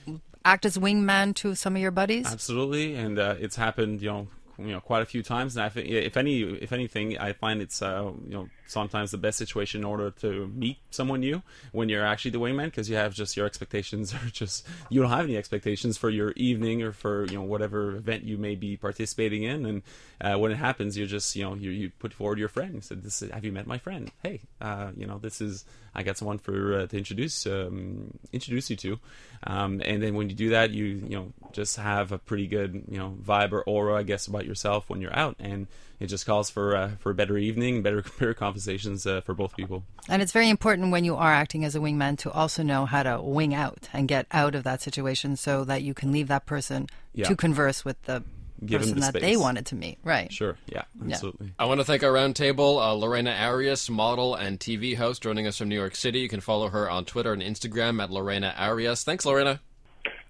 act 0.43 0.65
as 0.65 0.77
wingman 0.77 1.35
to 1.35 1.55
some 1.55 1.75
of 1.75 1.81
your 1.81 1.91
buddies? 1.91 2.27
Absolutely, 2.27 2.95
and 2.95 3.17
uh, 3.17 3.35
it's 3.39 3.55
happened, 3.55 4.01
you 4.01 4.09
know, 4.09 4.27
you 4.57 4.67
know 4.67 4.79
quite 4.79 5.01
a 5.01 5.05
few 5.05 5.23
times, 5.23 5.55
and 5.55 5.65
I 5.65 5.69
think 5.69 5.89
if 5.89 6.17
any 6.17 6.41
if 6.41 6.71
anything, 6.71 7.17
I 7.17 7.33
find 7.33 7.61
it's 7.61 7.81
uh, 7.81 8.11
you 8.25 8.33
know 8.33 8.49
sometimes 8.67 9.11
the 9.11 9.17
best 9.17 9.37
situation 9.37 9.81
in 9.81 9.85
order 9.85 10.09
to 10.09 10.47
meet 10.47 10.77
someone 10.89 11.19
new 11.19 11.41
when 11.71 11.87
you're 11.87 12.05
actually 12.05 12.31
the 12.31 12.39
wingman 12.39 12.65
because 12.65 12.89
you 12.89 12.95
have 12.95 13.13
just 13.13 13.37
your 13.37 13.45
expectations 13.45 14.13
are 14.15 14.29
just 14.31 14.65
you 14.89 15.01
don't 15.01 15.11
have 15.11 15.25
any 15.25 15.37
expectations 15.37 15.97
for 15.97 16.09
your 16.09 16.31
evening 16.31 16.81
or 16.81 16.91
for 16.91 17.25
you 17.25 17.35
know 17.35 17.43
whatever 17.43 17.95
event 17.95 18.23
you 18.23 18.37
may 18.37 18.55
be 18.55 18.77
participating 18.77 19.43
in, 19.43 19.65
and 19.65 19.81
uh, 20.21 20.37
when 20.37 20.51
it 20.51 20.55
happens, 20.57 20.97
you're 20.97 21.07
just 21.07 21.35
you 21.35 21.43
know 21.43 21.55
you, 21.55 21.71
you 21.71 21.91
put 21.99 22.13
forward 22.13 22.39
your 22.39 22.49
friend. 22.49 22.75
You 22.75 22.81
said, 22.81 23.03
"This 23.03 23.21
is, 23.21 23.31
have 23.31 23.45
you 23.45 23.51
met 23.51 23.67
my 23.67 23.77
friend? 23.77 24.11
Hey, 24.23 24.41
uh, 24.61 24.91
you 24.95 25.05
know 25.05 25.17
this 25.17 25.41
is 25.41 25.65
I 25.95 26.03
got 26.03 26.17
someone 26.17 26.37
for 26.39 26.79
uh, 26.79 26.87
to 26.87 26.97
introduce 26.97 27.45
um, 27.47 28.17
introduce 28.33 28.69
you 28.69 28.75
to." 28.77 28.99
Um, 29.47 29.81
and 29.85 30.01
then 30.01 30.15
when 30.15 30.29
you 30.29 30.35
do 30.35 30.49
that, 30.49 30.71
you 30.71 30.85
you 30.85 31.15
know 31.15 31.33
just 31.53 31.77
have 31.77 32.11
a 32.11 32.17
pretty 32.17 32.47
good 32.47 32.83
you 32.89 32.97
know 32.97 33.15
vibe 33.23 33.51
or 33.51 33.61
aura, 33.63 33.95
I 33.95 34.03
guess, 34.03 34.27
about 34.27 34.45
yourself 34.45 34.89
when 34.89 35.01
you're 35.01 35.15
out, 35.15 35.35
and 35.39 35.67
it 35.99 36.07
just 36.07 36.25
calls 36.25 36.49
for 36.49 36.75
uh, 36.75 36.91
for 36.99 37.11
a 37.11 37.13
better 37.15 37.37
evening, 37.37 37.81
better 37.81 38.03
better 38.19 38.33
conversations 38.33 39.05
uh, 39.05 39.21
for 39.21 39.33
both 39.33 39.55
people. 39.55 39.83
And 40.09 40.21
it's 40.21 40.31
very 40.31 40.49
important 40.49 40.91
when 40.91 41.03
you 41.05 41.15
are 41.15 41.33
acting 41.33 41.63
as 41.65 41.75
a 41.75 41.79
wingman 41.79 42.17
to 42.19 42.31
also 42.31 42.61
know 42.63 42.85
how 42.85 43.03
to 43.03 43.21
wing 43.21 43.53
out 43.55 43.89
and 43.93 44.07
get 44.07 44.27
out 44.31 44.53
of 44.55 44.63
that 44.63 44.81
situation 44.81 45.35
so 45.35 45.63
that 45.63 45.81
you 45.83 45.93
can 45.93 46.11
leave 46.11 46.27
that 46.27 46.45
person 46.45 46.87
Yeah. 47.13 47.27
to 47.27 47.35
converse 47.35 47.83
with 47.85 48.01
the 48.03 48.23
Give 48.63 48.81
them 48.81 48.93
person 48.93 49.13
the 49.13 49.19
that 49.19 49.21
they 49.21 49.35
wanted 49.37 49.65
to 49.67 49.75
meet. 49.75 49.97
Right. 50.03 50.31
Sure, 50.31 50.57
yeah, 50.67 50.83
absolutely. 51.03 51.53
I 51.59 51.65
want 51.65 51.79
to 51.79 51.83
thank 51.83 52.03
our 52.03 52.11
roundtable, 52.11 52.81
uh, 52.81 52.93
Lorena 52.93 53.31
Arias, 53.31 53.89
model 53.89 54.35
and 54.35 54.59
TV 54.59 54.95
host, 54.95 55.21
joining 55.21 55.47
us 55.47 55.57
from 55.57 55.69
New 55.69 55.75
York 55.75 55.95
City. 55.95 56.19
You 56.19 56.29
can 56.29 56.39
follow 56.39 56.69
her 56.69 56.89
on 56.89 57.05
Twitter 57.05 57.33
and 57.33 57.41
Instagram 57.41 58.01
at 58.01 58.11
Lorena 58.11 58.53
Arias. 58.57 59.03
Thanks, 59.03 59.25
Lorena. 59.25 59.59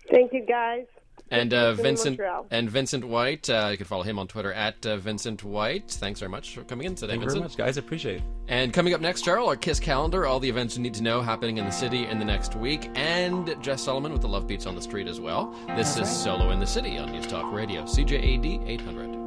Thank 0.09 0.33
you, 0.33 0.45
guys. 0.45 0.85
And 1.31 1.53
uh, 1.53 1.73
Vincent 1.73 2.19
and 2.51 2.69
Vincent 2.69 3.03
White, 3.03 3.49
uh, 3.49 3.69
you 3.71 3.77
can 3.77 3.85
follow 3.87 4.03
him 4.03 4.19
on 4.19 4.27
Twitter 4.27 4.53
at 4.53 4.85
uh, 4.85 4.97
Vincent 4.97 5.43
White. 5.43 5.89
Thanks 5.89 6.19
very 6.19 6.29
much 6.29 6.53
for 6.55 6.63
coming 6.63 6.85
in 6.85 6.93
today, 6.95 7.13
Thank 7.13 7.23
you 7.23 7.29
very 7.29 7.39
Vincent. 7.39 7.57
much, 7.59 7.65
guys. 7.65 7.77
I 7.77 7.81
appreciate 7.81 8.17
it. 8.17 8.23
And 8.47 8.71
coming 8.71 8.93
up 8.93 9.01
next, 9.01 9.25
Cheryl, 9.25 9.47
our 9.47 9.55
Kiss 9.55 9.79
calendar, 9.79 10.27
all 10.27 10.39
the 10.39 10.49
events 10.49 10.77
you 10.77 10.83
need 10.83 10.93
to 10.93 11.03
know 11.03 11.21
happening 11.21 11.57
in 11.57 11.65
the 11.65 11.71
city 11.71 12.05
in 12.05 12.19
the 12.19 12.25
next 12.25 12.55
week, 12.55 12.91
and 12.95 13.55
Jess 13.61 13.81
Solomon 13.81 14.11
with 14.11 14.21
the 14.21 14.27
Love 14.27 14.45
Beats 14.45 14.67
on 14.67 14.75
the 14.75 14.81
Street 14.81 15.07
as 15.07 15.19
well. 15.19 15.55
This 15.75 15.97
is 15.97 16.09
Solo 16.09 16.51
in 16.51 16.59
the 16.59 16.67
City 16.67 16.97
on 16.99 17.11
News 17.11 17.25
Talk 17.25 17.51
Radio, 17.51 17.83
CJAD 17.83 18.67
800. 18.67 19.24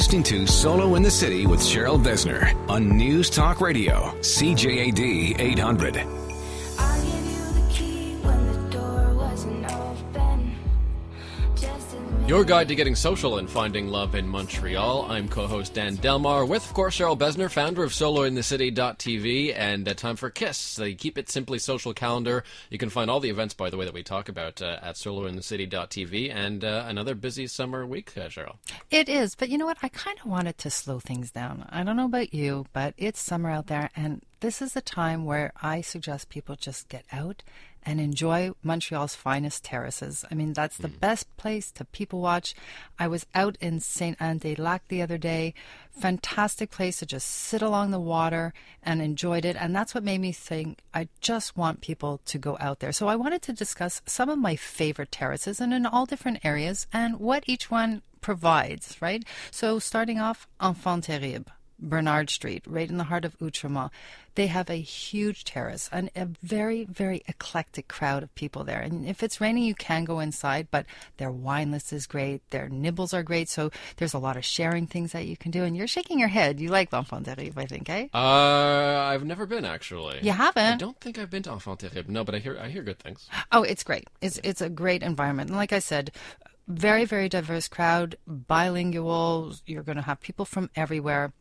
Listening 0.00 0.22
to 0.22 0.46
Solo 0.46 0.94
in 0.94 1.02
the 1.02 1.10
City 1.10 1.46
with 1.46 1.60
Cheryl 1.60 2.02
Besner 2.02 2.56
on 2.70 2.88
News 2.88 3.28
Talk 3.28 3.60
Radio, 3.60 4.14
CJAD 4.22 5.38
800. 5.38 6.19
Your 12.30 12.44
guide 12.44 12.68
to 12.68 12.76
getting 12.76 12.94
social 12.94 13.38
and 13.38 13.50
finding 13.50 13.88
love 13.88 14.14
in 14.14 14.28
Montreal. 14.28 15.10
I'm 15.10 15.28
co-host 15.28 15.74
Dan 15.74 15.96
Delmar 15.96 16.44
with, 16.44 16.64
of 16.64 16.72
course, 16.74 16.96
Cheryl 16.96 17.18
Besner, 17.18 17.50
founder 17.50 17.82
of 17.82 17.90
SoloInTheCity.tv, 17.90 19.52
and 19.56 19.88
uh, 19.88 19.94
time 19.94 20.14
for 20.14 20.30
Kiss, 20.30 20.76
the 20.76 20.94
Keep 20.94 21.18
It 21.18 21.28
Simply 21.28 21.58
social 21.58 21.92
calendar. 21.92 22.44
You 22.70 22.78
can 22.78 22.88
find 22.88 23.10
all 23.10 23.18
the 23.18 23.30
events, 23.30 23.54
by 23.54 23.68
the 23.68 23.76
way, 23.76 23.84
that 23.84 23.94
we 23.94 24.04
talk 24.04 24.28
about 24.28 24.62
uh, 24.62 24.78
at 24.80 24.94
SoloInTheCity.tv, 24.94 26.32
and 26.32 26.62
uh, 26.62 26.84
another 26.86 27.16
busy 27.16 27.48
summer 27.48 27.84
week, 27.84 28.16
uh, 28.16 28.28
Cheryl. 28.28 28.58
It 28.92 29.08
is, 29.08 29.34
but 29.34 29.48
you 29.48 29.58
know 29.58 29.66
what? 29.66 29.78
I 29.82 29.88
kind 29.88 30.16
of 30.20 30.30
wanted 30.30 30.56
to 30.58 30.70
slow 30.70 31.00
things 31.00 31.32
down. 31.32 31.66
I 31.68 31.82
don't 31.82 31.96
know 31.96 32.04
about 32.04 32.32
you, 32.32 32.66
but 32.72 32.94
it's 32.96 33.18
summer 33.18 33.50
out 33.50 33.66
there, 33.66 33.90
and 33.96 34.22
this 34.38 34.62
is 34.62 34.76
a 34.76 34.80
time 34.80 35.24
where 35.24 35.52
I 35.60 35.80
suggest 35.80 36.28
people 36.28 36.54
just 36.54 36.88
get 36.88 37.04
out 37.10 37.42
and 37.84 38.00
enjoy 38.00 38.50
Montreal's 38.62 39.14
finest 39.14 39.64
terraces. 39.64 40.24
I 40.30 40.34
mean, 40.34 40.52
that's 40.52 40.76
the 40.76 40.88
hmm. 40.88 40.98
best 40.98 41.34
place 41.36 41.70
to 41.72 41.84
people 41.84 42.20
watch. 42.20 42.54
I 42.98 43.08
was 43.08 43.26
out 43.34 43.56
in 43.60 43.80
Saint 43.80 44.16
Anne 44.20 44.38
des 44.38 44.56
Lacs 44.56 44.84
the 44.88 45.02
other 45.02 45.18
day. 45.18 45.54
Fantastic 45.90 46.70
place 46.70 46.98
to 46.98 47.06
just 47.06 47.26
sit 47.26 47.62
along 47.62 47.90
the 47.90 48.00
water 48.00 48.52
and 48.82 49.00
enjoyed 49.00 49.44
it. 49.44 49.56
And 49.58 49.74
that's 49.74 49.94
what 49.94 50.04
made 50.04 50.20
me 50.20 50.32
think 50.32 50.80
I 50.94 51.08
just 51.20 51.56
want 51.56 51.80
people 51.80 52.20
to 52.26 52.38
go 52.38 52.56
out 52.60 52.80
there. 52.80 52.92
So 52.92 53.08
I 53.08 53.16
wanted 53.16 53.42
to 53.42 53.52
discuss 53.52 54.02
some 54.06 54.28
of 54.28 54.38
my 54.38 54.56
favorite 54.56 55.12
terraces 55.12 55.60
and 55.60 55.72
in 55.72 55.86
all 55.86 56.06
different 56.06 56.44
areas 56.44 56.86
and 56.92 57.18
what 57.18 57.44
each 57.46 57.70
one 57.70 58.02
provides, 58.20 58.96
right? 59.00 59.24
So 59.50 59.78
starting 59.78 60.18
off, 60.20 60.46
Enfant 60.60 61.04
Terrible. 61.04 61.52
Bernard 61.80 62.30
Street, 62.30 62.62
right 62.66 62.88
in 62.88 62.98
the 62.98 63.04
heart 63.04 63.24
of 63.24 63.38
Outremont. 63.38 63.90
They 64.36 64.46
have 64.46 64.70
a 64.70 64.74
huge 64.74 65.44
terrace 65.44 65.88
and 65.92 66.08
a 66.14 66.26
very, 66.42 66.84
very 66.84 67.22
eclectic 67.26 67.88
crowd 67.88 68.22
of 68.22 68.34
people 68.34 68.62
there. 68.64 68.80
And 68.80 69.06
if 69.06 69.22
it's 69.22 69.40
raining, 69.40 69.64
you 69.64 69.74
can 69.74 70.04
go 70.04 70.20
inside, 70.20 70.68
but 70.70 70.86
their 71.16 71.30
wine 71.32 71.72
list 71.72 71.92
is 71.92 72.06
great. 72.06 72.48
Their 72.50 72.68
nibbles 72.68 73.12
are 73.12 73.24
great. 73.24 73.48
So 73.48 73.70
there's 73.96 74.14
a 74.14 74.18
lot 74.18 74.36
of 74.36 74.44
sharing 74.44 74.86
things 74.86 75.12
that 75.12 75.26
you 75.26 75.36
can 75.36 75.50
do. 75.50 75.64
And 75.64 75.76
you're 75.76 75.88
shaking 75.88 76.18
your 76.18 76.28
head. 76.28 76.60
You 76.60 76.68
like 76.68 76.92
L'Enfant 76.92 77.24
Terrible, 77.24 77.60
I 77.60 77.66
think, 77.66 77.90
eh? 77.90 78.06
Uh, 78.14 78.18
I've 78.18 79.24
never 79.24 79.46
been 79.46 79.64
actually. 79.64 80.20
You 80.22 80.32
haven't? 80.32 80.74
I 80.74 80.76
don't 80.76 81.00
think 81.00 81.18
I've 81.18 81.30
been 81.30 81.42
to 81.44 81.52
Enfant 81.52 81.80
Terrible. 81.80 82.12
No, 82.12 82.24
but 82.24 82.34
I 82.34 82.38
hear 82.38 82.58
I 82.58 82.68
hear 82.68 82.82
good 82.82 82.98
things. 82.98 83.28
Oh, 83.50 83.62
it's 83.62 83.82
great. 83.82 84.08
It's 84.20 84.38
it's 84.44 84.60
a 84.60 84.68
great 84.68 85.02
environment. 85.02 85.50
And 85.50 85.56
like 85.56 85.72
I 85.72 85.80
said, 85.80 86.12
very 86.68 87.04
very 87.04 87.28
diverse 87.28 87.66
crowd, 87.66 88.16
bilingual. 88.26 89.54
You're 89.66 89.82
going 89.82 89.96
to 89.96 90.02
have 90.02 90.20
people 90.20 90.44
from 90.44 90.70
everywhere. 90.76 91.32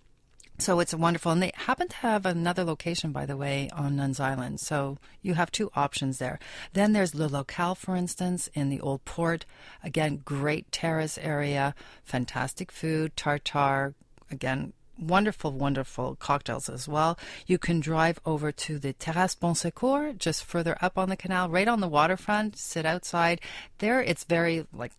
So 0.60 0.82
it's 0.82 0.94
wonderful. 0.94 1.32
And 1.32 1.42
they 1.42 1.54
happen 1.56 1.88
to 1.88 1.96
have 1.98 2.26
another 2.26 2.66
location, 2.66 3.14
by 3.14 3.26
the 3.26 3.38
way, 3.38 3.70
on 3.74 3.96
Nuns 3.96 4.20
Island. 4.20 4.60
So 4.60 4.98
you 5.22 5.36
have 5.36 5.52
two 5.52 5.72
options 5.74 6.18
there. 6.18 6.38
Then 6.74 6.92
there's 6.92 7.16
Le 7.16 7.28
Locale, 7.28 7.76
for 7.76 7.96
instance, 7.96 8.50
in 8.54 8.68
the 8.68 8.82
Old 8.82 9.06
Port. 9.06 9.46
Again, 9.84 10.22
great 10.26 10.70
terrace 10.72 11.18
area, 11.18 11.74
fantastic 12.04 12.74
food, 12.74 13.16
tartare. 13.16 13.94
Again, 14.30 14.74
wonderful, 15.00 15.52
wonderful 15.52 16.16
cocktails 16.16 16.70
as 16.70 16.88
well. 16.88 17.18
You 17.48 17.58
can 17.58 17.80
drive 17.80 18.20
over 18.26 18.52
to 18.52 18.80
the 18.80 18.94
Terrasse 18.94 19.36
Bon 19.36 19.56
Secours, 19.56 20.16
just 20.18 20.44
further 20.44 20.78
up 20.82 20.98
on 20.98 21.10
the 21.10 21.16
canal, 21.16 21.50
right 21.50 21.68
on 21.68 21.80
the 21.80 21.88
waterfront, 21.88 22.58
sit 22.58 22.86
outside. 22.86 23.42
There, 23.80 24.02
it's 24.02 24.24
very, 24.24 24.66
like, 24.74 24.92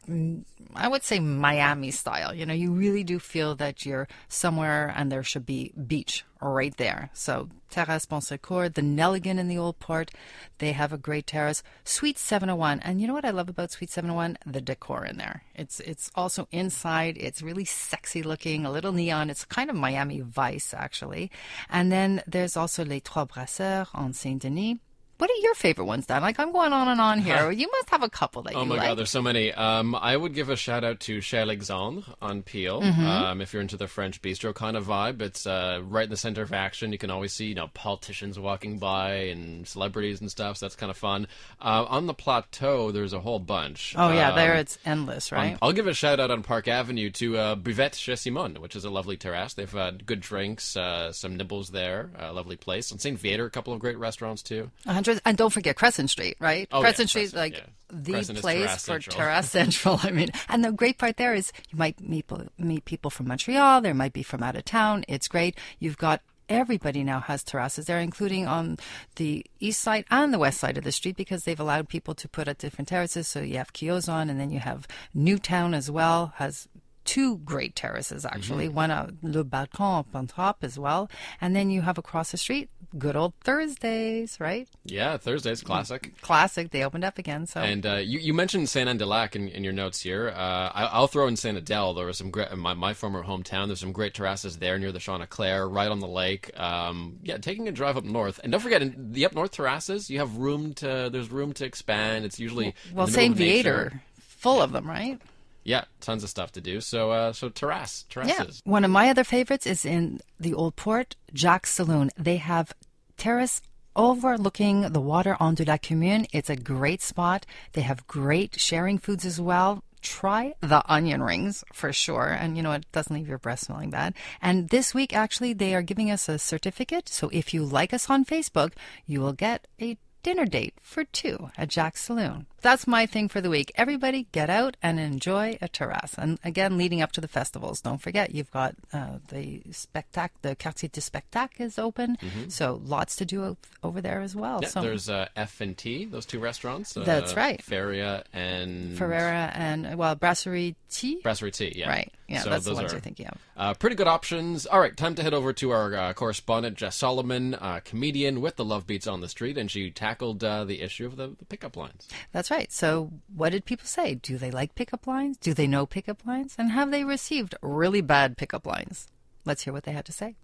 I 0.75 0.89
would 0.89 1.03
say 1.03 1.21
Miami 1.21 1.91
style. 1.91 2.35
You 2.35 2.47
know, 2.47 2.55
you 2.55 2.73
really 2.73 3.05
do 3.05 3.19
feel 3.19 3.55
that 3.57 3.85
you're 3.85 4.09
somewhere 4.29 4.93
and 4.97 5.11
there 5.11 5.23
should 5.23 5.47
be 5.47 5.73
beach 5.87 6.25
right 6.41 6.77
there. 6.77 7.11
So, 7.13 7.49
Terrasse 7.71 8.07
Bon 8.07 8.21
Secours, 8.21 8.73
the 8.73 8.83
Nelligan 8.83 9.39
in 9.39 9.49
the 9.49 9.59
Old 9.59 9.79
Port, 9.79 10.11
they 10.59 10.73
have 10.73 10.93
a 10.93 10.99
great 10.99 11.27
terrace. 11.27 11.63
Suite 11.85 12.19
701, 12.19 12.81
and 12.81 13.01
you 13.01 13.07
know 13.07 13.15
what 13.15 13.25
I 13.25 13.31
love 13.31 13.49
about 13.49 13.71
Suite 13.71 13.91
701? 13.91 14.39
The 14.45 14.61
decor 14.61 15.05
in 15.05 15.17
there. 15.19 15.45
It's 15.55 15.81
it's 15.81 16.11
also 16.15 16.49
inside. 16.51 17.17
It's 17.19 17.43
really 17.43 17.65
sexy 17.65 18.23
looking, 18.23 18.65
a 18.65 18.73
little 18.73 18.93
neon. 18.93 19.31
It's 19.31 19.45
kind 19.45 19.71
of 19.71 19.77
Miami 19.77 20.21
Vice 20.21 20.75
actually. 20.75 21.31
And 21.69 21.93
then 21.93 22.23
there's 22.27 22.57
also 22.57 22.85
Les 22.85 23.01
Trois 23.01 23.27
Brasseurs 23.27 23.89
on 23.95 24.13
Saint 24.13 24.43
Denis. 24.43 24.79
What 25.21 25.29
are 25.29 25.43
your 25.43 25.55
favorite 25.55 25.85
ones, 25.85 26.07
Dan? 26.07 26.23
Like 26.23 26.41
I'm 26.41 26.51
going 26.51 26.73
on 26.73 26.89
and 26.89 26.99
on 26.99 27.19
here. 27.19 27.51
you 27.51 27.71
must 27.71 27.91
have 27.91 28.03
a 28.03 28.09
couple 28.09 28.41
that 28.45 28.55
oh 28.55 28.63
you 28.63 28.71
like. 28.71 28.79
Oh 28.79 28.81
my 28.81 28.89
god, 28.89 28.97
there's 28.97 29.11
so 29.11 29.21
many. 29.21 29.53
Um, 29.53 29.95
I 29.95 30.17
would 30.17 30.33
give 30.33 30.49
a 30.49 30.57
shout 30.57 30.83
out 30.83 30.99
to 31.01 31.21
Chez 31.21 31.37
Alexandre 31.37 32.05
on 32.23 32.43
Peel. 32.43 32.81
Mm-hmm. 32.81 33.07
Um, 33.07 33.41
if 33.43 33.53
you're 33.53 33.61
into 33.61 33.77
the 33.77 33.87
French 33.87 34.23
bistro 34.23 34.55
kind 34.55 34.79
of 34.79 34.87
vibe, 34.87 35.21
it's 35.21 35.47
uh, 35.47 35.83
right 35.85 36.05
in 36.05 36.11
the 36.11 36.17
center 36.17 36.41
of 36.41 36.55
action. 36.55 36.91
You 36.91 36.97
can 36.97 37.11
always 37.11 37.35
see 37.35 37.45
you 37.45 37.55
know 37.55 37.69
politicians 37.75 38.39
walking 38.39 38.79
by 38.79 39.11
and 39.13 39.69
celebrities 39.69 40.23
and 40.23 40.31
stuff. 40.31 40.57
So 40.57 40.65
that's 40.65 40.75
kind 40.75 40.89
of 40.89 40.97
fun. 40.97 41.27
Uh, 41.61 41.85
on 41.87 42.07
the 42.07 42.15
plateau, 42.15 42.91
there's 42.91 43.13
a 43.13 43.21
whole 43.21 43.41
bunch. 43.41 43.95
Oh 43.99 44.11
yeah, 44.11 44.31
um, 44.31 44.37
there 44.37 44.55
it's 44.55 44.79
endless, 44.87 45.33
right? 45.33 45.53
On, 45.53 45.59
I'll 45.61 45.73
give 45.73 45.87
a 45.87 45.93
shout 45.93 46.19
out 46.19 46.31
on 46.31 46.43
Park 46.43 46.67
Avenue 46.67 47.11
to 47.11 47.37
uh, 47.37 47.57
Buvette 47.57 47.95
Chez 47.95 48.17
Simone, 48.17 48.55
which 48.55 48.75
is 48.75 48.87
a 48.87 48.91
lovely 48.91 49.19
terrace. 49.19 49.53
They've 49.53 49.71
had 49.71 50.07
good 50.07 50.21
drinks, 50.21 50.79
uh, 50.79 51.13
some 51.13 51.37
nibbles 51.37 51.69
there, 51.69 52.09
a 52.19 52.33
lovely 52.33 52.57
place. 52.57 52.91
On 52.91 52.99
Saint 52.99 53.19
Viateur, 53.19 53.45
a 53.45 53.51
couple 53.51 53.75
of 53.75 53.81
great 53.81 53.99
restaurants 53.99 54.41
too. 54.41 54.71
100 54.85 55.10
and 55.25 55.37
don't 55.37 55.53
forget 55.53 55.77
Crescent 55.77 56.11
Street, 56.11 56.37
right? 56.39 56.69
Oh, 56.71 56.81
Crescent 56.81 57.09
yeah, 57.09 57.27
Street, 57.27 57.33
Crescent, 57.33 57.39
like 57.39 57.55
yeah. 57.55 58.01
the 58.01 58.13
Crescent 58.13 58.39
place 58.41 58.85
for 58.85 58.99
terrasse 58.99 59.51
Central. 59.59 60.01
I 60.03 60.11
mean, 60.11 60.31
and 60.49 60.65
the 60.65 60.73
great 60.73 60.99
part 60.99 61.17
there 61.17 61.35
is 61.35 61.53
you 61.71 61.79
might 61.79 62.01
meet 62.01 62.31
meet 62.59 62.85
people 62.85 63.11
from 63.11 63.29
Montreal. 63.29 63.81
There 63.81 63.95
might 63.95 64.13
be 64.13 64.23
from 64.23 64.43
out 64.43 64.57
of 64.57 64.65
town. 64.65 65.05
It's 65.09 65.29
great. 65.29 65.57
You've 65.79 65.99
got 65.99 66.23
everybody 66.49 67.05
now 67.05 67.21
has 67.21 67.45
terraces 67.45 67.87
there, 67.87 68.01
including 68.01 68.47
on 68.47 68.77
the 69.17 69.47
east 69.61 69.81
side 69.81 70.05
and 70.11 70.35
the 70.35 70.39
west 70.39 70.59
side 70.59 70.77
of 70.77 70.85
the 70.85 70.93
street, 70.93 71.17
because 71.17 71.45
they've 71.45 71.61
allowed 71.61 71.89
people 71.89 72.15
to 72.15 72.29
put 72.29 72.49
up 72.49 72.59
different 72.59 72.89
terraces. 72.89 73.29
So 73.29 73.41
you 73.41 73.57
have 73.59 73.73
Kyozon, 73.73 74.29
and 74.31 74.39
then 74.39 74.51
you 74.51 74.59
have 74.59 74.87
Newtown 75.15 75.75
as 75.75 75.91
well 75.91 76.33
has 76.37 76.69
two 77.05 77.39
great 77.39 77.75
terraces 77.75 78.25
actually. 78.25 78.67
Mm-hmm. 78.67 78.77
One 78.77 78.91
uh, 78.91 79.11
Le 79.23 79.45
Balcon 79.45 80.01
up 80.01 80.15
on 80.15 80.27
top 80.27 80.59
as 80.63 80.79
well, 80.79 81.11
and 81.41 81.57
then 81.57 81.71
you 81.71 81.83
have 81.83 81.99
across 81.99 82.31
the 82.31 82.37
street 82.37 82.69
good 82.99 83.17
old 83.17 83.35
Thursdays, 83.43 84.39
right? 84.41 84.69
Yeah, 84.85 85.17
Thursday's 85.17 85.63
classic. 85.63 86.21
Classic. 86.21 86.71
They 86.71 86.85
opened 86.85 87.05
up 87.05 87.19
again. 87.19 87.47
So 87.47 87.61
And 87.61 87.87
uh, 87.87 87.97
you, 87.97 88.19
you 88.19 88.35
mentioned 88.35 88.69
Saint 88.69 88.89
Anne 88.89 88.99
de 88.99 89.07
Lac 89.07 89.37
in, 89.37 89.49
in 89.49 89.65
your 89.65 89.73
notes 89.73 90.01
here. 90.01 90.31
Uh, 90.31 90.71
I, 90.75 90.89
I'll 90.93 91.07
throw 91.07 91.27
in 91.27 91.37
Saint 91.37 91.57
Adele. 91.57 91.95
There 91.95 92.07
was 92.07 92.19
some 92.19 92.31
great, 92.31 92.57
my, 92.57 92.75
my 92.75 92.95
former 92.95 93.23
hometown. 93.25 93.67
There's 93.67 93.81
some 93.81 93.93
great 93.93 94.15
terraces 94.15 94.59
there 94.59 94.79
near 94.79 94.93
the 94.93 94.99
Chantecler, 94.99 95.73
right 95.73 95.91
on 95.91 96.01
the 96.01 96.09
lake. 96.09 96.51
Um, 96.59 97.19
yeah, 97.23 97.39
taking 97.39 97.69
a 97.69 97.73
drive 97.73 97.97
up 97.97 98.05
north, 98.05 98.41
and 98.43 98.53
don't 98.53 98.61
forget 98.61 98.83
in 98.83 99.13
the 99.13 99.27
up 99.27 99.35
north 99.35 99.53
terraces, 99.53 100.11
you 100.11 100.19
have 100.19 100.37
room 100.37 100.75
to. 100.75 101.09
There's 101.11 101.31
room 101.31 101.53
to 101.55 101.65
expand. 101.65 102.25
It's 102.25 102.39
usually 102.39 102.75
well, 102.93 103.07
Saint. 103.07 103.37
Viateur, 103.37 104.03
full 104.19 104.61
of 104.61 104.73
them, 104.73 104.87
right? 104.87 105.21
Yeah, 105.65 105.85
tons 106.01 106.25
of 106.25 106.31
stuff 106.31 106.53
to 106.53 106.61
do. 106.61 106.81
So, 106.81 107.11
uh, 107.11 107.33
so 107.33 107.49
terrace, 107.49 108.05
terraces. 108.09 108.63
Yeah. 108.65 108.71
One 108.71 108.85
of 108.85 108.91
my 108.91 109.11
other 109.11 109.25
favorites 109.25 109.67
is 109.67 109.85
in 109.85 110.21
the 110.39 110.55
Old 110.55 110.77
Port, 110.77 111.17
Jack's 111.33 111.71
Saloon. 111.71 112.11
They 112.17 112.37
have 112.37 112.73
terrace 113.17 113.61
overlooking 113.95 114.93
the 114.93 115.01
water 115.01 115.37
onto 115.39 115.65
La 115.65 115.77
Commune. 115.77 116.27
It's 116.33 116.51
a 116.51 116.57
great 116.57 117.03
spot. 117.03 117.45
They 117.73 117.83
have 117.83 118.07
great 118.07 118.59
sharing 118.59 118.99
foods 118.99 119.25
as 119.25 119.41
well. 119.41 119.83
Try 120.01 120.55
the 120.61 120.83
onion 120.91 121.23
rings 121.23 121.63
for 121.75 121.93
sure. 121.93 122.29
And 122.29 122.57
you 122.57 122.63
know, 122.63 122.73
it 122.73 122.91
doesn't 122.93 123.15
leave 123.15 123.29
your 123.29 123.37
breath 123.37 123.61
smelling 123.61 123.91
bad. 123.91 124.15
And 124.41 124.71
this 124.71 124.95
week, 124.95 125.15
actually, 125.15 125.53
they 125.53 125.75
are 125.75 125.83
giving 125.83 126.11
us 126.11 126.29
a 126.29 126.39
certificate. 126.39 127.09
So 127.09 127.29
if 127.33 127.53
you 127.53 127.65
like 127.65 127.93
us 127.93 128.09
on 128.09 128.25
Facebook, 128.25 128.73
you 129.05 129.21
will 129.21 129.35
get 129.35 129.67
a 129.81 129.99
dinner 130.23 130.47
date 130.47 130.75
for 130.83 131.05
two 131.05 131.51
at 131.57 131.69
Jack's 131.69 132.03
Saloon. 132.03 132.47
That's 132.63 132.87
my 132.87 133.07
thing 133.07 133.29
for 133.29 133.41
the 133.41 133.51
week. 133.51 133.73
Everybody 133.75 134.27
get 134.33 134.51
out 134.51 134.77
and 134.83 135.01
enjoy 135.01 135.59
a 135.61 135.69
terrace. 135.69 136.15
And 136.19 136.39
again, 136.45 136.77
leading 136.77 137.01
up 137.03 137.13
to 137.13 137.21
the 137.21 137.29
festivals, 137.29 137.81
don't 137.81 138.01
forget 138.01 138.35
you've 138.35 138.51
got 138.51 138.75
uh, 138.93 139.19
the 139.29 139.63
spectacle, 139.71 140.37
the 140.43 140.57
Quartier 140.57 140.91
du 140.91 141.01
Spectacle 141.01 141.67
is 141.67 141.79
open, 141.79 142.19
so 142.49 142.81
lots 142.85 143.17
to 143.17 143.25
do 143.25 143.57
over 143.83 144.01
there 144.01 144.21
as 144.21 144.37
well. 144.37 144.57
Mm-hmm. 144.57 144.65
Yeah, 144.65 144.69
so 144.69 144.83
there's 144.83 145.09
uh, 145.09 145.29
F 145.37 145.61
and 145.61 145.77
T, 145.77 146.05
those 146.05 146.27
two 146.27 146.39
restaurants. 146.39 146.97
Uh, 146.97 147.05
That's 147.05 147.35
right. 147.35 147.63
Feria 147.63 148.25
and 148.33 148.97
Ferreira 148.97 149.51
and 149.55 149.97
well, 149.97 150.15
Brasserie 150.15 150.77
T. 150.91 151.21
Brasserie 151.23 151.51
T, 151.51 151.73
Yeah, 151.77 151.89
Right. 151.89 152.13
Yeah, 152.29 152.43
So 152.43 152.51
that's 152.51 152.65
the 152.65 152.75
ones 152.75 152.93
are, 152.93 152.95
you're 152.95 153.01
thinking 153.01 153.27
of. 153.27 153.39
Uh, 153.57 153.75
pretty 153.75 153.97
good 153.97 154.07
options. 154.07 154.65
All 154.65 154.79
right, 154.79 154.97
time 154.97 155.17
to 155.17 155.23
head 155.23 155.35
over 155.35 155.53
to 155.55 155.71
our 155.73 155.95
uh, 155.95 156.13
correspondent 156.13 156.77
Jess 156.77 156.95
Solomon, 156.95 157.55
uh, 157.55 157.81
comedian 157.85 158.41
with 158.41 158.55
the 158.55 158.65
Love 158.65 158.87
Beats 158.87 159.09
on 159.09 159.21
the 159.21 159.29
Street, 159.29 159.59
and 159.59 159.69
she 159.69 159.91
tackled 159.91 160.45
uh, 160.45 160.65
the 160.65 160.81
issue 160.81 161.07
of 161.07 161.17
the, 161.17 161.35
the 161.39 161.45
pickup 161.45 161.77
lines. 161.77 162.07
That's 162.31 162.49
right. 162.51 162.73
So, 162.73 163.13
what 163.35 163.51
did 163.51 163.65
people 163.65 163.87
say? 163.87 164.15
Do 164.15 164.37
they 164.37 164.51
like 164.51 164.75
pickup 164.75 165.07
lines? 165.07 165.37
Do 165.39 165.55
they 165.55 165.67
know 165.67 165.87
pickup 165.87 166.27
lines? 166.27 166.55
And 166.59 166.73
have 166.73 166.91
they 166.91 167.05
received 167.05 167.55
really 167.63 168.01
bad 168.01 168.37
pickup 168.37 168.67
lines? 168.67 169.09
Let's 169.45 169.63
hear 169.63 169.73
what 169.73 169.85
they 169.85 169.93
had 169.93 170.05
to 170.07 170.13
say. 170.13 170.35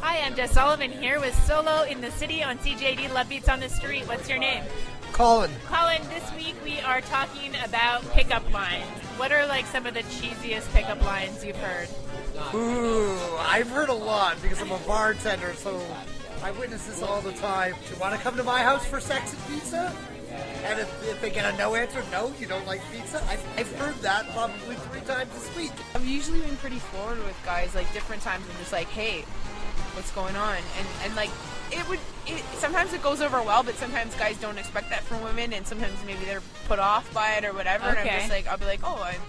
Hi, 0.00 0.18
I'm 0.20 0.34
Jess 0.34 0.52
Sullivan 0.52 0.90
here 0.90 1.20
with 1.20 1.34
Solo 1.44 1.82
in 1.82 2.00
the 2.00 2.10
City 2.10 2.42
on 2.42 2.58
CJAD 2.58 3.12
Love 3.12 3.28
Beats 3.28 3.48
on 3.48 3.60
the 3.60 3.68
Street. 3.68 4.06
What's 4.06 4.28
your 4.28 4.38
name? 4.38 4.64
Colin. 5.12 5.50
Colin, 5.66 6.02
this 6.08 6.32
week 6.34 6.56
we 6.64 6.80
are 6.80 7.00
talking 7.02 7.52
about 7.64 8.02
pickup 8.12 8.50
lines. 8.52 8.84
What 9.16 9.32
are 9.32 9.46
like 9.46 9.66
some 9.66 9.86
of 9.86 9.94
the 9.94 10.00
cheesiest 10.00 10.72
pickup 10.72 11.02
lines 11.04 11.44
you've 11.44 11.56
heard? 11.56 11.88
Ooh, 12.54 13.16
I've 13.38 13.68
heard 13.68 13.90
a 13.90 13.94
lot 13.94 14.40
because 14.42 14.60
I'm 14.60 14.72
a 14.72 14.78
bartender, 14.78 15.52
so 15.54 15.80
I 16.42 16.50
witness 16.52 16.86
this 16.86 17.02
all 17.02 17.20
the 17.20 17.32
time. 17.32 17.74
Do 17.86 17.94
you 17.94 18.00
want 18.00 18.16
to 18.16 18.20
come 18.20 18.36
to 18.36 18.42
my 18.42 18.62
house 18.62 18.84
for 18.86 19.00
sex 19.00 19.32
and 19.32 19.54
pizza? 19.54 19.94
And 20.64 20.78
if, 20.78 21.08
if 21.08 21.20
they 21.20 21.30
get 21.30 21.52
a 21.52 21.56
no 21.56 21.74
answer, 21.74 22.02
no, 22.10 22.32
you 22.38 22.46
don't 22.46 22.66
like 22.66 22.80
pizza. 22.92 23.22
I've, 23.28 23.44
I've 23.58 23.72
heard 23.76 23.94
that 23.96 24.30
probably 24.32 24.76
three 24.76 25.00
times 25.00 25.30
this 25.34 25.56
week. 25.56 25.72
I've 25.94 26.06
usually 26.06 26.40
been 26.40 26.56
pretty 26.56 26.78
forward 26.78 27.18
with 27.24 27.38
guys, 27.44 27.74
like 27.74 27.92
different 27.92 28.22
times. 28.22 28.44
I'm 28.50 28.56
just 28.58 28.72
like, 28.72 28.88
hey, 28.88 29.22
what's 29.94 30.10
going 30.12 30.36
on? 30.36 30.56
And 30.56 30.86
and 31.04 31.16
like 31.16 31.30
it 31.70 31.86
would. 31.88 31.98
It, 32.26 32.44
sometimes 32.58 32.92
it 32.92 33.02
goes 33.02 33.20
over 33.20 33.42
well, 33.42 33.62
but 33.62 33.74
sometimes 33.74 34.14
guys 34.14 34.38
don't 34.40 34.58
expect 34.58 34.90
that 34.90 35.02
from 35.02 35.22
women, 35.24 35.52
and 35.52 35.66
sometimes 35.66 35.94
maybe 36.06 36.24
they're 36.24 36.42
put 36.68 36.78
off 36.78 37.12
by 37.12 37.32
it 37.34 37.44
or 37.44 37.52
whatever. 37.52 37.86
And 37.86 37.98
I'm 37.98 38.06
just 38.20 38.30
like, 38.30 38.46
I'll 38.46 38.58
be 38.58 38.66
like, 38.66 38.80
oh, 38.84 39.02
I'm. 39.02 39.20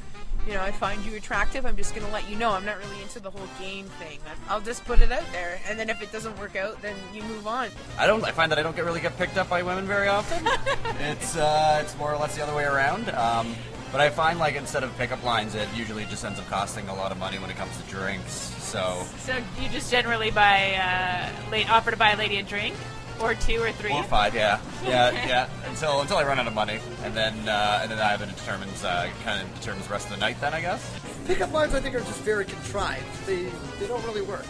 You 0.48 0.54
know, 0.54 0.62
I 0.62 0.72
find 0.72 1.04
you 1.06 1.16
attractive. 1.16 1.66
I'm 1.66 1.78
just 1.78 1.96
gonna 1.96 2.12
let 2.12 2.30
you 2.30 2.36
know. 2.36 2.52
I'm 2.52 2.66
not 2.66 2.78
really 2.78 3.02
into 3.02 3.20
the 3.20 3.30
whole 3.30 3.48
game 3.60 3.86
thing. 3.86 4.20
I'll 4.50 4.62
just 4.62 4.84
put 4.84 5.02
it 5.02 5.12
out 5.12 5.24
there, 5.32 5.60
and 5.70 5.80
then 5.80 5.90
if 5.90 6.02
it 6.02 6.12
doesn't 6.12 6.38
work 6.38 6.56
out, 6.56 6.82
then 6.82 6.96
you 7.14 7.24
move 7.24 7.48
on. 7.48 7.70
I 7.98 8.08
don't. 8.08 8.24
I 8.26 8.32
find 8.32 8.52
that 8.52 8.60
I 8.60 8.64
don't 8.64 8.76
get 8.76 8.84
really 8.84 9.00
get 9.00 9.18
picked 9.18 9.38
up 9.38 9.50
by 9.50 9.64
women 9.64 9.86
very 9.86 10.10
often. 10.10 10.46
it's 11.00 11.38
uh, 11.38 11.80
it's 11.82 11.98
more 11.98 12.14
or 12.14 12.18
less 12.18 12.36
the 12.36 12.44
other 12.44 12.56
way 12.56 12.66
around. 12.66 13.10
Um, 13.12 13.56
but 13.94 14.02
I 14.02 14.10
find 14.10 14.40
like 14.40 14.56
instead 14.56 14.84
of 14.84 14.96
pickup 14.98 15.24
lines, 15.24 15.56
it 15.56 15.70
usually 15.76 16.04
just 16.06 16.26
ends 16.26 16.40
up 16.40 16.48
costing 16.50 16.90
a 16.90 16.96
lot 16.96 17.12
of 17.12 17.20
money 17.20 17.38
when 17.38 17.50
it 17.50 17.56
comes 17.56 17.78
to 17.78 17.84
drinks. 17.84 18.32
So 18.32 19.06
So 19.20 19.38
you 19.62 19.70
just 19.70 19.92
generally 19.92 20.32
buy, 20.32 20.74
uh, 20.74 21.52
late, 21.52 21.70
offer 21.70 21.92
to 21.92 21.98
buy 21.98 22.14
a 22.14 22.18
lady 22.18 22.40
a 22.40 22.44
drink, 22.44 22.76
or 23.22 23.34
two 23.36 23.62
or 23.62 23.72
three. 23.72 23.92
or 23.94 24.04
five, 24.04 24.36
yeah, 24.36 24.60
yeah, 24.84 25.12
yeah. 25.28 25.50
Until 25.68 26.02
until 26.02 26.18
I 26.18 26.24
run 26.24 26.40
out 26.40 26.48
of 26.48 26.54
money, 26.54 26.80
and 27.04 27.14
then 27.16 27.34
uh, 27.48 27.80
and 27.82 27.92
then 27.92 28.00
either 28.00 28.26
determines 28.26 28.84
uh, 28.84 29.10
kind 29.24 29.42
of 29.42 29.54
determines 29.60 29.88
the 29.88 29.94
rest 29.94 30.06
of 30.08 30.14
the 30.14 30.18
night. 30.20 30.40
Then 30.42 30.54
I 30.54 30.62
guess. 30.62 30.92
Pickup 31.26 31.54
lines, 31.54 31.74
I 31.74 31.80
think, 31.80 31.96
are 31.96 32.00
just 32.02 32.20
very 32.22 32.46
contrived. 32.46 33.06
They 33.26 33.46
they 33.80 33.88
don't 33.88 34.04
really 34.06 34.22
work. 34.22 34.46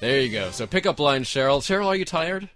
There 0.00 0.20
you 0.20 0.30
go. 0.32 0.50
So 0.50 0.66
pickup 0.66 0.98
lines, 0.98 1.28
Cheryl. 1.28 1.60
Cheryl, 1.60 1.86
are 1.86 1.96
you 1.96 2.04
tired? 2.04 2.48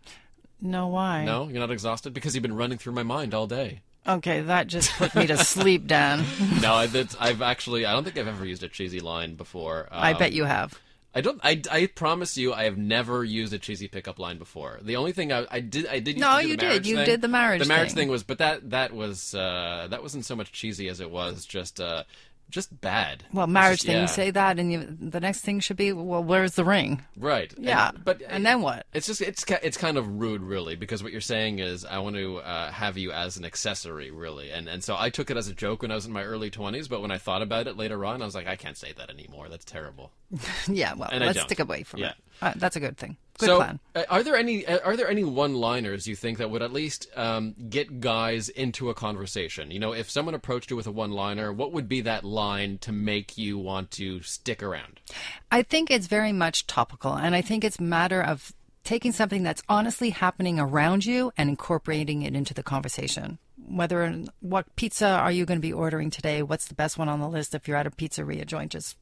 No, 0.60 0.88
why? 0.88 1.24
No, 1.24 1.48
you're 1.48 1.60
not 1.60 1.70
exhausted 1.70 2.14
because 2.14 2.34
you've 2.34 2.42
been 2.42 2.56
running 2.56 2.78
through 2.78 2.94
my 2.94 3.02
mind 3.02 3.34
all 3.34 3.46
day. 3.46 3.82
Okay, 4.06 4.40
that 4.42 4.66
just 4.66 4.92
put 4.92 5.14
me 5.14 5.26
to 5.26 5.36
sleep, 5.38 5.86
Dan. 5.86 6.24
no, 6.60 6.74
I, 6.74 6.86
that's, 6.86 7.16
I've 7.20 7.40
actually 7.42 7.86
I 7.86 7.92
don't 7.92 8.04
think 8.04 8.18
I've 8.18 8.28
ever 8.28 8.44
used 8.44 8.62
a 8.62 8.68
cheesy 8.68 9.00
line 9.00 9.34
before. 9.34 9.88
I 9.90 10.12
Um, 10.12 10.18
bet 10.18 10.32
you 10.32 10.44
have. 10.44 10.78
I 11.14 11.20
don't. 11.20 11.40
I, 11.44 11.62
I 11.70 11.86
promise 11.86 12.36
you, 12.36 12.52
I 12.52 12.64
have 12.64 12.76
never 12.76 13.22
used 13.24 13.52
a 13.52 13.58
cheesy 13.58 13.86
pickup 13.88 14.18
line 14.18 14.38
before. 14.38 14.80
The 14.82 14.96
only 14.96 15.12
thing 15.12 15.32
I, 15.32 15.46
I 15.50 15.60
did, 15.60 15.86
I 15.86 16.00
did. 16.00 16.18
No, 16.18 16.38
you 16.38 16.56
did. 16.56 16.86
You 16.86 16.96
thing. 16.96 17.04
did 17.06 17.20
the 17.22 17.28
marriage 17.28 17.62
The 17.62 17.68
marriage 17.68 17.90
thing. 17.90 17.96
thing 17.96 18.08
was, 18.08 18.22
but 18.22 18.38
that 18.38 18.70
that 18.70 18.92
was 18.92 19.34
uh, 19.34 19.86
that 19.90 20.02
wasn't 20.02 20.24
so 20.24 20.34
much 20.34 20.50
cheesy 20.52 20.88
as 20.88 21.00
it 21.00 21.10
was 21.10 21.44
just 21.46 21.80
uh, 21.80 22.02
just 22.50 22.80
bad. 22.80 23.24
Well, 23.32 23.46
marriage 23.46 23.78
just- 23.78 23.86
thing, 23.86 23.96
yeah. 23.96 24.02
you 24.02 24.08
say 24.08 24.30
that, 24.30 24.58
and 24.58 24.70
you, 24.70 24.96
the 25.00 25.18
next 25.18 25.40
thing 25.40 25.60
should 25.60 25.78
be, 25.78 25.92
well, 25.92 26.22
where's 26.22 26.52
the 26.54 26.64
ring? 26.64 27.02
Right. 27.16 27.52
And- 27.54 27.64
Yeah. 27.64 27.90
but 28.04 28.20
and 28.28 28.44
then 28.44 28.60
what? 28.60 28.86
It's 28.92 29.06
just 29.06 29.20
it's 29.22 29.44
it's 29.62 29.76
kind 29.76 29.96
of 29.96 30.20
rude, 30.20 30.42
really, 30.42 30.76
because 30.76 31.02
what 31.02 31.10
you're 31.12 31.20
saying 31.20 31.58
is 31.60 31.84
I 31.84 31.98
want 32.00 32.16
to 32.16 32.38
uh, 32.38 32.70
have 32.70 32.98
you 32.98 33.12
as 33.12 33.36
an 33.36 33.44
accessory, 33.44 34.10
really, 34.10 34.50
and 34.50 34.68
and 34.68 34.84
so 34.84 34.94
I 34.98 35.10
took 35.10 35.30
it 35.30 35.36
as 35.36 35.48
a 35.48 35.54
joke 35.54 35.82
when 35.82 35.90
I 35.90 35.94
was 35.94 36.06
in 36.06 36.12
my 36.12 36.22
early 36.24 36.50
20s, 36.50 36.88
but 36.88 37.00
when 37.00 37.10
I 37.10 37.18
thought 37.18 37.40
about 37.42 37.66
it 37.66 37.76
later 37.76 38.04
on, 38.04 38.20
I 38.20 38.24
was 38.24 38.34
like, 38.34 38.46
I 38.46 38.56
can't 38.56 38.76
say 38.76 38.92
that 38.96 39.10
anymore. 39.10 39.48
That's 39.48 39.64
terrible. 39.64 40.10
yeah, 40.68 40.94
well, 40.94 41.08
And 41.12 41.24
let's 41.24 41.40
stick 41.42 41.60
away 41.60 41.82
from 41.82 42.00
Yeah. 42.00 42.10
it. 42.10 42.14
Uh, 42.42 42.52
that's 42.56 42.76
a 42.76 42.80
good 42.80 42.96
thing. 42.96 43.16
Good 43.38 43.46
so, 43.46 43.56
plan. 43.58 43.80
uh, 43.94 44.02
are 44.10 44.22
there 44.22 44.36
any 44.36 44.64
uh, 44.66 44.78
are 44.84 44.96
there 44.96 45.08
any 45.08 45.24
one-liners 45.24 46.06
you 46.06 46.14
think 46.14 46.38
that 46.38 46.50
would 46.50 46.62
at 46.62 46.72
least 46.72 47.08
um, 47.16 47.54
get 47.68 48.00
guys 48.00 48.48
into 48.48 48.90
a 48.90 48.94
conversation? 48.94 49.70
You 49.70 49.78
know, 49.80 49.92
if 49.92 50.10
someone 50.10 50.34
approached 50.34 50.70
you 50.70 50.76
with 50.76 50.86
a 50.86 50.92
one-liner, 50.92 51.52
what 51.52 51.72
would 51.72 51.88
be 51.88 52.00
that 52.02 52.22
line 52.24 52.78
to 52.78 52.92
make 52.92 53.36
you 53.38 53.58
want 53.58 53.90
to 53.92 54.20
stick 54.22 54.62
around? 54.62 55.00
I 55.50 55.62
think 55.62 55.90
it's 55.90 56.06
very 56.06 56.32
much 56.32 56.66
topical, 56.66 57.14
and 57.14 57.34
I 57.34 57.40
think 57.40 57.64
it's 57.64 57.78
a 57.78 57.82
matter 57.82 58.22
of 58.22 58.52
taking 58.84 59.12
something 59.12 59.42
that's 59.42 59.62
honestly 59.68 60.10
happening 60.10 60.60
around 60.60 61.06
you 61.06 61.32
and 61.36 61.48
incorporating 61.48 62.22
it 62.22 62.34
into 62.36 62.52
the 62.54 62.62
conversation. 62.62 63.38
Whether 63.66 64.24
what 64.40 64.76
pizza 64.76 65.08
are 65.08 65.32
you 65.32 65.46
going 65.46 65.58
to 65.58 65.62
be 65.66 65.72
ordering 65.72 66.10
today? 66.10 66.42
What's 66.42 66.66
the 66.68 66.74
best 66.74 66.98
one 66.98 67.08
on 67.08 67.20
the 67.20 67.28
list? 67.28 67.54
If 67.54 67.66
you're 67.66 67.78
at 67.78 67.86
a 67.86 67.90
pizzeria 67.90 68.44
joint, 68.44 68.72
just 68.72 68.96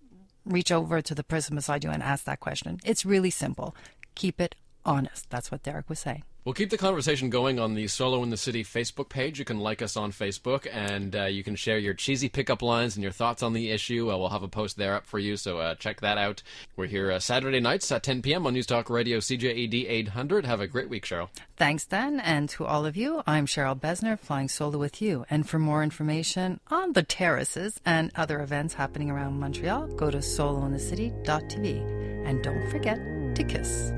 reach 0.45 0.73
over 0.73 1.01
to 1.01 1.15
the 1.15 1.25
person 1.25 1.57
beside 1.57 1.85
you 1.85 1.91
and 1.91 2.03
ask 2.03 2.25
that 2.25 2.41
question. 2.41 2.81
It's 2.85 3.05
really 3.05 3.31
simple. 3.31 3.75
Keep 4.15 4.41
it 4.41 4.55
honest. 4.85 5.31
That's 5.31 5.51
what 5.51 5.63
Derek 5.63 5.89
was 5.89 6.01
saying. 6.01 6.25
We'll 6.45 6.55
keep 6.55 6.71
the 6.71 6.79
conversation 6.79 7.31
going 7.31 7.61
on 7.61 7.75
the 7.75 7.87
Solo 7.87 8.21
in 8.25 8.31
the 8.31 8.37
City 8.37 8.65
Facebook 8.65 9.09
page. 9.09 9.39
You 9.39 9.45
can 9.45 9.61
like 9.61 9.81
us 9.81 9.97
on 9.97 10.11
Facebook, 10.11 10.67
and 10.73 11.15
uh, 11.15 11.27
you 11.27 11.45
can 11.45 11.55
share 11.55 11.79
your 11.79 11.95
cheesy 11.95 12.29
pickup 12.29 12.63
lines 12.63 12.97
and 12.97 13.03
your 13.05 13.13
thoughts 13.13 13.45
on 13.45 13.53
the 13.53 13.71
issue. 13.71 14.11
Uh, 14.11 14.17
we'll 14.17 14.31
have 14.31 14.43
a 14.43 14.49
post 14.49 14.77
there 14.77 14.97
up 14.97 15.07
for 15.07 15.21
you, 15.21 15.37
so 15.37 15.59
uh, 15.59 15.77
check 15.77 16.01
that 16.01 16.19
out. 16.19 16.43
We're 16.75 16.87
here 16.87 17.13
uh, 17.13 17.21
Saturday 17.21 17.61
nights 17.61 17.93
at 17.93 18.03
10 18.03 18.23
p.m. 18.23 18.45
on 18.45 18.55
News 18.55 18.67
Talk 18.67 18.91
Radio 18.91 19.19
CJAD 19.19 19.89
800. 19.89 20.45
Have 20.45 20.61
a 20.61 20.67
great 20.67 20.89
week, 20.89 21.07
Cheryl. 21.07 21.29
Thanks, 21.57 21.85
Dan. 21.85 22.19
And 22.19 22.49
to 22.49 22.67
all 22.67 22.87
of 22.87 22.97
you, 22.97 23.23
I'm 23.25 23.47
Cheryl 23.47 23.79
Besner, 23.79 24.19
flying 24.19 24.49
solo 24.49 24.79
with 24.79 25.01
you. 25.01 25.25
And 25.31 25.49
for 25.49 25.61
more 25.61 25.85
information 25.85 26.59
on 26.73 26.95
the 26.95 27.05
terraces 27.05 27.81
and 27.87 28.11
other 28.17 28.41
events 28.41 28.75
happening 28.75 29.13
around 29.13 29.39
Montreal, 29.39 29.87
go 29.95 30.11
to 30.11 30.19
solointhecity.tv. 30.19 32.27
And 32.27 32.43
don't 32.43 32.69
forget 32.69 32.99
to 33.37 33.45
kiss. 33.45 33.93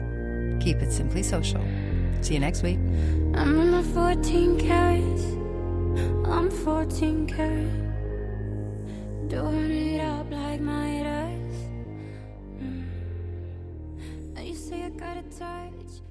Keep 0.61 0.83
it 0.83 0.93
simply 0.93 1.23
social. 1.23 1.65
See 2.23 2.35
you 2.35 2.41
next 2.41 2.63
week. 2.63 2.79
I'm 3.35 3.59
in 3.61 3.71
my 3.71 3.83
14 3.83 4.59
carats. 4.59 5.25
I'm 6.29 6.51
14 6.51 7.27
carat. 7.27 7.85
Doing 9.29 9.71
it 9.71 10.01
up 10.01 10.31
like 10.31 10.61
my 10.61 11.03
does. 11.03 11.57
Mm. 12.63 14.47
You 14.47 14.55
say 14.55 14.85
I 14.85 14.91
got 14.91 15.17
a 15.17 15.23
touch. 15.23 16.04